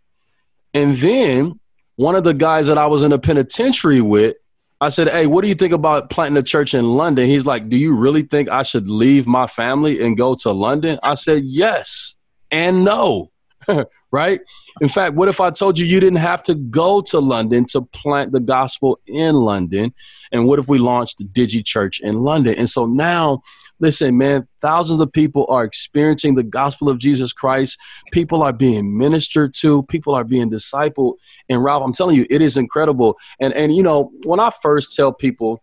And 0.73 0.95
then 0.97 1.59
one 1.95 2.15
of 2.15 2.23
the 2.23 2.33
guys 2.33 2.67
that 2.67 2.77
I 2.77 2.87
was 2.87 3.03
in 3.03 3.13
a 3.13 3.19
penitentiary 3.19 4.01
with, 4.01 4.35
I 4.81 4.89
said, 4.89 5.09
Hey, 5.09 5.25
what 5.25 5.41
do 5.41 5.47
you 5.47 5.55
think 5.55 5.73
about 5.73 6.09
planting 6.09 6.37
a 6.37 6.43
church 6.43 6.73
in 6.73 6.85
London? 6.85 7.27
He's 7.27 7.45
like, 7.45 7.69
Do 7.69 7.77
you 7.77 7.95
really 7.95 8.23
think 8.23 8.49
I 8.49 8.63
should 8.63 8.89
leave 8.89 9.27
my 9.27 9.47
family 9.47 10.03
and 10.03 10.17
go 10.17 10.35
to 10.35 10.51
London? 10.51 10.99
I 11.03 11.15
said, 11.15 11.43
Yes 11.45 12.15
and 12.51 12.83
no. 12.83 13.31
right? 14.11 14.41
In 14.81 14.87
fact, 14.87 15.15
what 15.15 15.29
if 15.29 15.39
I 15.41 15.49
told 15.49 15.79
you 15.79 15.85
you 15.85 15.99
didn't 15.99 16.17
have 16.17 16.43
to 16.43 16.55
go 16.55 17.01
to 17.01 17.19
London 17.19 17.65
to 17.71 17.81
plant 17.81 18.31
the 18.31 18.39
gospel 18.39 18.99
in 19.07 19.35
London? 19.35 19.93
And 20.31 20.47
what 20.47 20.59
if 20.59 20.67
we 20.67 20.77
launched 20.77 21.17
the 21.17 21.25
Digi 21.25 21.65
Church 21.65 21.99
in 21.99 22.15
London? 22.15 22.55
And 22.57 22.69
so 22.69 22.85
now, 22.85 23.41
listen, 23.79 24.17
man, 24.17 24.47
thousands 24.61 24.99
of 24.99 25.11
people 25.11 25.45
are 25.49 25.63
experiencing 25.63 26.35
the 26.35 26.43
gospel 26.43 26.89
of 26.89 26.97
Jesus 26.97 27.33
Christ. 27.33 27.79
People 28.11 28.43
are 28.43 28.53
being 28.53 28.97
ministered 28.97 29.53
to, 29.59 29.83
people 29.83 30.13
are 30.15 30.23
being 30.23 30.49
discipled. 30.49 31.15
And 31.49 31.63
Ralph, 31.63 31.83
I'm 31.83 31.93
telling 31.93 32.15
you, 32.15 32.25
it 32.29 32.41
is 32.41 32.57
incredible. 32.57 33.17
And 33.39 33.53
and 33.53 33.75
you 33.75 33.83
know, 33.83 34.11
when 34.23 34.39
I 34.39 34.51
first 34.61 34.95
tell 34.95 35.13
people 35.13 35.61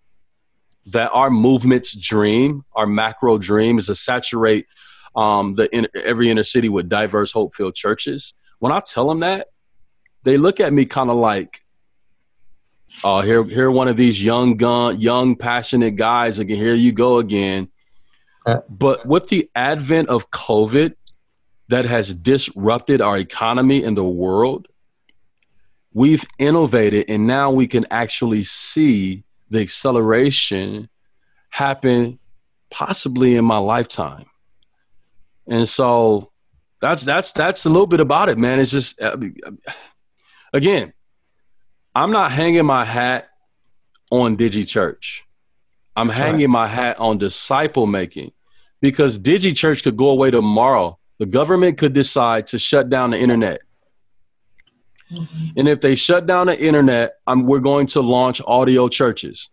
that 0.87 1.11
our 1.13 1.31
movement's 1.31 1.97
dream, 1.97 2.65
our 2.75 2.87
macro 2.87 3.39
dream, 3.39 3.79
is 3.79 3.87
to 3.87 3.95
saturate 3.95 4.67
um, 5.15 5.55
the 5.55 5.75
in, 5.75 5.89
every 5.95 6.31
inner 6.31 6.45
city 6.45 6.69
with 6.69 6.89
diverse, 6.89 7.33
hope-filled 7.33 7.75
churches. 7.75 8.35
When 8.59 8.73
I 8.73 8.81
tell 8.81 9.09
them 9.09 9.21
that, 9.21 9.49
they 10.23 10.37
look 10.37 10.61
at 10.61 10.73
me 10.73 10.85
kind 10.85 11.11
of 11.11 11.17
like, 11.17 11.65
"Oh, 13.05 13.21
here, 13.21 13.45
here, 13.45 13.71
one 13.71 13.89
of 13.89 13.97
these 13.97 14.23
young 14.23 14.57
gun, 14.57 15.01
young, 15.01 15.37
passionate 15.37 15.97
guys 15.97 16.39
again. 16.39 16.59
Here 16.59 16.75
you 16.75 16.93
go 16.93 17.19
again." 17.19 17.69
Uh, 18.47 18.59
but 18.69 19.07
with 19.07 19.29
the 19.29 19.51
advent 19.55 20.09
of 20.09 20.31
COVID, 20.31 20.95
that 21.73 21.85
has 21.87 22.15
disrupted 22.15 23.01
our 23.01 23.17
economy 23.17 23.83
and 23.83 23.97
the 23.97 24.05
world, 24.05 24.69
we've 25.95 26.25
innovated, 26.39 27.07
and 27.09 27.27
now 27.27 27.51
we 27.51 27.67
can 27.67 27.87
actually 27.91 28.43
see 28.43 29.25
the 29.49 29.61
acceleration 29.61 30.91
happen 31.49 32.19
possibly 32.71 33.37
in 33.37 33.45
my 33.45 33.59
lifetime. 33.59 34.27
And 35.53 35.69
so 35.69 36.33
that's 36.81 37.05
that's 37.05 37.33
that's 37.33 37.67
a 37.67 37.69
little 37.69 37.87
bit 37.87 38.01
about 38.01 38.31
it, 38.31 38.39
man. 38.39 38.59
It's 38.59 38.71
just 38.71 38.99
again, 40.55 40.95
I'm 41.95 42.11
not 42.11 42.33
hanging 42.33 42.65
my 42.65 42.87
hat 42.87 43.29
on 44.11 44.39
DigiChurch. 44.39 45.21
I'm 45.95 46.09
hanging 46.09 46.51
my 46.51 46.67
hat 46.67 46.99
on 46.99 47.19
disciple 47.19 47.87
making 47.87 48.33
because 48.81 49.19
DigiChurch 49.19 49.83
could 49.83 49.99
go 49.99 50.09
away 50.09 50.31
tomorrow. 50.31 50.99
The 51.19 51.27
government 51.27 51.77
could 51.77 51.93
decide 51.93 52.47
to 52.47 52.59
shut 52.59 52.89
down 52.89 53.11
the 53.11 53.19
internet. 53.19 53.61
Mm-hmm. 55.11 55.59
And 55.59 55.69
if 55.69 55.83
they 55.83 55.97
shut 55.97 56.27
down 56.27 56.47
the 56.47 56.59
internet, 56.59 57.17
I'm, 57.27 57.45
we're 57.45 57.61
going 57.61 57.89
to 57.89 58.01
launch 58.01 58.41
audio 58.47 58.89
churches. 58.89 59.51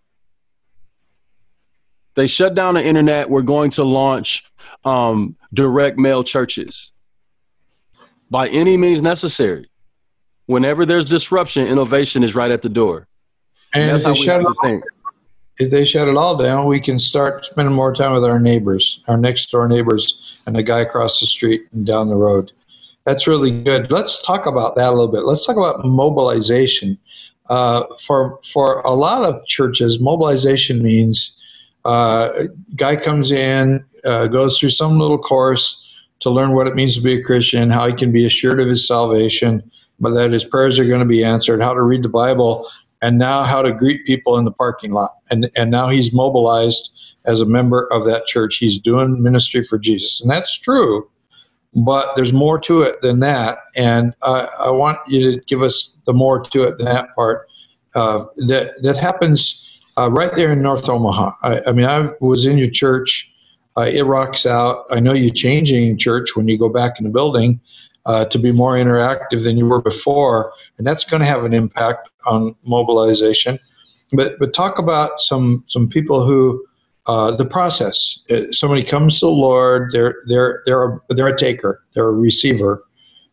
They 2.19 2.27
shut 2.27 2.53
down 2.53 2.73
the 2.73 2.85
internet, 2.85 3.29
we're 3.29 3.43
going 3.43 3.71
to 3.71 3.85
launch 3.85 4.43
um, 4.83 5.37
direct 5.53 5.97
mail 5.97 6.21
churches 6.25 6.91
by 8.29 8.49
any 8.49 8.75
means 8.75 9.01
necessary. 9.01 9.69
Whenever 10.45 10.85
there's 10.85 11.07
disruption, 11.07 11.65
innovation 11.65 12.25
is 12.25 12.35
right 12.35 12.51
at 12.51 12.61
the 12.61 12.67
door. 12.67 13.07
And, 13.73 13.83
and 13.91 13.97
if 13.97 14.03
they 14.03 14.15
shut 14.15 14.41
it 14.41 14.45
all, 14.45 14.81
if 15.59 15.71
they 15.71 15.85
shut 15.85 16.09
it 16.09 16.17
all 16.17 16.35
down, 16.35 16.65
we 16.65 16.81
can 16.81 16.99
start 16.99 17.45
spending 17.45 17.73
more 17.73 17.95
time 17.95 18.11
with 18.11 18.25
our 18.25 18.37
neighbors, 18.37 19.01
our 19.07 19.17
next 19.17 19.49
door 19.49 19.69
neighbors, 19.69 20.37
and 20.45 20.53
the 20.53 20.61
guy 20.61 20.81
across 20.81 21.21
the 21.21 21.25
street 21.25 21.67
and 21.71 21.85
down 21.87 22.09
the 22.09 22.17
road. 22.17 22.51
That's 23.05 23.27
really 23.27 23.63
good. 23.63 23.93
Let's 23.93 24.21
talk 24.21 24.45
about 24.45 24.75
that 24.75 24.89
a 24.89 24.91
little 24.91 25.07
bit. 25.07 25.23
Let's 25.23 25.45
talk 25.45 25.55
about 25.55 25.85
mobilization. 25.85 26.97
Uh, 27.49 27.85
for 28.01 28.41
for 28.43 28.81
a 28.81 28.91
lot 28.91 29.23
of 29.23 29.45
churches, 29.47 30.01
mobilization 30.01 30.83
means 30.83 31.37
uh, 31.89 32.29
guy 32.75 32.95
comes 32.95 33.31
in, 33.31 33.83
uh, 34.05 34.27
goes 34.27 34.59
through 34.59 34.69
some 34.69 34.99
little 34.99 35.17
course 35.17 35.91
to 36.19 36.29
learn 36.29 36.53
what 36.53 36.67
it 36.67 36.75
means 36.75 36.95
to 36.95 37.01
be 37.01 37.13
a 37.13 37.23
Christian, 37.23 37.71
how 37.71 37.87
he 37.87 37.93
can 37.93 38.11
be 38.11 38.27
assured 38.27 38.59
of 38.61 38.67
his 38.67 38.87
salvation, 38.87 39.71
but 39.99 40.11
that 40.11 40.31
his 40.31 40.45
prayers 40.45 40.77
are 40.77 40.85
going 40.85 40.99
to 40.99 41.05
be 41.07 41.23
answered, 41.23 41.63
how 41.63 41.73
to 41.73 41.81
read 41.81 42.03
the 42.03 42.09
Bible, 42.09 42.69
and 43.01 43.17
now 43.17 43.41
how 43.41 43.63
to 43.63 43.73
greet 43.73 44.05
people 44.05 44.37
in 44.37 44.45
the 44.45 44.51
parking 44.51 44.91
lot. 44.91 45.15
And, 45.31 45.49
and 45.55 45.71
now 45.71 45.89
he's 45.89 46.13
mobilized 46.13 46.95
as 47.25 47.41
a 47.41 47.45
member 47.47 47.91
of 47.91 48.05
that 48.05 48.27
church. 48.27 48.57
He's 48.57 48.79
doing 48.79 49.23
ministry 49.23 49.63
for 49.63 49.79
Jesus. 49.79 50.21
And 50.21 50.29
that's 50.29 50.55
true, 50.59 51.09
but 51.73 52.15
there's 52.15 52.33
more 52.33 52.59
to 52.59 52.83
it 52.83 53.01
than 53.01 53.19
that. 53.21 53.57
And 53.75 54.13
I, 54.21 54.47
I 54.59 54.69
want 54.69 54.99
you 55.07 55.31
to 55.31 55.45
give 55.47 55.63
us 55.63 55.97
the 56.05 56.13
more 56.13 56.43
to 56.43 56.67
it 56.67 56.77
than 56.77 56.85
that 56.85 57.15
part. 57.15 57.47
Uh, 57.95 58.25
that, 58.47 58.75
that 58.83 58.97
happens 58.97 59.65
uh, 59.99 60.09
right 60.09 60.33
there 60.35 60.51
in 60.53 60.61
North 60.61 60.87
Omaha. 60.87 61.33
I, 61.43 61.61
I 61.67 61.71
mean, 61.73 61.85
I 61.85 62.09
was 62.21 62.45
in 62.45 62.57
your 62.57 62.69
church. 62.69 63.31
Uh, 63.77 63.81
it 63.81 64.05
rocks 64.05 64.45
out. 64.45 64.83
I 64.91 64.99
know 64.99 65.13
you're 65.13 65.33
changing 65.33 65.97
church 65.97 66.35
when 66.35 66.47
you 66.47 66.57
go 66.57 66.69
back 66.69 66.99
in 66.99 67.03
the 67.03 67.11
building 67.11 67.59
uh, 68.05 68.25
to 68.25 68.39
be 68.39 68.51
more 68.51 68.73
interactive 68.73 69.43
than 69.43 69.57
you 69.57 69.65
were 69.65 69.81
before, 69.81 70.53
and 70.77 70.87
that's 70.87 71.03
going 71.03 71.21
to 71.21 71.27
have 71.27 71.43
an 71.43 71.53
impact 71.53 72.09
on 72.25 72.55
mobilization. 72.63 73.59
But 74.13 74.39
but 74.39 74.53
talk 74.53 74.79
about 74.79 75.19
some 75.19 75.63
some 75.67 75.87
people 75.87 76.25
who 76.25 76.65
uh, 77.05 77.31
the 77.35 77.45
process. 77.45 78.19
Uh, 78.31 78.51
somebody 78.51 78.83
comes 78.83 79.19
to 79.19 79.25
the 79.25 79.31
Lord. 79.31 79.91
They're 79.91 80.15
they're 80.27 80.61
they're 80.65 80.83
a, 80.83 80.99
they're 81.09 81.27
a 81.27 81.37
taker. 81.37 81.83
They're 81.93 82.07
a 82.07 82.11
receiver, 82.11 82.83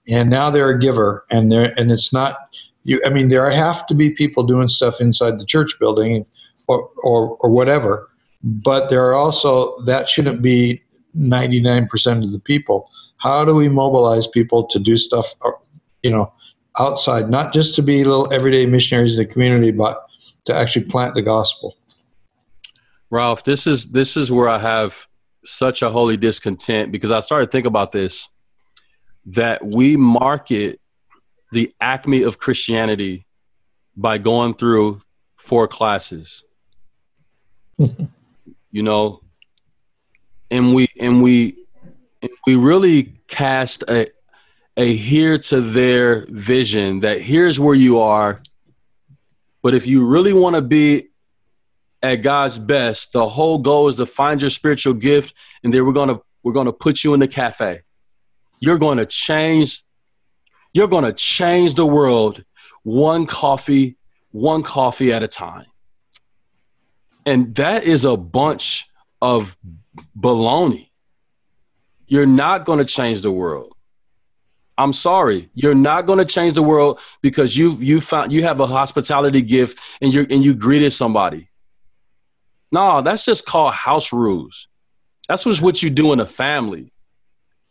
and 0.08 0.30
now 0.30 0.50
they're 0.50 0.70
a 0.70 0.78
giver. 0.78 1.24
And 1.30 1.52
they're 1.52 1.72
and 1.78 1.92
it's 1.92 2.12
not 2.12 2.36
you. 2.84 3.00
I 3.06 3.10
mean, 3.10 3.28
there 3.28 3.48
have 3.50 3.86
to 3.86 3.94
be 3.94 4.10
people 4.10 4.42
doing 4.42 4.68
stuff 4.68 5.00
inside 5.00 5.38
the 5.38 5.46
church 5.46 5.78
building, 5.78 6.26
or 6.68 6.90
or, 7.40 7.50
whatever. 7.50 8.08
But 8.42 8.90
there 8.90 9.04
are 9.06 9.14
also 9.14 9.78
that 9.82 10.08
shouldn't 10.08 10.42
be 10.42 10.82
ninety 11.14 11.60
nine 11.60 11.86
percent 11.88 12.24
of 12.24 12.32
the 12.32 12.40
people. 12.40 12.90
How 13.18 13.44
do 13.44 13.54
we 13.54 13.68
mobilize 13.68 14.26
people 14.26 14.66
to 14.66 14.78
do 14.78 14.96
stuff, 14.96 15.34
uh, 15.44 15.50
you 16.02 16.10
know, 16.10 16.32
outside, 16.78 17.30
not 17.30 17.52
just 17.52 17.74
to 17.76 17.82
be 17.82 18.04
little 18.04 18.32
everyday 18.32 18.66
missionaries 18.66 19.18
in 19.18 19.26
the 19.26 19.32
community, 19.32 19.72
but 19.72 20.04
to 20.44 20.54
actually 20.54 20.84
plant 20.84 21.14
the 21.14 21.22
gospel? 21.22 21.76
Ralph, 23.10 23.44
this 23.44 23.66
is 23.66 23.88
this 23.88 24.16
is 24.16 24.30
where 24.30 24.48
I 24.48 24.58
have 24.58 25.06
such 25.44 25.82
a 25.82 25.90
holy 25.90 26.16
discontent 26.16 26.90
because 26.92 27.10
I 27.10 27.20
started 27.20 27.46
to 27.46 27.52
think 27.52 27.66
about 27.66 27.92
this 27.92 28.28
that 29.26 29.64
we 29.64 29.96
market 29.96 30.80
the 31.52 31.72
acme 31.80 32.22
of 32.22 32.38
Christianity 32.38 33.26
by 33.96 34.18
going 34.18 34.54
through 34.54 35.00
four 35.36 35.66
classes. 35.68 36.44
You 37.78 38.82
know, 38.82 39.22
and 40.50 40.74
we 40.74 40.88
and 40.98 41.22
we 41.22 41.56
we 42.46 42.56
really 42.56 43.14
cast 43.28 43.84
a 43.88 44.08
a 44.76 44.94
here 44.94 45.38
to 45.38 45.60
there 45.60 46.26
vision 46.28 47.00
that 47.00 47.20
here's 47.20 47.58
where 47.58 47.74
you 47.74 47.98
are 47.98 48.42
but 49.62 49.74
if 49.74 49.86
you 49.86 50.06
really 50.06 50.32
want 50.32 50.54
to 50.54 50.62
be 50.62 51.08
at 52.02 52.16
God's 52.16 52.58
best 52.58 53.12
the 53.12 53.28
whole 53.28 53.58
goal 53.58 53.88
is 53.88 53.96
to 53.96 54.06
find 54.06 54.40
your 54.40 54.50
spiritual 54.50 54.94
gift 54.94 55.34
and 55.64 55.72
then 55.72 55.84
we're 55.84 55.92
to 56.08 56.22
we're 56.42 56.52
to 56.66 56.72
put 56.72 57.02
you 57.02 57.12
in 57.12 57.18
the 57.18 57.26
cafe. 57.26 57.80
You're 58.60 58.78
to 58.98 59.06
change 59.06 59.82
you're 60.72 60.88
to 61.04 61.12
change 61.12 61.74
the 61.74 61.86
world 61.86 62.44
one 62.82 63.26
coffee 63.26 63.96
one 64.30 64.62
coffee 64.62 65.12
at 65.12 65.22
a 65.22 65.28
time 65.28 65.66
and 67.26 67.54
that 67.56 67.84
is 67.84 68.06
a 68.06 68.16
bunch 68.16 68.88
of 69.20 69.56
baloney 70.18 70.86
you're 72.06 72.26
not 72.26 72.64
going 72.64 72.78
to 72.78 72.84
change 72.84 73.22
the 73.22 73.32
world. 73.32 73.74
I'm 74.78 74.92
sorry, 74.92 75.50
you're 75.54 75.74
not 75.74 76.06
going 76.06 76.18
to 76.18 76.24
change 76.24 76.54
the 76.54 76.62
world 76.62 77.00
because 77.22 77.56
you 77.56 77.72
you 77.76 78.00
found 78.00 78.30
you 78.30 78.42
have 78.42 78.60
a 78.60 78.66
hospitality 78.66 79.40
gift 79.40 79.78
and 80.02 80.12
you 80.12 80.26
and 80.28 80.44
you 80.44 80.54
greeted 80.54 80.92
somebody. 80.92 81.48
No, 82.70 83.00
that's 83.00 83.24
just 83.24 83.46
called 83.46 83.72
house 83.72 84.12
rules. 84.12 84.68
That's 85.28 85.46
what's 85.46 85.62
what 85.62 85.82
you 85.82 85.88
do 85.88 86.12
in 86.12 86.20
a 86.20 86.26
family. 86.26 86.92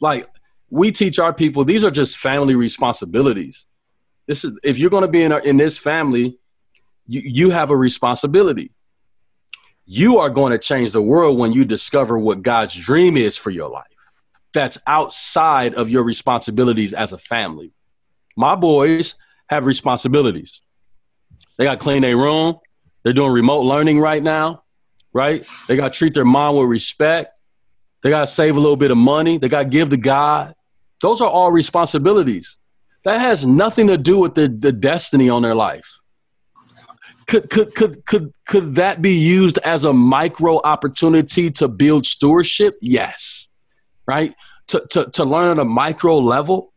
Like 0.02 0.28
we 0.70 0.92
teach 0.92 1.20
our 1.20 1.32
people, 1.32 1.64
these 1.64 1.84
are 1.84 1.92
just 1.92 2.18
family 2.18 2.56
responsibilities. 2.56 3.68
This 4.26 4.44
is 4.44 4.58
if 4.64 4.80
you're 4.80 4.90
going 4.90 5.04
to 5.04 5.08
be 5.08 5.22
in 5.22 5.32
in 5.32 5.58
this 5.58 5.78
family, 5.78 6.40
you 7.08 7.22
you 7.22 7.50
have 7.52 7.70
a 7.70 7.78
responsibility. 7.78 8.72
You 9.86 10.20
are 10.20 10.30
going 10.30 10.52
to 10.52 10.58
change 10.58 10.92
the 10.92 11.02
world 11.02 11.38
when 11.38 11.54
you 11.54 11.66
discover 11.66 12.18
what 12.18 12.42
God's 12.42 12.76
dream 12.76 13.18
is 13.18 13.38
for 13.38 13.52
your 13.52 13.70
life 13.70 13.86
that's 14.56 14.80
outside 14.88 15.76
of 15.76 15.92
your 15.92 16.02
responsibilities 16.02 16.94
as 16.94 17.14
a 17.14 17.20
family. 17.20 17.74
My 18.36 18.56
boys 18.56 19.16
have 19.48 19.68
responsibilities. 19.68 20.62
They 21.58 21.66
got 21.66 21.74
to 21.74 21.84
clean 21.84 22.02
their 22.02 22.18
room. 22.18 22.60
They're 23.04 23.14
doing 23.14 23.32
remote 23.32 23.62
learning 23.62 24.00
right 24.00 24.24
now, 24.24 24.64
right? 25.14 25.46
They 25.68 25.76
got 25.76 25.94
to 25.94 25.98
treat 25.98 26.16
their 26.16 26.26
mom 26.26 26.56
with 26.56 26.68
respect. 26.68 27.34
They 28.02 28.10
got 28.10 28.22
to 28.22 28.28
save 28.28 28.56
a 28.56 28.60
little 28.60 28.78
bit 28.78 28.90
of 28.90 28.98
money. 28.98 29.38
They 29.38 29.50
got 29.50 29.64
to 29.64 29.70
give 29.70 29.90
to 29.90 29.98
God. 29.98 30.56
Those 31.02 31.22
are 31.22 31.30
all 31.30 31.52
responsibilities. 31.52 32.58
That 33.04 33.20
has 33.20 33.46
nothing 33.46 33.88
to 33.88 33.98
do 33.98 34.18
with 34.18 34.34
the, 34.34 34.48
the 34.48 34.72
destiny 34.72 35.30
on 35.30 35.44
their 35.44 35.54
life. 35.54 36.00
Could, 37.28 37.50
could, 37.50 37.74
could, 37.74 38.06
could, 38.06 38.34
could 38.46 38.74
that 38.76 39.02
be 39.02 39.14
used 39.16 39.58
as 39.60 39.84
a 39.84 39.94
micro 39.94 40.62
opportunity 40.64 41.50
to 41.52 41.68
build 41.68 42.06
stewardship? 42.06 42.78
Yes 42.82 43.50
right? 44.08 44.36
To, 44.68 44.86
to, 44.92 45.10
to 45.12 45.24
learn 45.24 45.52
at 45.52 45.60
a 45.60 45.66
micro 45.66 46.18
level, 46.18 46.74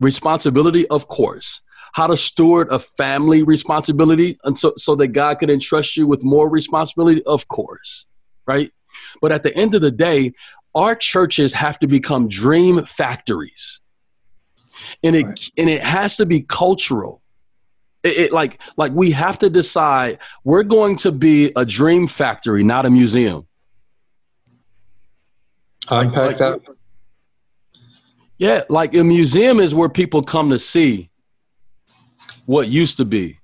responsibility, 0.00 0.86
of 0.88 1.08
course. 1.08 1.62
How 1.92 2.06
to 2.06 2.16
steward 2.16 2.68
a 2.70 2.78
family 2.78 3.42
responsibility 3.42 4.38
and 4.44 4.56
so, 4.56 4.74
so 4.76 4.94
that 4.96 5.08
God 5.08 5.38
could 5.38 5.50
entrust 5.50 5.96
you 5.96 6.06
with 6.06 6.22
more 6.22 6.48
responsibility, 6.48 7.22
of 7.24 7.48
course, 7.48 8.06
right? 8.46 8.70
But 9.22 9.32
at 9.32 9.42
the 9.42 9.54
end 9.56 9.74
of 9.74 9.80
the 9.80 9.90
day, 9.90 10.32
our 10.74 10.94
churches 10.94 11.54
have 11.54 11.78
to 11.78 11.86
become 11.86 12.28
dream 12.28 12.84
factories. 12.84 13.80
And 15.02 15.16
it 15.16 15.24
right. 15.24 15.50
and 15.56 15.70
it 15.70 15.82
has 15.82 16.18
to 16.18 16.26
be 16.26 16.42
cultural. 16.42 17.22
It, 18.06 18.16
it, 18.16 18.32
like 18.32 18.60
like 18.76 18.92
we 18.92 19.10
have 19.10 19.38
to 19.40 19.50
decide 19.50 20.18
we're 20.44 20.62
going 20.62 20.96
to 20.98 21.10
be 21.10 21.52
a 21.56 21.64
dream 21.64 22.06
factory, 22.06 22.62
not 22.62 22.86
a 22.86 22.90
museum. 22.90 23.46
Unpack 25.90 26.16
like, 26.16 26.36
that. 26.36 26.60
Yeah, 28.38 28.62
like 28.68 28.94
a 28.94 29.02
museum 29.02 29.58
is 29.58 29.74
where 29.74 29.88
people 29.88 30.22
come 30.22 30.50
to 30.50 30.58
see 30.58 31.10
what 32.44 32.68
used 32.68 32.98
to 32.98 33.04
be, 33.04 33.40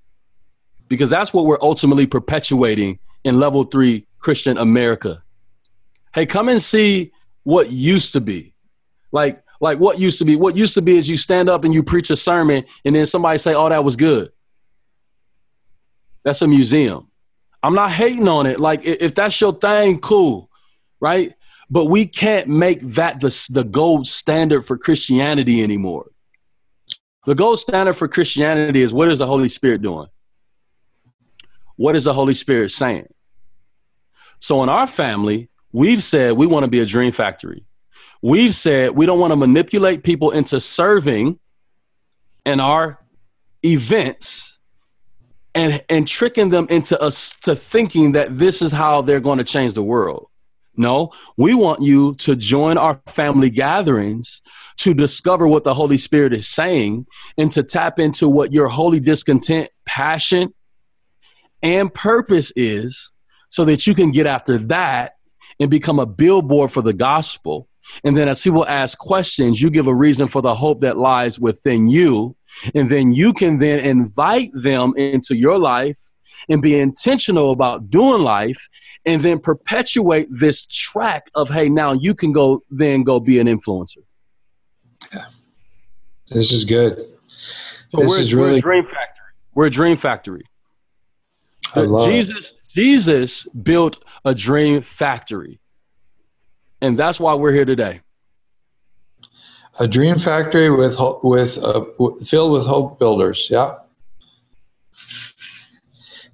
because 0.87 1.11
that's 1.11 1.35
what 1.35 1.45
we're 1.47 1.61
ultimately 1.61 2.07
perpetuating 2.07 3.01
in 3.25 3.41
level 3.41 3.65
three 3.65 4.07
Christian 4.19 4.59
America. 4.59 5.25
Hey, 6.15 6.27
come 6.27 6.49
and 6.49 6.63
see 6.63 7.13
what 7.43 7.73
used 7.73 8.13
to 8.13 8.21
be. 8.21 8.55
Like, 9.11 9.43
like 9.61 9.79
what 9.79 9.99
used 9.99 10.19
to 10.19 10.25
be. 10.25 10.37
What 10.37 10.57
used 10.57 10.75
to 10.75 10.83
be 10.83 10.97
is 10.99 11.09
you 11.09 11.17
stand 11.17 11.49
up 11.49 11.65
and 11.65 11.75
you 11.75 11.83
preach 11.83 12.11
a 12.11 12.17
sermon, 12.17 12.65
and 12.85 12.95
then 12.95 13.07
somebody 13.07 13.39
say, 13.39 13.55
"Oh, 13.55 13.69
that 13.69 13.83
was 13.83 13.97
good." 13.97 14.31
That's 16.25 16.43
a 16.43 16.49
museum. 16.49 17.09
I'm 17.63 17.75
not 17.75 17.91
hating 17.93 18.29
on 18.29 18.47
it. 18.47 18.59
Like, 18.59 18.85
if 18.85 19.15
that's 19.15 19.41
your 19.41 19.53
thing, 19.53 20.01
cool, 20.01 20.51
right? 21.01 21.35
But 21.71 21.87
we 21.87 22.07
can't 22.07 22.49
make 22.49 22.81
that 22.81 23.21
the, 23.21 23.49
the 23.51 23.65
gold 23.65 24.07
standard 24.07 24.63
for 24.63 24.77
Christianity 24.77 25.63
anymore. 25.63 26.11
The 27.25 27.35
gold 27.35 27.61
standard 27.61 27.95
for 27.95 28.09
Christianity 28.09 28.83
is 28.83 28.93
what 28.93 29.09
is 29.11 29.19
the 29.19 29.27
Holy 29.27 29.49
Spirit 29.49 29.81
doing? 29.83 30.09
what 31.83 31.97
is 31.97 32.05
the 32.05 32.15
Holy 32.15 32.35
Spirit 32.35 32.71
saying? 32.71 33.09
So 34.39 34.63
in 34.63 34.69
our 34.69 34.87
family, 34.87 35.49
we've 35.73 36.03
said 36.03 36.35
we 36.35 36.47
want 36.47 36.65
to 36.65 36.71
be 36.71 36.81
a 36.81 36.87
dream 36.87 37.13
factory. 37.13 37.65
We've 38.23 38.55
said 38.55 38.93
we 38.93 39.07
don't 39.07 39.19
want 39.19 39.33
to 39.33 39.37
manipulate 39.37 40.05
people 40.05 40.31
into 40.31 40.61
serving 40.61 41.39
in 42.47 42.61
our 42.61 43.01
events 43.65 44.52
and 45.55 45.83
and 45.89 46.09
tricking 46.09 46.51
them 46.51 46.67
into 46.71 47.01
us 47.01 47.35
to 47.41 47.55
thinking 47.55 48.13
that 48.13 48.39
this 48.39 48.63
is 48.63 48.73
how 48.73 49.03
they're 49.03 49.21
going 49.21 49.39
to 49.39 49.45
change 49.45 49.75
the 49.75 49.83
world. 49.83 50.29
No, 50.75 51.13
we 51.37 51.55
want 51.55 51.83
you 51.83 52.15
to 52.17 52.35
join 52.35 52.79
our 52.79 53.01
family 53.07 53.51
gatherings 53.51 54.41
to 54.79 54.95
discover 54.95 55.47
what 55.47 55.65
the 55.65 55.75
Holy 55.75 55.99
Spirit 55.99 56.33
is 56.33 56.49
saying 56.49 57.07
and 57.37 57.53
to 57.53 57.63
tap 57.63 57.99
into 57.99 58.29
what 58.29 58.53
your 58.53 58.69
holy 58.69 58.99
discontent, 58.99 59.69
passion, 59.85 60.55
and 61.63 61.93
purpose 61.93 62.53
is 62.57 63.13
so 63.51 63.67
that 63.67 63.87
you 63.87 63.95
can 63.95 64.13
get 64.13 64.27
after 64.27 64.57
that 64.59 65.17
and 65.61 65.71
become 65.71 65.99
a 65.99 66.07
billboard 66.07 66.71
for 66.71 66.81
the 66.81 66.95
gospel. 66.95 67.69
And 68.03 68.17
then 68.17 68.29
as 68.29 68.41
people 68.41 68.67
ask 68.67 68.97
questions, 68.99 69.61
you 69.61 69.71
give 69.71 69.87
a 69.87 69.95
reason 69.95 70.27
for 70.27 70.41
the 70.41 70.55
hope 70.55 70.81
that 70.81 70.97
lies 70.97 71.39
within 71.39 71.87
you. 71.87 72.35
And 72.75 72.91
then 72.91 73.13
you 73.13 73.33
can 73.33 73.59
then 73.59 73.81
invite 73.81 74.51
them 74.55 74.95
into 74.97 75.37
your 75.37 75.59
life 75.59 75.97
and 76.49 76.61
be 76.61 76.79
intentional 76.79 77.51
about 77.51 77.91
doing 77.91 78.23
life 78.23 78.69
and 79.07 79.23
then 79.23 79.39
perpetuate 79.39 80.29
this 80.31 80.67
track 80.67 81.31
of, 81.35 81.51
hey, 81.51 81.69
now 81.69 81.93
you 81.93 82.15
can 82.15 82.33
go 82.33 82.63
then 82.71 83.03
go 83.03 83.21
be 83.21 83.39
an 83.39 83.47
influencer. 83.47 83.99
Yeah. 85.13 85.25
This 86.29 86.53
is 86.53 86.65
good. 86.65 86.99
So 87.89 87.99
this 87.99 88.09
we're, 88.09 88.21
is 88.21 88.35
really- 88.35 88.51
we're 88.51 88.57
a 88.57 88.61
dream 88.61 88.85
factory. 88.85 89.27
We're 89.55 89.67
a 89.67 89.71
dream 89.71 89.97
factory. 89.97 90.45
Jesus, 91.75 92.53
Jesus 92.75 93.45
built 93.49 94.03
a 94.25 94.35
dream 94.35 94.83
factory. 94.83 95.61
And 96.81 96.99
that's 96.99 97.21
why 97.21 97.35
we're 97.35 97.53
here 97.53 97.65
today. 97.65 98.01
A 99.81 99.89
dream 99.89 100.19
factory 100.19 100.71
with 100.71 100.97
with 101.23 101.59
uh, 101.59 101.85
filled 102.25 102.53
with 102.53 102.67
hope 102.67 102.99
builders. 102.99 103.49
Yeah. 103.51 103.73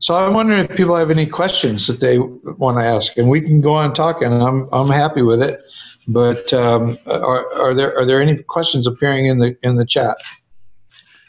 So 0.01 0.14
I'm 0.14 0.34
wondering 0.34 0.61
if 0.61 0.76
people 0.76 0.97
have 0.97 1.11
any 1.11 1.26
questions 1.26 1.86
that 1.89 2.01
they 2.01 2.18
want 2.18 2.78
to 2.78 2.84
ask, 2.84 3.16
and 3.16 3.28
we 3.28 3.41
can 3.41 3.61
go 3.61 3.74
on 3.74 3.95
talking. 3.95 4.32
I'm 4.32 4.68
I'm 4.72 4.89
happy 4.89 5.22
with 5.22 5.43
it, 5.43 5.61
but 6.07 6.53
um, 6.53 6.99
are, 7.07 7.53
are 7.55 7.74
there 7.74 7.97
are 7.99 8.05
there 8.05 8.20
any 8.20 8.43
questions 8.43 8.86
appearing 8.86 9.26
in 9.26 9.39
the 9.39 9.57
in 9.62 9.76
the 9.76 9.86
chat? 9.86 10.16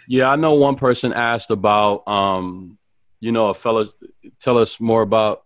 Yeah, 0.07 0.32
I 0.32 0.36
know 0.36 0.55
one 0.55 0.76
person 0.76 1.14
asked 1.14 1.51
about 1.51 2.07
um, 2.07 2.80
you 3.20 3.32
know, 3.32 3.49
a 3.49 3.53
fellow 3.53 3.86
tell 4.39 4.57
us 4.57 4.80
more 4.80 5.01
about 5.01 5.43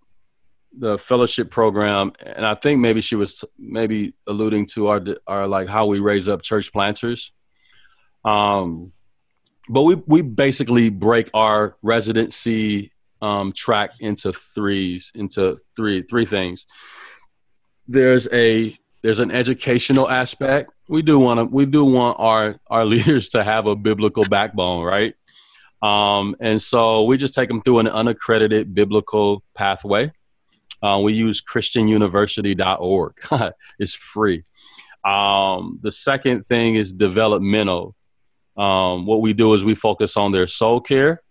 the 0.77 0.97
fellowship 0.97 1.51
program, 1.51 2.13
and 2.19 2.45
I 2.45 2.55
think 2.55 2.79
maybe 2.79 3.01
she 3.01 3.15
was 3.15 3.43
maybe 3.57 4.13
alluding 4.27 4.67
to 4.67 4.87
our 4.87 5.01
our 5.27 5.47
like 5.47 5.67
how 5.67 5.85
we 5.85 5.99
raise 5.99 6.27
up 6.27 6.41
church 6.41 6.71
planters. 6.71 7.31
Um, 8.25 8.93
but 9.69 9.83
we 9.83 9.95
we 10.07 10.21
basically 10.21 10.89
break 10.89 11.29
our 11.33 11.77
residency 11.81 12.91
um, 13.21 13.53
track 13.53 13.91
into 13.99 14.33
threes 14.33 15.11
into 15.15 15.57
three 15.75 16.03
three 16.03 16.25
things. 16.25 16.65
There's 17.87 18.27
a 18.33 18.77
there's 19.01 19.19
an 19.19 19.31
educational 19.31 20.09
aspect. 20.09 20.71
We 20.87 21.01
do 21.01 21.19
want 21.19 21.39
to 21.39 21.45
we 21.45 21.65
do 21.65 21.85
want 21.85 22.17
our 22.19 22.59
our 22.67 22.85
leaders 22.93 23.29
to 23.29 23.43
have 23.43 23.67
a 23.67 23.75
biblical 23.75 24.23
backbone, 24.23 24.83
right? 24.83 25.15
Um, 25.81 26.37
and 26.39 26.61
so 26.61 27.03
we 27.03 27.17
just 27.17 27.35
take 27.35 27.49
them 27.49 27.61
through 27.61 27.79
an 27.79 27.87
unaccredited 27.87 28.73
biblical 28.73 29.43
pathway. 29.53 30.13
Uh, 30.83 30.99
we 30.99 31.13
use 31.13 31.41
christianuniversity.org. 31.41 33.13
it's 33.79 33.93
free. 33.93 34.43
Um, 35.05 35.79
the 35.81 35.91
second 35.91 36.43
thing 36.45 36.75
is 36.75 36.93
developmental. 36.93 37.95
Um, 38.57 39.05
what 39.05 39.21
we 39.21 39.33
do 39.33 39.53
is 39.53 39.63
we 39.63 39.75
focus 39.75 40.17
on 40.17 40.31
their 40.31 40.47
soul 40.47 40.81
care. 40.81 41.21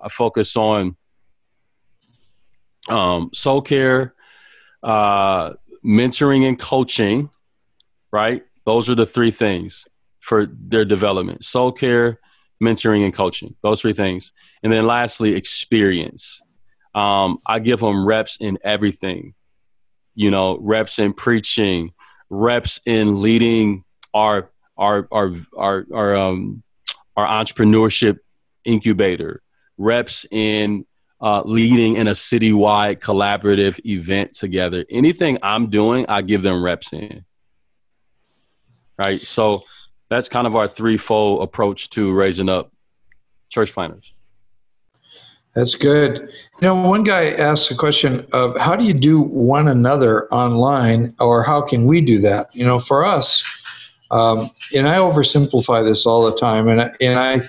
I 0.00 0.08
focus 0.08 0.56
on 0.56 0.96
um, 2.88 3.30
soul 3.34 3.60
care, 3.60 4.14
uh, 4.82 5.54
mentoring 5.84 6.48
and 6.48 6.58
coaching, 6.58 7.30
right? 8.10 8.44
Those 8.64 8.88
are 8.88 8.94
the 8.94 9.06
three 9.06 9.30
things 9.30 9.86
for 10.20 10.46
their 10.46 10.84
development 10.84 11.44
soul 11.44 11.72
care, 11.72 12.20
mentoring 12.62 13.04
and 13.04 13.14
coaching 13.14 13.54
those 13.62 13.80
three 13.80 13.92
things 13.92 14.32
and 14.62 14.72
then 14.72 14.86
lastly 14.86 15.34
experience 15.34 16.42
um, 16.94 17.38
i 17.46 17.58
give 17.58 17.80
them 17.80 18.06
reps 18.06 18.38
in 18.40 18.58
everything 18.62 19.34
you 20.14 20.30
know 20.30 20.58
reps 20.60 20.98
in 20.98 21.12
preaching 21.12 21.92
reps 22.30 22.80
in 22.86 23.22
leading 23.22 23.84
our 24.14 24.50
our 24.76 25.08
our 25.10 25.34
our, 25.56 25.86
our 25.92 26.16
um 26.16 26.62
our 27.16 27.26
entrepreneurship 27.26 28.18
incubator 28.64 29.42
reps 29.76 30.26
in 30.30 30.84
uh, 31.20 31.42
leading 31.44 31.96
in 31.96 32.06
a 32.06 32.12
citywide 32.12 33.00
collaborative 33.00 33.84
event 33.84 34.34
together. 34.34 34.84
Anything 34.90 35.38
i'm 35.42 35.70
doing 35.70 36.06
i 36.08 36.22
give 36.22 36.42
them 36.42 36.62
reps 36.62 36.92
in. 36.92 37.24
Right? 38.96 39.26
So 39.26 39.62
that's 40.08 40.28
kind 40.28 40.46
of 40.46 40.56
our 40.56 40.68
threefold 40.68 41.42
approach 41.42 41.90
to 41.90 42.12
raising 42.12 42.48
up 42.48 42.72
church 43.48 43.72
planters. 43.72 44.12
That's 45.54 45.74
good. 45.74 46.20
You 46.60 46.68
know, 46.68 46.88
one 46.88 47.02
guy 47.02 47.30
asked 47.30 47.70
a 47.70 47.74
question 47.74 48.26
of 48.32 48.56
how 48.58 48.76
do 48.76 48.84
you 48.84 48.94
do 48.94 49.22
one 49.22 49.66
another 49.66 50.32
online, 50.32 51.14
or 51.18 51.42
how 51.42 51.62
can 51.62 51.86
we 51.86 52.00
do 52.00 52.20
that? 52.20 52.54
You 52.54 52.64
know, 52.64 52.78
for 52.78 53.04
us, 53.04 53.42
um, 54.10 54.50
and 54.76 54.88
I 54.88 54.96
oversimplify 54.96 55.84
this 55.84 56.06
all 56.06 56.24
the 56.24 56.36
time, 56.36 56.68
and 56.68 56.80
I, 56.80 56.92
and 57.00 57.18
I, 57.18 57.40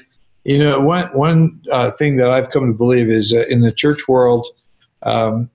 you 0.43 0.57
know, 0.57 0.81
one 0.81 1.05
one 1.13 1.61
uh, 1.71 1.91
thing 1.91 2.15
that 2.15 2.31
I've 2.31 2.49
come 2.49 2.67
to 2.67 2.73
believe 2.73 3.07
is 3.07 3.31
in 3.31 3.61
the 3.61 3.71
church 3.71 4.07
world, 4.07 4.47
um, 5.03 5.49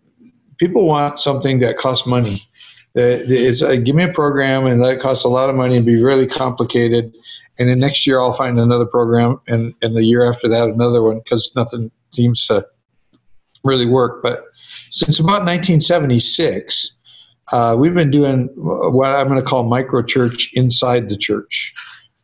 people 0.58 0.86
want 0.86 1.18
something 1.18 1.58
that 1.60 1.78
costs 1.78 2.06
money. 2.06 2.46
It's 2.94 3.62
uh, 3.62 3.74
give 3.76 3.96
me 3.96 4.04
a 4.04 4.12
program 4.12 4.66
and 4.66 4.82
that 4.84 5.00
costs 5.00 5.24
a 5.24 5.28
lot 5.28 5.50
of 5.50 5.56
money 5.56 5.76
and 5.76 5.84
be 5.84 6.00
really 6.00 6.28
complicated. 6.28 7.12
And 7.58 7.68
then 7.68 7.80
next 7.80 8.06
year 8.06 8.20
I'll 8.20 8.32
find 8.32 8.58
another 8.58 8.86
program, 8.86 9.40
and, 9.48 9.74
and 9.82 9.96
the 9.96 10.04
year 10.04 10.28
after 10.28 10.48
that 10.48 10.68
another 10.68 11.02
one 11.02 11.18
because 11.18 11.50
nothing 11.56 11.90
seems 12.14 12.46
to 12.46 12.66
really 13.64 13.86
work. 13.86 14.22
But 14.22 14.44
since 14.90 15.18
about 15.18 15.44
1976, 15.44 16.98
uh, 17.52 17.76
we've 17.78 17.94
been 17.94 18.10
doing 18.10 18.48
what 18.56 19.14
I'm 19.14 19.28
going 19.28 19.40
to 19.40 19.46
call 19.46 19.64
micro 19.64 20.02
church 20.02 20.50
inside 20.54 21.08
the 21.08 21.16
church, 21.16 21.74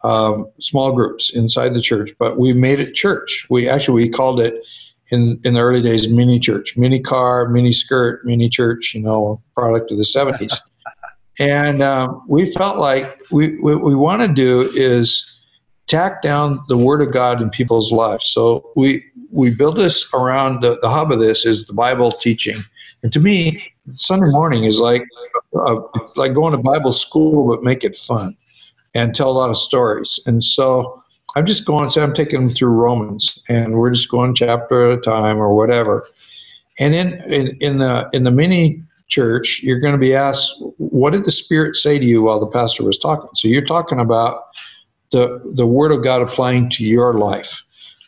um, 0.02 0.50
small 0.60 0.92
groups 0.92 1.34
inside 1.34 1.74
the 1.74 1.82
church. 1.82 2.12
But 2.18 2.38
we 2.38 2.52
made 2.52 2.80
it 2.80 2.94
church. 2.94 3.46
We 3.50 3.68
actually 3.68 4.04
we 4.04 4.08
called 4.08 4.40
it 4.40 4.66
in 5.10 5.40
in 5.44 5.54
the 5.54 5.60
early 5.60 5.82
days 5.82 6.08
mini 6.08 6.38
church, 6.38 6.76
mini 6.76 7.00
car, 7.00 7.48
mini 7.48 7.72
skirt, 7.72 8.24
mini 8.24 8.48
church. 8.48 8.94
You 8.94 9.02
know, 9.02 9.42
product 9.54 9.90
of 9.90 9.98
the 9.98 10.04
'70s. 10.04 10.56
and 11.38 11.82
um, 11.82 12.22
we 12.26 12.50
felt 12.52 12.78
like 12.78 13.20
we 13.30 13.60
what 13.60 13.82
we 13.82 13.94
want 13.94 14.22
to 14.22 14.28
do 14.28 14.62
is 14.74 15.29
tack 15.90 16.22
down 16.22 16.60
the 16.68 16.76
Word 16.76 17.02
of 17.02 17.12
God 17.12 17.42
in 17.42 17.50
people's 17.50 17.90
lives. 17.92 18.26
So 18.28 18.70
we 18.76 19.02
we 19.32 19.50
build 19.50 19.76
this 19.76 20.08
around 20.14 20.62
the, 20.62 20.78
the 20.80 20.88
hub 20.88 21.12
of 21.12 21.18
this 21.18 21.44
is 21.44 21.66
the 21.66 21.72
Bible 21.72 22.10
teaching. 22.12 22.62
And 23.02 23.12
to 23.12 23.20
me, 23.20 23.62
Sunday 23.94 24.30
morning 24.30 24.64
is 24.64 24.80
like 24.80 25.02
uh, 25.54 25.76
like 26.16 26.32
going 26.32 26.52
to 26.52 26.58
Bible 26.58 26.92
school, 26.92 27.48
but 27.48 27.62
make 27.62 27.84
it 27.84 27.96
fun 27.96 28.36
and 28.94 29.14
tell 29.14 29.30
a 29.30 29.32
lot 29.32 29.50
of 29.50 29.58
stories. 29.58 30.18
And 30.26 30.42
so 30.42 31.02
I'm 31.36 31.46
just 31.46 31.66
going, 31.66 31.90
say 31.90 32.02
I'm 32.02 32.14
taking 32.14 32.40
them 32.40 32.50
through 32.50 32.70
Romans, 32.70 33.40
and 33.48 33.74
we're 33.74 33.90
just 33.90 34.10
going 34.10 34.34
chapter 34.34 34.92
at 34.92 34.98
a 34.98 35.00
time 35.00 35.38
or 35.38 35.54
whatever. 35.54 36.06
And 36.78 36.94
in, 36.94 37.22
in, 37.32 37.56
in 37.60 37.78
the 37.78 38.08
in 38.12 38.24
the 38.24 38.30
mini 38.30 38.82
church, 39.08 39.60
you're 39.62 39.80
going 39.80 39.92
to 39.92 39.98
be 39.98 40.14
asked, 40.14 40.54
what 40.78 41.12
did 41.12 41.24
the 41.24 41.32
Spirit 41.32 41.76
say 41.76 41.98
to 41.98 42.04
you 42.04 42.22
while 42.22 42.38
the 42.38 42.46
pastor 42.46 42.84
was 42.84 42.98
talking? 42.98 43.28
So 43.34 43.48
you're 43.48 43.64
talking 43.64 43.98
about 43.98 44.44
the 45.10 45.40
the 45.54 45.66
Word 45.66 45.92
of 45.92 46.02
God 46.02 46.22
applying 46.22 46.68
to 46.70 46.84
your 46.84 47.14
life, 47.14 47.62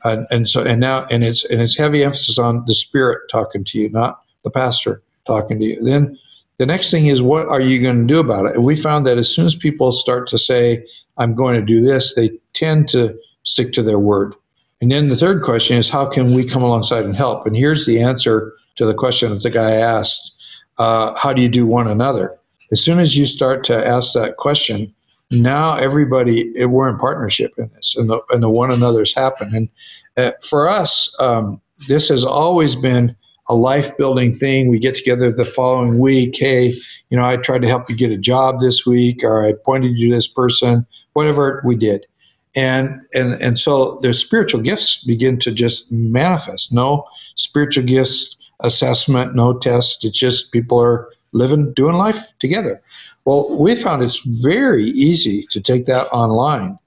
and, 0.05 0.27
and 0.31 0.49
so 0.49 0.63
and 0.63 0.81
now 0.81 1.07
and 1.11 1.25
it's 1.25 1.45
and 1.45 1.61
it's 1.61 1.77
heavy 1.77 2.05
emphasis 2.05 2.39
on 2.39 2.65
the 2.67 2.75
Spirit 2.75 3.29
talking 3.31 3.65
to 3.65 3.79
you, 3.79 3.89
not 3.91 4.23
the 4.45 4.51
pastor 4.51 5.03
talking 5.27 5.59
to 5.59 5.65
you. 5.65 5.85
Then 5.85 6.19
the 6.59 6.67
next 6.67 6.91
thing 6.91 7.07
is, 7.07 7.23
what 7.23 7.49
are 7.49 7.61
you 7.61 7.83
going 7.83 8.07
to 8.07 8.15
do 8.15 8.21
about 8.21 8.47
it? 8.47 8.57
And 8.57 8.65
we 8.65 8.77
found 8.77 9.07
that 9.07 9.19
as 9.19 9.29
soon 9.29 9.47
as 9.47 9.55
people 9.55 9.93
start 9.93 10.29
to 10.29 10.39
say, 10.39 10.85
I'm 11.19 11.35
going 11.35 11.57
to 11.57 11.67
do 11.67 11.81
this, 11.81 12.15
they 12.15 12.31
tend 12.53 12.89
to 12.91 13.19
stick 13.45 13.73
to 13.73 13.83
their 13.83 13.99
word. 13.99 14.35
And 14.81 14.91
then 14.91 15.09
the 15.09 15.17
third 15.17 15.43
question 15.43 15.77
is, 15.77 15.89
how 15.89 16.07
can 16.07 16.35
we 16.35 16.45
come 16.45 16.63
alongside 16.63 17.05
and 17.05 17.17
help? 17.17 17.47
And 17.47 17.57
here's 17.57 17.87
the 17.87 18.01
answer 18.01 18.53
to 18.77 18.87
the 18.87 18.95
question 18.95 19.31
that 19.31 19.43
the 19.43 19.51
guy 19.51 19.73
asked 19.73 20.37
uh, 20.79 21.15
How 21.17 21.33
do 21.33 21.43
you 21.43 21.49
do 21.49 21.67
one 21.67 21.89
another? 21.89 22.33
As 22.71 22.83
soon 22.83 22.99
as 22.99 23.17
you 23.17 23.27
start 23.27 23.65
to 23.65 23.87
ask 23.87 24.15
that 24.15 24.37
question, 24.39 24.95
now 25.33 25.77
everybody, 25.77 26.53
we're 26.67 26.89
in 26.89 26.99
partnership 26.99 27.53
in 27.59 27.71
this, 27.75 27.97
and 27.97 28.11
the, 28.11 28.21
and 28.31 28.43
the 28.43 28.51
one 28.51 28.73
another's 28.73 29.15
happen. 29.15 29.55
And 29.55 29.69
uh, 30.17 30.33
for 30.43 30.69
us, 30.69 31.15
um, 31.19 31.61
this 31.89 32.09
has 32.09 32.25
always 32.25 32.77
been 32.77 33.17
a 33.49 33.55
life 33.55 33.97
building 33.97 34.33
thing. 34.33 34.69
We 34.69 34.79
get 34.79 34.95
together 34.95 35.33
the 35.33 35.45
following 35.45 35.99
week. 35.99 36.37
Hey, 36.39 36.73
you 37.11 37.17
know, 37.17 37.25
I 37.25 37.37
tried 37.37 37.63
to 37.63 37.69
help 37.69 37.91
you 37.91 37.97
get 37.97 38.11
a 38.11 38.19
job 38.19 38.61
this 38.61 38.87
week, 38.87 39.25
or 39.25 39.45
I 39.45 39.53
pointed 39.65 39.99
you 39.99 40.11
to 40.11 40.15
this 40.15 40.29
person, 40.29 40.87
whatever 41.15 41.63
we 41.65 41.77
did. 41.77 42.07
And, 42.55 43.01
and, 43.15 43.33
and 43.35 43.59
so 43.59 43.99
their 44.03 44.13
spiritual 44.13 44.61
gifts 44.61 45.03
begin 45.05 45.39
to 45.41 45.51
just 45.51 45.91
manifest. 45.91 46.73
No 46.73 47.05
spiritual 47.35 47.85
gifts 47.85 48.37
assessment, 48.61 49.35
no 49.35 49.59
test. 49.59 50.05
It's 50.05 50.19
just 50.19 50.53
people 50.53 50.81
are 50.81 51.09
living, 51.33 51.73
doing 51.73 51.97
life 51.97 52.33
together. 52.39 52.81
Well, 53.25 53.57
we 53.59 53.75
found 53.77 54.03
it's 54.03 54.25
very 54.43 54.85
easy 54.85 55.47
to 55.51 55.61
take 55.61 55.87
that 55.87 56.09
online. 56.09 56.79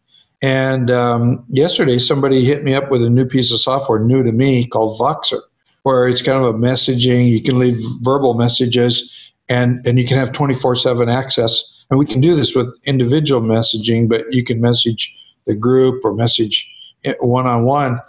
And 0.44 0.92
um, 0.92 1.46
yesterday, 1.48 1.98
somebody 1.98 2.44
hit 2.44 2.64
me 2.64 2.76
up 2.76 2.92
with 2.92 3.04
a 3.04 3.10
new 3.10 3.26
piece 3.26 3.52
of 3.52 3.60
software, 3.60 4.00
new 4.00 4.22
to 4.24 4.32
me, 4.32 4.68
called 4.68 5.00
Voxer 5.00 5.42
where 5.86 6.08
it's 6.08 6.24
kind 6.24 6.44
of 6.44 6.56
a 6.56 6.58
messaging. 6.58 7.30
You 7.30 7.44
can 7.44 7.60
leave 7.60 7.78
verbal 8.02 8.34
messages, 8.34 9.16
and 9.48 9.86
and 9.86 10.00
you 10.00 10.06
can 10.06 10.18
have 10.18 10.32
twenty 10.32 10.56
four 10.56 10.76
seven 10.76 11.10
access. 11.10 11.84
And 11.92 12.00
we 12.00 12.08
can 12.08 12.20
do 12.20 12.36
this 12.36 12.56
with 12.56 12.76
individual 12.86 13.42
messaging, 13.42 14.10
but 14.10 14.26
you 14.32 14.44
can 14.44 14.60
message 14.60 15.16
the 15.46 15.54
group 15.54 16.04
or 16.04 16.16
message 16.16 16.68
one 17.20 17.46
on 17.46 17.66
one. 17.66 18.02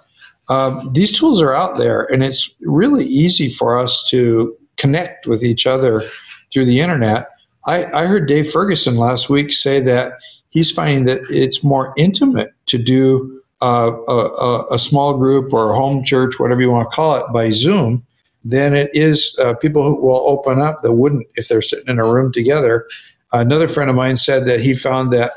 These 0.95 1.19
tools 1.19 1.43
are 1.43 1.55
out 1.55 1.77
there, 1.77 2.11
and 2.11 2.25
it's 2.25 2.51
really 2.63 3.05
easy 3.05 3.51
for 3.51 3.79
us 3.79 4.09
to 4.09 4.57
connect 4.79 5.27
with 5.27 5.45
each 5.45 5.67
other 5.67 6.03
through 6.51 6.65
the 6.65 6.81
internet. 6.81 7.29
I, 7.67 8.03
I 8.03 8.07
heard 8.07 8.29
Dave 8.29 8.51
Ferguson 8.51 8.97
last 8.97 9.29
week 9.29 9.53
say 9.53 9.81
that 9.81 10.15
he's 10.51 10.71
finding 10.71 11.05
that 11.07 11.23
it's 11.29 11.65
more 11.65 11.93
intimate 11.97 12.53
to 12.67 12.79
do 12.79 13.43
uh, 13.61 13.91
a, 14.09 14.75
a, 14.75 14.79
small 14.79 15.17
group 15.17 15.53
or 15.53 15.73
a 15.73 15.77
home 15.77 16.05
church, 16.05 16.39
whatever 16.39 16.61
you 16.61 16.71
want 16.71 16.91
to 16.91 16.95
call 16.95 17.17
it, 17.17 17.33
by 17.33 17.51
Zoom, 17.51 18.07
than 18.45 18.75
it 18.75 18.91
is 18.93 19.37
uh, 19.41 19.55
people 19.55 19.83
who 19.83 19.97
will 19.97 20.29
open 20.29 20.61
up 20.61 20.83
that 20.83 20.93
wouldn't 20.93 21.27
if 21.37 21.49
they're 21.49 21.63
sitting 21.63 21.89
in 21.89 21.99
a 21.99 22.05
room 22.05 22.33
together. 22.33 22.87
Another 23.33 23.67
friend 23.67 23.91
of 23.91 23.97
mine 23.97 24.17
said 24.17 24.47
that 24.47 24.61
he 24.61 24.75
found 24.75 25.13
that 25.13 25.33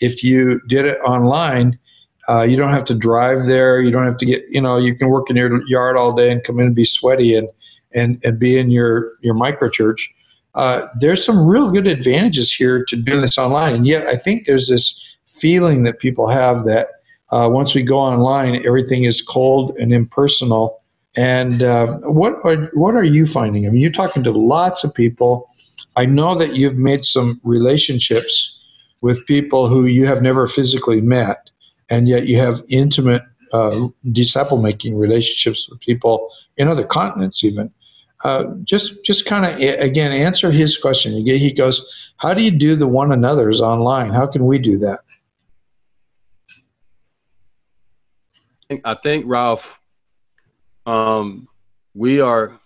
if 0.00 0.24
you 0.24 0.60
did 0.68 0.84
it 0.84 0.98
online, 0.98 1.78
uh, 2.28 2.42
you 2.42 2.56
don't 2.56 2.72
have 2.72 2.84
to 2.84 2.94
drive 2.94 3.46
there. 3.46 3.80
You 3.80 3.90
don't 3.90 4.06
have 4.06 4.16
to 4.18 4.26
get, 4.26 4.44
you 4.50 4.60
know, 4.60 4.76
you 4.76 4.94
can 4.94 5.08
work 5.08 5.30
in 5.30 5.36
your 5.36 5.66
yard 5.68 5.96
all 5.96 6.12
day 6.14 6.30
and 6.30 6.42
come 6.42 6.58
in 6.60 6.66
and 6.66 6.74
be 6.74 6.84
sweaty 6.84 7.36
and 7.36 7.48
and 7.92 8.20
and 8.24 8.38
be 8.38 8.58
in 8.58 8.70
your 8.70 9.08
your 9.20 9.34
micro 9.34 9.68
church. 9.68 10.12
Uh, 10.54 10.86
there's 11.00 11.24
some 11.24 11.46
real 11.46 11.70
good 11.70 11.86
advantages 11.86 12.52
here 12.52 12.84
to 12.84 12.96
doing 12.96 13.22
this 13.22 13.38
online, 13.38 13.74
and 13.74 13.86
yet 13.86 14.06
I 14.06 14.16
think 14.16 14.46
there's 14.46 14.68
this 14.68 15.02
feeling 15.30 15.84
that 15.84 15.98
people 15.98 16.28
have 16.28 16.64
that 16.66 16.88
uh, 17.32 17.48
once 17.48 17.74
we 17.74 17.82
go 17.82 17.98
online, 17.98 18.64
everything 18.66 19.04
is 19.04 19.22
cold 19.22 19.74
and 19.78 19.92
impersonal. 19.92 20.82
And 21.16 21.62
uh, 21.62 21.98
what 22.00 22.34
are 22.44 22.70
what 22.74 22.94
are 22.94 23.04
you 23.04 23.26
finding? 23.26 23.66
I 23.66 23.70
mean, 23.70 23.80
you're 23.80 23.90
talking 23.90 24.22
to 24.24 24.30
lots 24.30 24.84
of 24.84 24.94
people. 24.94 25.48
I 25.96 26.06
know 26.06 26.34
that 26.34 26.56
you've 26.56 26.76
made 26.76 27.04
some 27.04 27.40
relationships 27.44 28.58
with 29.02 29.26
people 29.26 29.68
who 29.68 29.86
you 29.86 30.06
have 30.06 30.22
never 30.22 30.46
physically 30.46 31.00
met, 31.00 31.50
and 31.90 32.08
yet 32.08 32.26
you 32.26 32.38
have 32.38 32.62
intimate 32.68 33.22
uh, 33.52 33.88
disciple 34.12 34.56
making 34.56 34.96
relationships 34.96 35.68
with 35.68 35.80
people 35.80 36.30
in 36.56 36.68
other 36.68 36.84
continents, 36.84 37.44
even. 37.44 37.70
Uh, 38.24 38.54
just 38.62 39.04
just 39.04 39.26
kind 39.26 39.44
of 39.44 39.58
again 39.58 40.12
answer 40.12 40.50
his 40.50 40.76
question. 40.76 41.12
He 41.12 41.52
goes, 41.52 42.10
"How 42.18 42.32
do 42.32 42.42
you 42.42 42.52
do 42.52 42.76
the 42.76 42.86
one 42.86 43.10
another's 43.10 43.60
online? 43.60 44.12
How 44.12 44.26
can 44.26 44.46
we 44.46 44.58
do 44.58 44.78
that?" 44.78 45.00
I 48.84 48.94
think 48.94 49.24
Ralph, 49.26 49.78
um, 50.86 51.48
we 51.94 52.20
are. 52.20 52.58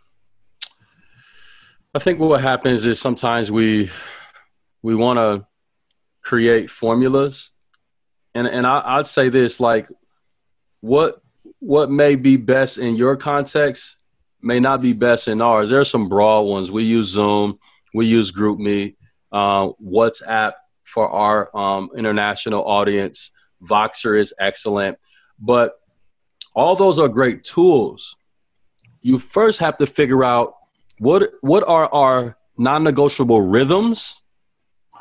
I 1.95 1.99
think 1.99 2.21
what 2.21 2.43
happens 2.43 2.85
is 2.85 3.01
sometimes 3.01 3.51
we 3.51 3.91
we 4.83 4.95
want 4.95 5.19
to 5.19 5.47
create 6.21 6.71
formulas, 6.71 7.51
and 8.35 8.47
and 8.47 8.67
I, 8.67 8.83
I'd 8.85 9.07
say 9.07 9.31
this 9.31 9.59
like, 9.59 9.89
what 10.81 11.23
what 11.61 11.91
may 11.91 12.15
be 12.15 12.37
best 12.37 12.77
in 12.77 12.95
your 12.95 13.17
context 13.17 13.96
may 14.47 14.61
not 14.61 14.81
be 14.81 14.93
best 14.93 15.27
in 15.29 15.41
ours. 15.41 15.69
There 15.71 15.81
are 15.81 15.85
some 15.85 16.09
broad 16.09 16.43
ones. 16.43 16.71
We 16.71 16.85
use 16.85 17.09
Zoom, 17.09 17.59
we 17.93 18.07
use 18.07 18.31
GroupMe, 18.31 18.95
uh, 19.33 19.71
WhatsApp 19.85 20.53
for 20.85 21.11
our 21.11 21.55
um, 21.57 21.91
international 21.97 22.65
audience. 22.65 23.33
Voxer 23.63 24.19
is 24.19 24.33
excellent, 24.39 24.99
but 25.39 25.81
all 26.55 26.77
those 26.77 26.99
are 26.99 27.09
great 27.09 27.43
tools. 27.43 28.17
You 29.03 29.19
first 29.19 29.59
have 29.59 29.77
to 29.79 29.87
figure 29.87 30.25
out 30.25 30.55
what 30.99 31.33
what 31.41 31.65
are 31.67 31.93
our 31.93 32.39
non-negotiable 32.57 33.43
rhythms 33.43 34.23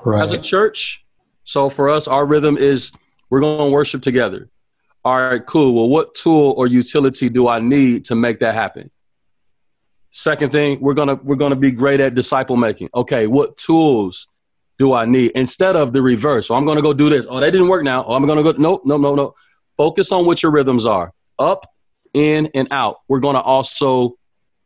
right. 0.04 0.22
as 0.24 0.32
a 0.32 0.38
church. 0.38 1.06
So 1.44 1.70
for 1.70 1.90
us, 1.90 2.08
our 2.08 2.26
rhythm 2.26 2.58
is 2.58 2.92
we're 3.30 3.42
going 3.42 3.70
to 3.70 3.72
worship 3.72 4.02
together. 4.02 4.50
All 5.04 5.20
right, 5.20 5.46
cool. 5.46 5.76
Well, 5.76 5.90
what 5.90 6.16
tool 6.16 6.56
or 6.58 6.66
utility 6.66 7.30
do 7.30 7.48
I 7.48 7.60
need 7.60 8.06
to 8.06 8.16
make 8.16 8.40
that 8.40 8.56
happen? 8.56 8.90
Second 10.18 10.54
thing, 10.54 10.80
we're 10.80 10.94
gonna 10.94 11.16
we're 11.16 11.36
gonna 11.36 11.58
be 11.58 11.72
great 11.72 12.00
at 12.00 12.16
disciple 12.16 12.56
making. 12.56 12.88
Okay, 12.96 13.28
what 13.28 13.58
tools 13.58 14.30
do 14.80 14.94
I 14.94 15.04
need 15.04 15.32
instead 15.36 15.76
of 15.76 15.92
the 15.92 16.02
reverse? 16.02 16.48
So 16.48 16.56
I'm 16.56 16.64
gonna 16.64 16.82
go 16.82 16.94
do 16.94 17.10
this. 17.10 17.28
Oh, 17.30 17.42
that 17.42 17.52
didn't 17.52 17.68
work 17.68 17.84
now. 17.84 18.06
Oh, 18.06 18.14
I'm 18.14 18.26
gonna 18.26 18.42
go. 18.42 18.54
No, 18.54 18.80
no, 18.86 18.96
no, 18.96 19.14
no. 19.14 19.34
Focus 19.76 20.14
on 20.14 20.26
what 20.26 20.42
your 20.42 20.54
rhythms 20.54 20.86
are 20.86 21.12
up, 21.38 21.70
in, 22.14 22.50
and 22.56 22.70
out. 22.72 23.00
We're 23.10 23.20
to 23.36 23.42
also 23.42 24.16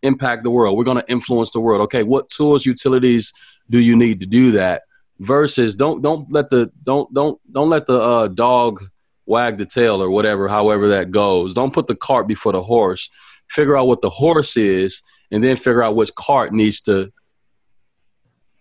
impact 0.04 0.44
the 0.44 0.52
world. 0.52 0.78
We're 0.78 0.84
to 0.98 1.12
influence 1.12 1.50
the 1.50 1.60
world. 1.60 1.82
Okay, 1.82 2.04
what 2.04 2.30
tools, 2.30 2.64
utilities 2.64 3.34
do 3.72 3.80
you 3.80 3.96
need 3.96 4.20
to 4.20 4.28
do 4.28 4.52
that? 4.52 4.84
Versus 5.18 5.76
don't 5.76 6.04
don't 6.04 6.32
let 6.32 6.52
the 6.52 6.72
don't 6.84 7.12
don't 7.12 7.42
don't 7.52 7.70
let 7.70 7.88
the 7.88 8.00
uh, 8.00 8.28
dog 8.28 8.84
wag 9.26 9.58
the 9.58 9.66
tail 9.66 10.00
or 10.04 10.12
whatever, 10.12 10.48
however 10.48 10.90
that 10.90 11.10
goes. 11.10 11.56
Don't 11.56 11.74
put 11.74 11.88
the 11.88 11.96
cart 11.96 12.28
before 12.28 12.52
the 12.52 12.62
horse. 12.62 13.10
Figure 13.48 13.76
out 13.76 13.88
what 13.88 14.04
the 14.04 14.12
horse 14.12 14.56
is, 14.56 15.02
and 15.32 15.44
then 15.44 15.56
figure 15.56 15.84
out 15.84 15.96
which 15.96 16.14
cart 16.16 16.54
needs 16.54 16.82
to. 16.82 17.12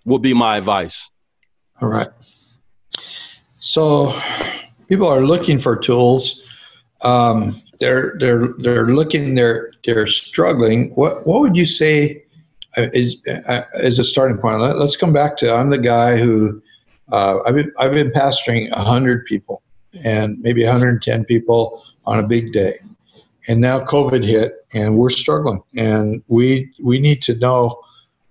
Would 0.05 0.23
be 0.23 0.35
my 0.35 0.57
advice. 0.57 1.11
All 1.83 1.89
right. 1.89 2.09
So, 3.61 4.15
people 4.89 5.07
are 5.07 5.21
looking 5.21 5.59
for 5.59 5.77
tools. 5.77 6.43
Um, 7.05 7.55
they're 7.79 8.17
they're 8.19 8.55
they're 8.59 8.89
looking 8.89 9.35
they're 9.35 9.71
they're 9.85 10.07
struggling. 10.07 10.91
What 10.95 11.27
what 11.27 11.41
would 11.41 11.57
you 11.57 11.67
say 11.67 12.25
uh, 12.77 12.89
is 12.93 13.17
uh, 13.49 13.63
is 13.75 13.99
a 13.99 14.05
starting 14.05 14.39
point? 14.39 14.61
Let, 14.61 14.77
us 14.77 14.97
come 14.97 15.13
back 15.13 15.37
to 15.39 15.55
I'm 15.55 15.71
the 15.71 15.79
guy 15.79 16.17
who 16.17 16.61
uh, 17.13 17.39
I've 17.47 17.55
been 17.55 17.73
I've 17.79 17.93
been 17.93 18.11
pastoring 18.11 18.71
hundred 18.73 19.25
people 19.27 19.63
and 20.05 20.39
maybe 20.41 20.63
110 20.63 21.25
people 21.25 21.83
on 22.05 22.19
a 22.19 22.23
big 22.23 22.53
day, 22.53 22.79
and 23.47 23.61
now 23.61 23.81
COVID 23.81 24.25
hit 24.25 24.58
and 24.75 24.97
we're 24.97 25.11
struggling 25.11 25.63
and 25.77 26.23
we 26.29 26.71
we 26.83 26.99
need 26.99 27.23
to 27.23 27.35
know 27.37 27.81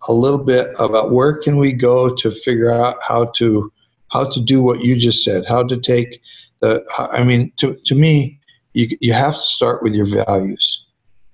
a 0.07 0.13
little 0.13 0.43
bit 0.43 0.69
about 0.79 1.11
where 1.11 1.35
can 1.37 1.57
we 1.57 1.73
go 1.73 2.13
to 2.15 2.31
figure 2.31 2.71
out 2.71 2.97
how 3.01 3.25
to 3.25 3.71
how 4.11 4.29
to 4.29 4.39
do 4.39 4.61
what 4.61 4.81
you 4.81 4.95
just 4.95 5.23
said 5.23 5.43
how 5.47 5.63
to 5.63 5.77
take 5.77 6.21
the 6.59 6.83
i 7.13 7.23
mean 7.23 7.51
to, 7.57 7.73
to 7.85 7.95
me 7.95 8.37
you, 8.77 8.87
you 9.01 9.11
have 9.11 9.33
to 9.33 9.39
start 9.39 9.81
with 9.81 9.95
your 9.95 10.05
values. 10.05 10.85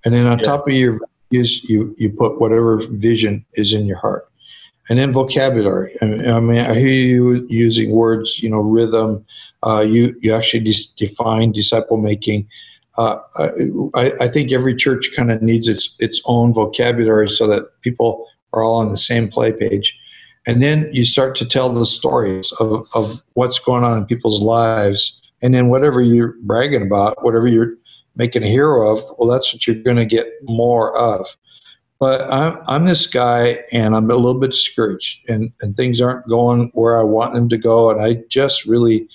And 0.06 0.14
then 0.14 0.28
on 0.28 0.40
yeah. 0.40 0.46
top 0.46 0.68
of 0.68 0.74
your 0.74 1.00
values, 1.30 1.62
you, 1.66 1.94
you 1.98 2.10
put 2.10 2.40
whatever 2.40 2.78
vision 2.78 3.46
is 3.56 3.74
in 3.74 3.86
your 3.86 3.98
heart. 3.98 4.30
And 4.90 4.98
then 4.98 5.12
vocabulary. 5.12 5.94
I 6.02 6.06
mean, 6.06 6.30
I, 6.30 6.40
mean, 6.40 6.60
I 6.60 6.74
hear 6.74 6.90
you 6.90 7.46
using 7.50 7.92
words, 7.92 8.42
you 8.42 8.50
know, 8.50 8.60
rhythm. 8.60 9.26
Uh, 9.66 9.82
you, 9.82 10.16
you 10.22 10.34
actually 10.34 10.74
define 10.98 11.52
disciple 11.52 11.98
making. 11.98 12.48
Uh, 12.98 13.18
I, 13.96 14.12
I 14.22 14.28
think 14.28 14.52
every 14.52 14.76
church 14.76 15.12
kind 15.16 15.32
of 15.32 15.42
needs 15.42 15.68
its, 15.68 15.96
its 16.00 16.22
own 16.26 16.54
vocabulary 16.54 17.30
so 17.30 17.48
that 17.48 17.82
people 17.82 18.28
are 18.54 18.62
all 18.62 18.76
on 18.76 18.90
the 18.90 18.98
same 18.98 19.30
play 19.30 19.52
page. 19.52 19.98
And 20.46 20.62
then 20.62 20.90
you 20.92 21.06
start 21.06 21.36
to 21.38 21.46
tell 21.46 21.70
the 21.70 21.86
stories 21.86 22.52
of, 22.60 22.88
of 22.94 23.24
what's 23.34 23.60
going 23.60 23.84
on 23.84 23.98
in 23.98 24.06
people's 24.06 24.42
lives 24.42 25.22
and 25.42 25.54
then 25.54 25.70
whatever 25.70 26.02
you're 26.02 26.36
bragging 26.42 26.84
about, 26.84 27.24
whatever 27.24 27.48
you're 27.48 27.76
making 28.16 28.44
a 28.44 28.48
hero 28.48 28.92
of, 28.92 29.04
well, 29.18 29.30
that's 29.30 29.54
what 29.54 29.66
you're 29.66 29.76
going 29.78 29.98
to 29.98 30.06
get 30.06 30.28
more 30.44 30.98
of. 30.98 31.26
But 32.00 32.30
I'm, 32.30 32.58
I'm 32.68 32.86
this 32.86 33.08
guy, 33.08 33.64
and 33.72 33.96
I'm 33.96 34.10
a 34.12 34.16
little 34.16 34.40
bit 34.40 34.52
discouraged, 34.52 35.30
and, 35.30 35.52
and 35.62 35.76
things 35.76 36.02
aren't 36.02 36.28
going 36.28 36.70
where 36.74 37.00
I 37.00 37.04
want 37.04 37.34
them 37.34 37.48
to 37.50 37.58
go, 37.58 37.90
and 37.90 38.02
I 38.02 38.24
just 38.28 38.66
really 38.66 39.08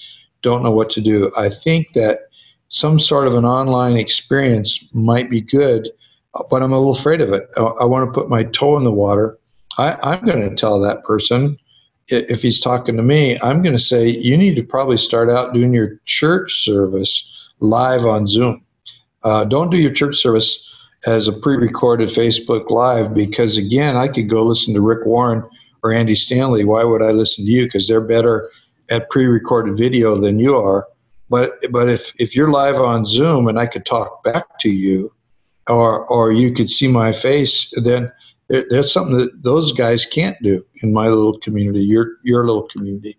don't 0.42 0.62
know 0.62 0.70
what 0.70 0.88
to 0.90 1.02
do. 1.02 1.30
I 1.36 1.50
think 1.50 1.92
that 1.92 2.27
some 2.68 2.98
sort 2.98 3.26
of 3.26 3.34
an 3.34 3.44
online 3.44 3.96
experience 3.96 4.88
might 4.94 5.30
be 5.30 5.40
good, 5.40 5.90
but 6.50 6.62
I'm 6.62 6.72
a 6.72 6.78
little 6.78 6.94
afraid 6.94 7.20
of 7.20 7.32
it. 7.32 7.48
I, 7.56 7.62
I 7.62 7.84
want 7.84 8.08
to 8.08 8.12
put 8.12 8.28
my 8.28 8.44
toe 8.44 8.76
in 8.76 8.84
the 8.84 8.92
water. 8.92 9.38
I, 9.78 9.96
I'm 10.02 10.24
going 10.24 10.48
to 10.48 10.54
tell 10.54 10.80
that 10.80 11.04
person 11.04 11.58
if 12.08 12.42
he's 12.42 12.60
talking 12.60 12.96
to 12.96 13.02
me, 13.02 13.38
I'm 13.42 13.62
going 13.62 13.76
to 13.76 13.82
say 13.82 14.08
you 14.08 14.36
need 14.36 14.56
to 14.56 14.62
probably 14.62 14.96
start 14.96 15.30
out 15.30 15.52
doing 15.52 15.74
your 15.74 16.00
church 16.06 16.64
service 16.64 17.50
live 17.60 18.06
on 18.06 18.26
Zoom. 18.26 18.64
Uh, 19.24 19.44
don't 19.44 19.70
do 19.70 19.78
your 19.78 19.92
church 19.92 20.16
service 20.16 20.64
as 21.06 21.28
a 21.28 21.32
pre-recorded 21.32 22.08
Facebook 22.08 22.70
Live 22.70 23.14
because 23.14 23.56
again, 23.56 23.96
I 23.96 24.08
could 24.08 24.28
go 24.28 24.42
listen 24.42 24.74
to 24.74 24.80
Rick 24.80 25.06
Warren 25.06 25.44
or 25.82 25.92
Andy 25.92 26.14
Stanley. 26.14 26.64
Why 26.64 26.82
would 26.84 27.02
I 27.02 27.10
listen 27.10 27.44
to 27.44 27.50
you? 27.50 27.64
Because 27.64 27.86
they're 27.86 28.00
better 28.00 28.50
at 28.90 29.10
pre-recorded 29.10 29.76
video 29.76 30.16
than 30.16 30.38
you 30.38 30.56
are. 30.56 30.86
But 31.30 31.52
but 31.70 31.88
if 31.88 32.18
if 32.20 32.34
you're 32.34 32.50
live 32.50 32.76
on 32.76 33.04
Zoom 33.04 33.48
and 33.48 33.58
I 33.58 33.66
could 33.66 33.84
talk 33.84 34.24
back 34.24 34.58
to 34.60 34.70
you, 34.70 35.12
or 35.66 36.06
or 36.06 36.32
you 36.32 36.52
could 36.52 36.70
see 36.70 36.88
my 36.88 37.12
face, 37.12 37.72
then 37.82 38.10
there's 38.48 38.92
something 38.92 39.18
that 39.18 39.42
those 39.42 39.72
guys 39.72 40.06
can't 40.06 40.36
do 40.42 40.64
in 40.82 40.92
my 40.92 41.08
little 41.08 41.38
community, 41.38 41.80
your 41.80 42.12
your 42.22 42.46
little 42.46 42.62
community. 42.62 43.16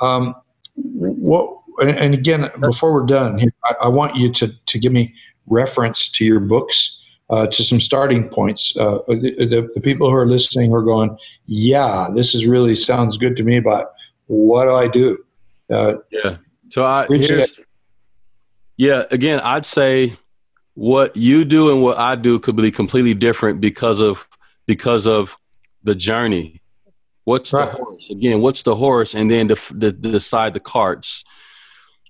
Um, 0.00 0.34
what 0.74 1.58
and 1.82 2.14
again, 2.14 2.50
before 2.60 2.92
we're 2.92 3.06
done, 3.06 3.40
I, 3.64 3.74
I 3.84 3.88
want 3.88 4.16
you 4.16 4.32
to 4.32 4.48
to 4.48 4.78
give 4.78 4.92
me 4.92 5.14
reference 5.46 6.08
to 6.10 6.24
your 6.24 6.40
books 6.40 7.02
uh, 7.30 7.46
to 7.48 7.62
some 7.62 7.80
starting 7.80 8.28
points. 8.28 8.76
Uh, 8.76 8.98
the, 9.08 9.46
the, 9.46 9.70
the, 9.74 9.80
people 9.80 10.08
who 10.08 10.14
are 10.14 10.26
listening 10.26 10.72
are 10.72 10.82
going, 10.82 11.16
yeah, 11.46 12.08
this 12.14 12.34
is 12.34 12.46
really 12.46 12.76
sounds 12.76 13.16
good 13.16 13.36
to 13.36 13.42
me, 13.42 13.58
but 13.58 13.94
what 14.26 14.66
do 14.66 14.74
I 14.74 14.86
do? 14.86 15.18
Uh, 15.70 15.94
yeah. 16.10 16.36
So 16.72 16.86
I, 16.86 17.06
here's, 17.06 17.60
yeah, 18.78 19.04
again, 19.10 19.40
I'd 19.40 19.66
say 19.66 20.16
what 20.72 21.14
you 21.14 21.44
do 21.44 21.70
and 21.70 21.82
what 21.82 21.98
I 21.98 22.16
do 22.16 22.38
could 22.38 22.56
be 22.56 22.70
completely 22.70 23.12
different 23.12 23.60
because 23.60 24.00
of, 24.00 24.26
because 24.66 25.06
of 25.06 25.36
the 25.82 25.94
journey. 25.94 26.62
What's 27.24 27.52
right. 27.52 27.70
the 27.70 27.76
horse? 27.76 28.08
Again, 28.08 28.40
what's 28.40 28.62
the 28.62 28.74
horse? 28.74 29.14
And 29.14 29.30
then 29.30 29.48
the, 29.48 29.60
the, 29.70 29.92
decide 29.92 30.54
the 30.54 30.60
carts. 30.60 31.24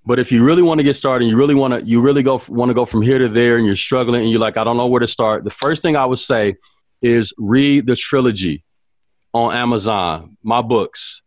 But 0.07 0.21
if 0.21 0.31
you 0.31 0.45
really 0.45 0.63
want 0.63 0.79
to 0.79 0.85
get 0.85 0.95
started, 0.95 1.25
you 1.25 1.37
really 1.37 1.57
want 1.57 1.75
to 1.75 1.83
you 1.85 2.01
really 2.01 2.23
go 2.23 2.41
want 2.49 2.71
to 2.71 2.75
go 2.75 2.85
from 2.85 3.03
here 3.03 3.19
to 3.19 3.29
there, 3.29 3.57
and 3.57 3.67
you're 3.67 3.75
struggling, 3.77 4.23
and 4.23 4.31
you're 4.31 4.41
like, 4.41 4.57
I 4.57 4.63
don't 4.65 4.77
know 4.77 4.87
where 4.87 5.01
to 5.01 5.07
start. 5.07 5.43
The 5.43 5.51
first 5.51 5.83
thing 5.83 5.97
I 5.97 6.07
would 6.07 6.19
say 6.19 6.57
is 7.01 7.33
read 7.37 7.87
the 7.87 7.97
trilogy 7.97 8.65
on 9.33 9.55
Amazon. 9.55 10.37
My 10.43 10.63
books. 10.63 11.22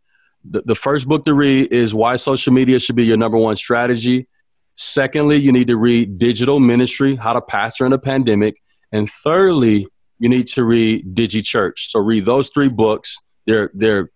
The, 0.50 0.62
the 0.62 0.74
first 0.74 1.08
book 1.08 1.24
to 1.24 1.34
read 1.34 1.72
is 1.72 1.94
Why 1.94 2.16
Social 2.16 2.52
Media 2.52 2.78
Should 2.78 2.96
Be 2.96 3.04
Your 3.04 3.16
Number 3.16 3.38
One 3.38 3.56
Strategy. 3.56 4.28
Secondly, 4.74 5.36
you 5.36 5.52
need 5.52 5.68
to 5.68 5.76
read 5.76 6.18
Digital 6.18 6.60
Ministry: 6.60 7.16
How 7.16 7.32
to 7.32 7.40
Pastor 7.40 7.86
in 7.86 7.92
a 7.92 7.98
Pandemic. 7.98 8.60
And 8.92 9.10
thirdly, 9.10 9.88
you 10.18 10.28
need 10.28 10.46
to 10.48 10.64
read 10.64 11.14
Digi 11.14 11.44
Church. 11.44 11.90
So 11.90 12.00
read 12.00 12.24
those 12.24 12.50
three 12.50 12.68
books. 12.68 13.16
They're 13.46 13.70
they're 13.74 14.10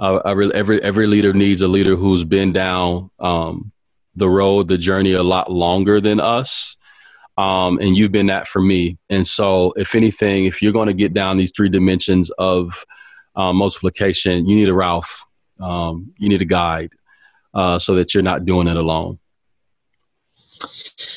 Uh, 0.00 0.16
every 0.24 0.52
every 0.54 0.82
every 0.82 1.06
leader 1.06 1.32
needs 1.32 1.60
a 1.60 1.68
leader 1.68 1.96
who's 1.96 2.24
been 2.24 2.52
down 2.52 3.10
um, 3.18 3.72
the 4.14 4.28
road, 4.28 4.68
the 4.68 4.78
journey 4.78 5.12
a 5.12 5.22
lot 5.22 5.50
longer 5.50 6.00
than 6.00 6.20
us. 6.20 6.76
Um, 7.36 7.78
and 7.78 7.96
you've 7.96 8.10
been 8.10 8.26
that 8.26 8.48
for 8.48 8.60
me. 8.60 8.98
And 9.08 9.24
so, 9.24 9.72
if 9.76 9.94
anything, 9.94 10.46
if 10.46 10.60
you're 10.60 10.72
going 10.72 10.88
to 10.88 10.94
get 10.94 11.14
down 11.14 11.36
these 11.36 11.52
three 11.52 11.68
dimensions 11.68 12.30
of 12.30 12.84
uh, 13.36 13.52
multiplication, 13.52 14.48
you 14.48 14.56
need 14.56 14.68
a 14.68 14.74
Ralph, 14.74 15.24
um, 15.60 16.12
you 16.18 16.28
need 16.28 16.42
a 16.42 16.46
guide, 16.46 16.94
uh, 17.54 17.78
so 17.78 17.94
that 17.94 18.12
you're 18.12 18.24
not 18.24 18.44
doing 18.44 18.66
it 18.66 18.76
alone. 18.76 19.20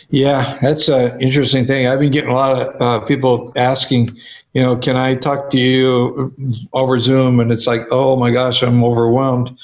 Yeah, 0.10 0.58
that's 0.62 0.88
an 0.88 1.20
interesting 1.22 1.66
thing. 1.66 1.88
I've 1.88 2.00
been 2.00 2.12
getting 2.12 2.30
a 2.30 2.34
lot 2.34 2.60
of 2.60 2.82
uh, 2.82 3.06
people 3.06 3.52
asking, 3.56 4.10
you 4.54 4.62
know, 4.62 4.78
can 4.78 4.98
I 4.98 5.16
talk 5.16 5.50
to 5.52 5.58
you 5.58 6.34
over 6.74 7.00
Zoom? 7.00 7.40
And 7.40 7.52
it's 7.52 7.68
like, 7.68 7.88
oh 7.92 8.18
my 8.18 8.32
gosh, 8.32 8.62
I'm 8.62 8.84
overwhelmed. 8.84 9.56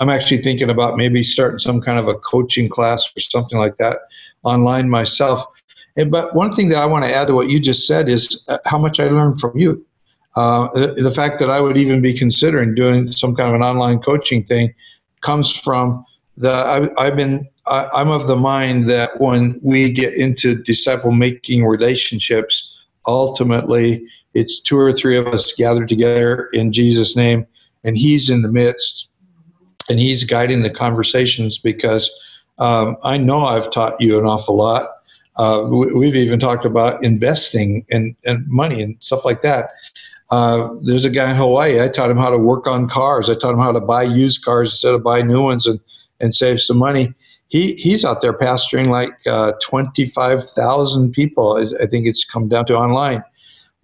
I'm 0.00 0.10
actually 0.10 0.42
thinking 0.42 0.70
about 0.70 0.96
maybe 0.96 1.22
starting 1.22 1.58
some 1.58 1.80
kind 1.80 1.98
of 1.98 2.08
a 2.08 2.14
coaching 2.14 2.68
class 2.68 3.10
or 3.16 3.20
something 3.20 3.58
like 3.58 3.76
that 3.78 4.00
online 4.42 4.90
myself. 4.90 5.44
And, 5.96 6.10
but 6.10 6.34
one 6.34 6.54
thing 6.54 6.68
that 6.70 6.78
I 6.78 6.86
want 6.86 7.04
to 7.04 7.14
add 7.14 7.28
to 7.28 7.34
what 7.34 7.48
you 7.48 7.60
just 7.60 7.86
said 7.86 8.08
is 8.08 8.44
uh, 8.48 8.58
how 8.66 8.78
much 8.78 8.98
I 8.98 9.08
learned 9.08 9.40
from 9.40 9.56
you. 9.56 9.84
Uh, 10.36 10.68
the, 10.74 10.94
the, 10.94 11.10
fact 11.12 11.38
that 11.38 11.48
I 11.48 11.60
would 11.60 11.76
even 11.76 12.02
be 12.02 12.12
considering 12.12 12.74
doing 12.74 13.12
some 13.12 13.36
kind 13.36 13.48
of 13.48 13.54
an 13.54 13.62
online 13.62 14.00
coaching 14.00 14.42
thing 14.42 14.74
comes 15.20 15.56
from 15.56 16.04
the. 16.36 16.50
I, 16.50 16.88
I've 16.98 17.16
been. 17.16 17.48
I, 17.66 17.88
I'm 17.94 18.10
of 18.10 18.26
the 18.26 18.36
mind 18.36 18.86
that 18.86 19.20
when 19.20 19.60
we 19.62 19.90
get 19.90 20.14
into 20.14 20.54
disciple 20.54 21.12
making 21.12 21.64
relationships, 21.64 22.84
ultimately 23.06 24.06
it's 24.34 24.60
two 24.60 24.78
or 24.78 24.92
three 24.92 25.16
of 25.16 25.26
us 25.28 25.52
gathered 25.52 25.88
together 25.88 26.48
in 26.52 26.72
Jesus' 26.72 27.16
name, 27.16 27.46
and 27.84 27.96
He's 27.96 28.30
in 28.30 28.42
the 28.42 28.52
midst, 28.52 29.08
and 29.88 29.98
He's 29.98 30.24
guiding 30.24 30.62
the 30.62 30.70
conversations 30.70 31.58
because 31.58 32.10
um, 32.58 32.96
I 33.02 33.18
know 33.18 33.44
I've 33.44 33.70
taught 33.70 34.00
you 34.00 34.18
an 34.18 34.26
awful 34.26 34.56
lot 34.56 34.90
uh, 35.36 35.64
we, 35.68 36.06
have 36.06 36.14
even 36.14 36.38
talked 36.38 36.64
about 36.64 37.02
investing 37.02 37.84
and, 37.90 38.14
and 38.24 38.46
money 38.46 38.82
and 38.82 38.96
stuff 39.00 39.24
like 39.24 39.40
that. 39.40 39.70
Uh, 40.30 40.68
there's 40.82 41.04
a 41.04 41.10
guy 41.10 41.30
in 41.30 41.36
Hawaii. 41.36 41.82
I 41.82 41.88
taught 41.88 42.10
him 42.10 42.18
how 42.18 42.30
to 42.30 42.38
work 42.38 42.66
on 42.66 42.88
cars. 42.88 43.28
I 43.28 43.34
taught 43.34 43.52
him 43.52 43.58
how 43.58 43.72
to 43.72 43.80
buy 43.80 44.04
used 44.04 44.44
cars 44.44 44.72
instead 44.72 44.94
of 44.94 45.02
buy 45.02 45.22
new 45.22 45.42
ones 45.42 45.66
and, 45.66 45.80
and 46.20 46.34
save 46.34 46.60
some 46.60 46.78
money. 46.78 47.12
He, 47.48 47.74
he's 47.74 48.04
out 48.04 48.20
there 48.20 48.32
pastoring 48.32 48.88
like 48.88 49.12
uh, 49.26 49.52
25,000 49.62 51.12
people. 51.12 51.72
I 51.80 51.86
think 51.86 52.06
it's 52.06 52.24
come 52.24 52.48
down 52.48 52.66
to 52.66 52.76
online. 52.76 53.22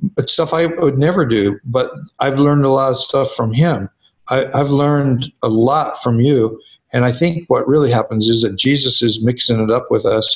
But 0.01 0.31
stuff 0.31 0.55
I 0.55 0.67
would 0.67 0.99
never 0.99 1.27
do. 1.27 1.59
But 1.65 1.91
I've 2.19 2.39
learned 2.39 2.65
a 2.65 2.71
lot 2.71 2.91
of 2.91 2.99
stuff 2.99 3.33
from 3.33 3.53
him. 3.53 3.89
I, 4.29 4.47
I've 4.55 4.71
learned 4.71 5.33
a 5.43 5.49
lot 5.49 6.03
from 6.03 6.21
you. 6.21 6.61
And 6.93 7.05
I 7.05 7.13
think 7.13 7.49
what 7.49 7.69
really 7.69 7.91
happens 7.91 8.29
is 8.29 8.43
that 8.43 8.57
Jesus 8.57 9.03
is 9.03 9.23
mixing 9.23 9.61
it 9.61 9.71
up 9.71 9.91
with 9.91 10.05
us 10.05 10.35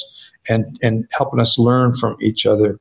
and, 0.49 0.65
and 0.83 1.07
helping 1.11 1.41
us 1.41 1.59
learn 1.59 1.95
from 1.95 2.17
each 2.21 2.47
other. 2.47 2.79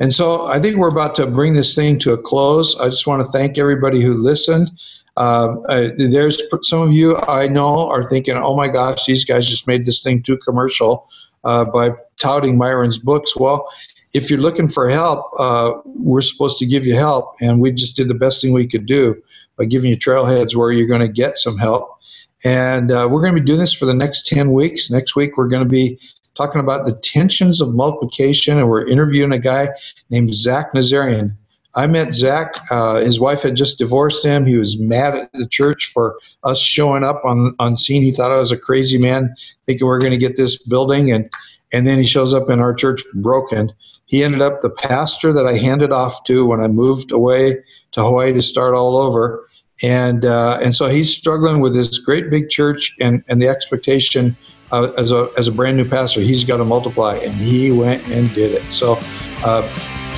And 0.00 0.14
so 0.14 0.46
I 0.46 0.60
think 0.60 0.76
we're 0.76 0.88
about 0.88 1.14
to 1.16 1.26
bring 1.26 1.54
this 1.54 1.74
thing 1.74 1.98
to 2.00 2.12
a 2.12 2.18
close. 2.18 2.78
I 2.78 2.86
just 2.86 3.06
want 3.06 3.24
to 3.24 3.32
thank 3.32 3.58
everybody 3.58 4.00
who 4.00 4.14
listened. 4.14 4.70
Uh, 5.18 5.60
uh, 5.68 5.90
there's 5.96 6.40
some 6.62 6.80
of 6.80 6.92
you 6.92 7.16
I 7.26 7.48
know 7.48 7.88
are 7.88 8.08
thinking, 8.08 8.36
oh 8.36 8.54
my 8.54 8.68
gosh, 8.68 9.04
these 9.04 9.24
guys 9.24 9.48
just 9.48 9.66
made 9.66 9.84
this 9.84 10.00
thing 10.00 10.22
too 10.22 10.38
commercial 10.38 11.08
uh, 11.42 11.64
by 11.64 11.90
touting 12.20 12.56
Myron's 12.56 12.98
books. 12.98 13.36
Well, 13.36 13.68
if 14.14 14.30
you're 14.30 14.38
looking 14.38 14.68
for 14.68 14.88
help, 14.88 15.28
uh, 15.40 15.72
we're 15.84 16.20
supposed 16.20 16.58
to 16.58 16.66
give 16.66 16.86
you 16.86 16.94
help, 16.94 17.34
and 17.40 17.60
we 17.60 17.72
just 17.72 17.96
did 17.96 18.06
the 18.06 18.14
best 18.14 18.40
thing 18.40 18.52
we 18.52 18.68
could 18.68 18.86
do 18.86 19.20
by 19.56 19.64
giving 19.64 19.90
you 19.90 19.96
trailheads 19.96 20.54
where 20.54 20.70
you're 20.70 20.86
going 20.86 21.00
to 21.00 21.08
get 21.08 21.36
some 21.36 21.58
help. 21.58 21.98
And 22.44 22.92
uh, 22.92 23.08
we're 23.10 23.20
going 23.20 23.34
to 23.34 23.40
be 23.40 23.44
doing 23.44 23.58
this 23.58 23.74
for 23.74 23.86
the 23.86 23.94
next 23.94 24.24
10 24.28 24.52
weeks. 24.52 24.88
Next 24.88 25.16
week, 25.16 25.36
we're 25.36 25.48
going 25.48 25.64
to 25.64 25.68
be 25.68 25.98
talking 26.36 26.60
about 26.60 26.86
the 26.86 26.92
tensions 26.92 27.60
of 27.60 27.74
multiplication, 27.74 28.56
and 28.56 28.68
we're 28.68 28.86
interviewing 28.86 29.32
a 29.32 29.38
guy 29.40 29.70
named 30.10 30.32
Zach 30.32 30.72
Nazarian. 30.74 31.36
I 31.74 31.86
met 31.86 32.12
Zach. 32.12 32.54
Uh, 32.70 32.96
his 32.96 33.20
wife 33.20 33.42
had 33.42 33.54
just 33.54 33.78
divorced 33.78 34.24
him. 34.24 34.46
He 34.46 34.56
was 34.56 34.78
mad 34.78 35.14
at 35.14 35.32
the 35.32 35.46
church 35.46 35.90
for 35.92 36.16
us 36.44 36.60
showing 36.60 37.04
up 37.04 37.22
on, 37.24 37.54
on 37.58 37.76
scene. 37.76 38.02
He 38.02 38.10
thought 38.10 38.32
I 38.32 38.38
was 38.38 38.52
a 38.52 38.58
crazy 38.58 38.98
man, 38.98 39.34
thinking 39.66 39.86
we 39.86 39.92
are 39.92 39.98
going 39.98 40.12
to 40.12 40.18
get 40.18 40.36
this 40.36 40.56
building. 40.56 41.12
And 41.12 41.30
and 41.72 41.86
then 41.86 41.98
he 41.98 42.06
shows 42.06 42.34
up 42.34 42.48
in 42.48 42.60
our 42.60 42.72
church 42.72 43.02
broken. 43.14 43.72
He 44.06 44.24
ended 44.24 44.40
up 44.40 44.62
the 44.62 44.70
pastor 44.70 45.32
that 45.32 45.46
I 45.46 45.56
handed 45.56 45.92
off 45.92 46.24
to 46.24 46.46
when 46.46 46.60
I 46.60 46.68
moved 46.68 47.12
away 47.12 47.58
to 47.92 48.02
Hawaii 48.02 48.32
to 48.32 48.42
start 48.42 48.74
all 48.74 48.96
over. 48.96 49.46
And, 49.82 50.24
uh, 50.24 50.58
and 50.62 50.74
so 50.74 50.86
he's 50.86 51.14
struggling 51.14 51.60
with 51.60 51.74
this 51.74 51.98
great 51.98 52.30
big 52.30 52.48
church 52.48 52.96
and, 53.00 53.22
and 53.28 53.40
the 53.40 53.48
expectation 53.48 54.36
uh, 54.72 54.90
as, 54.96 55.12
a, 55.12 55.28
as 55.36 55.46
a 55.46 55.52
brand 55.52 55.76
new 55.76 55.84
pastor, 55.88 56.20
he's 56.20 56.42
got 56.42 56.56
to 56.56 56.64
multiply. 56.64 57.16
And 57.16 57.34
he 57.34 57.70
went 57.70 58.06
and 58.08 58.32
did 58.34 58.52
it. 58.52 58.72
So 58.72 58.98
uh, 59.44 59.62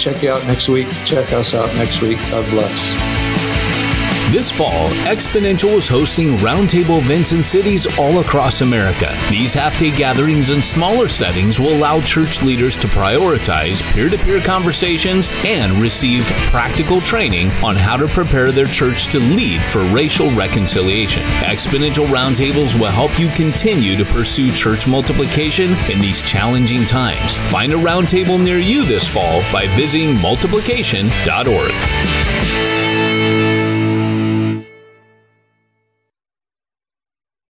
check 0.00 0.22
you 0.22 0.30
out 0.30 0.46
next 0.46 0.68
week. 0.68 0.88
Check 1.04 1.32
us 1.32 1.52
out 1.54 1.72
next 1.74 2.00
week. 2.00 2.18
God 2.30 2.48
bless. 2.50 3.29
This 4.30 4.48
fall, 4.48 4.88
Exponential 5.08 5.76
is 5.76 5.88
hosting 5.88 6.36
roundtable 6.36 7.00
events 7.00 7.32
in 7.32 7.42
cities 7.42 7.88
all 7.98 8.20
across 8.20 8.60
America. 8.60 9.12
These 9.28 9.54
half 9.54 9.76
day 9.76 9.90
gatherings 9.90 10.50
in 10.50 10.62
smaller 10.62 11.08
settings 11.08 11.58
will 11.58 11.72
allow 11.72 12.00
church 12.00 12.40
leaders 12.40 12.76
to 12.76 12.86
prioritize 12.86 13.82
peer 13.92 14.08
to 14.08 14.16
peer 14.16 14.40
conversations 14.40 15.30
and 15.44 15.82
receive 15.82 16.22
practical 16.52 17.00
training 17.00 17.50
on 17.64 17.74
how 17.74 17.96
to 17.96 18.06
prepare 18.06 18.52
their 18.52 18.68
church 18.68 19.08
to 19.08 19.18
lead 19.18 19.60
for 19.62 19.82
racial 19.92 20.30
reconciliation. 20.30 21.24
Exponential 21.40 22.06
roundtables 22.06 22.78
will 22.78 22.92
help 22.92 23.18
you 23.18 23.28
continue 23.30 23.96
to 23.96 24.04
pursue 24.04 24.52
church 24.52 24.86
multiplication 24.86 25.72
in 25.90 25.98
these 25.98 26.22
challenging 26.22 26.86
times. 26.86 27.36
Find 27.50 27.72
a 27.72 27.76
roundtable 27.76 28.40
near 28.40 28.60
you 28.60 28.84
this 28.84 29.08
fall 29.08 29.40
by 29.52 29.66
visiting 29.76 30.14
multiplication.org. 30.14 32.69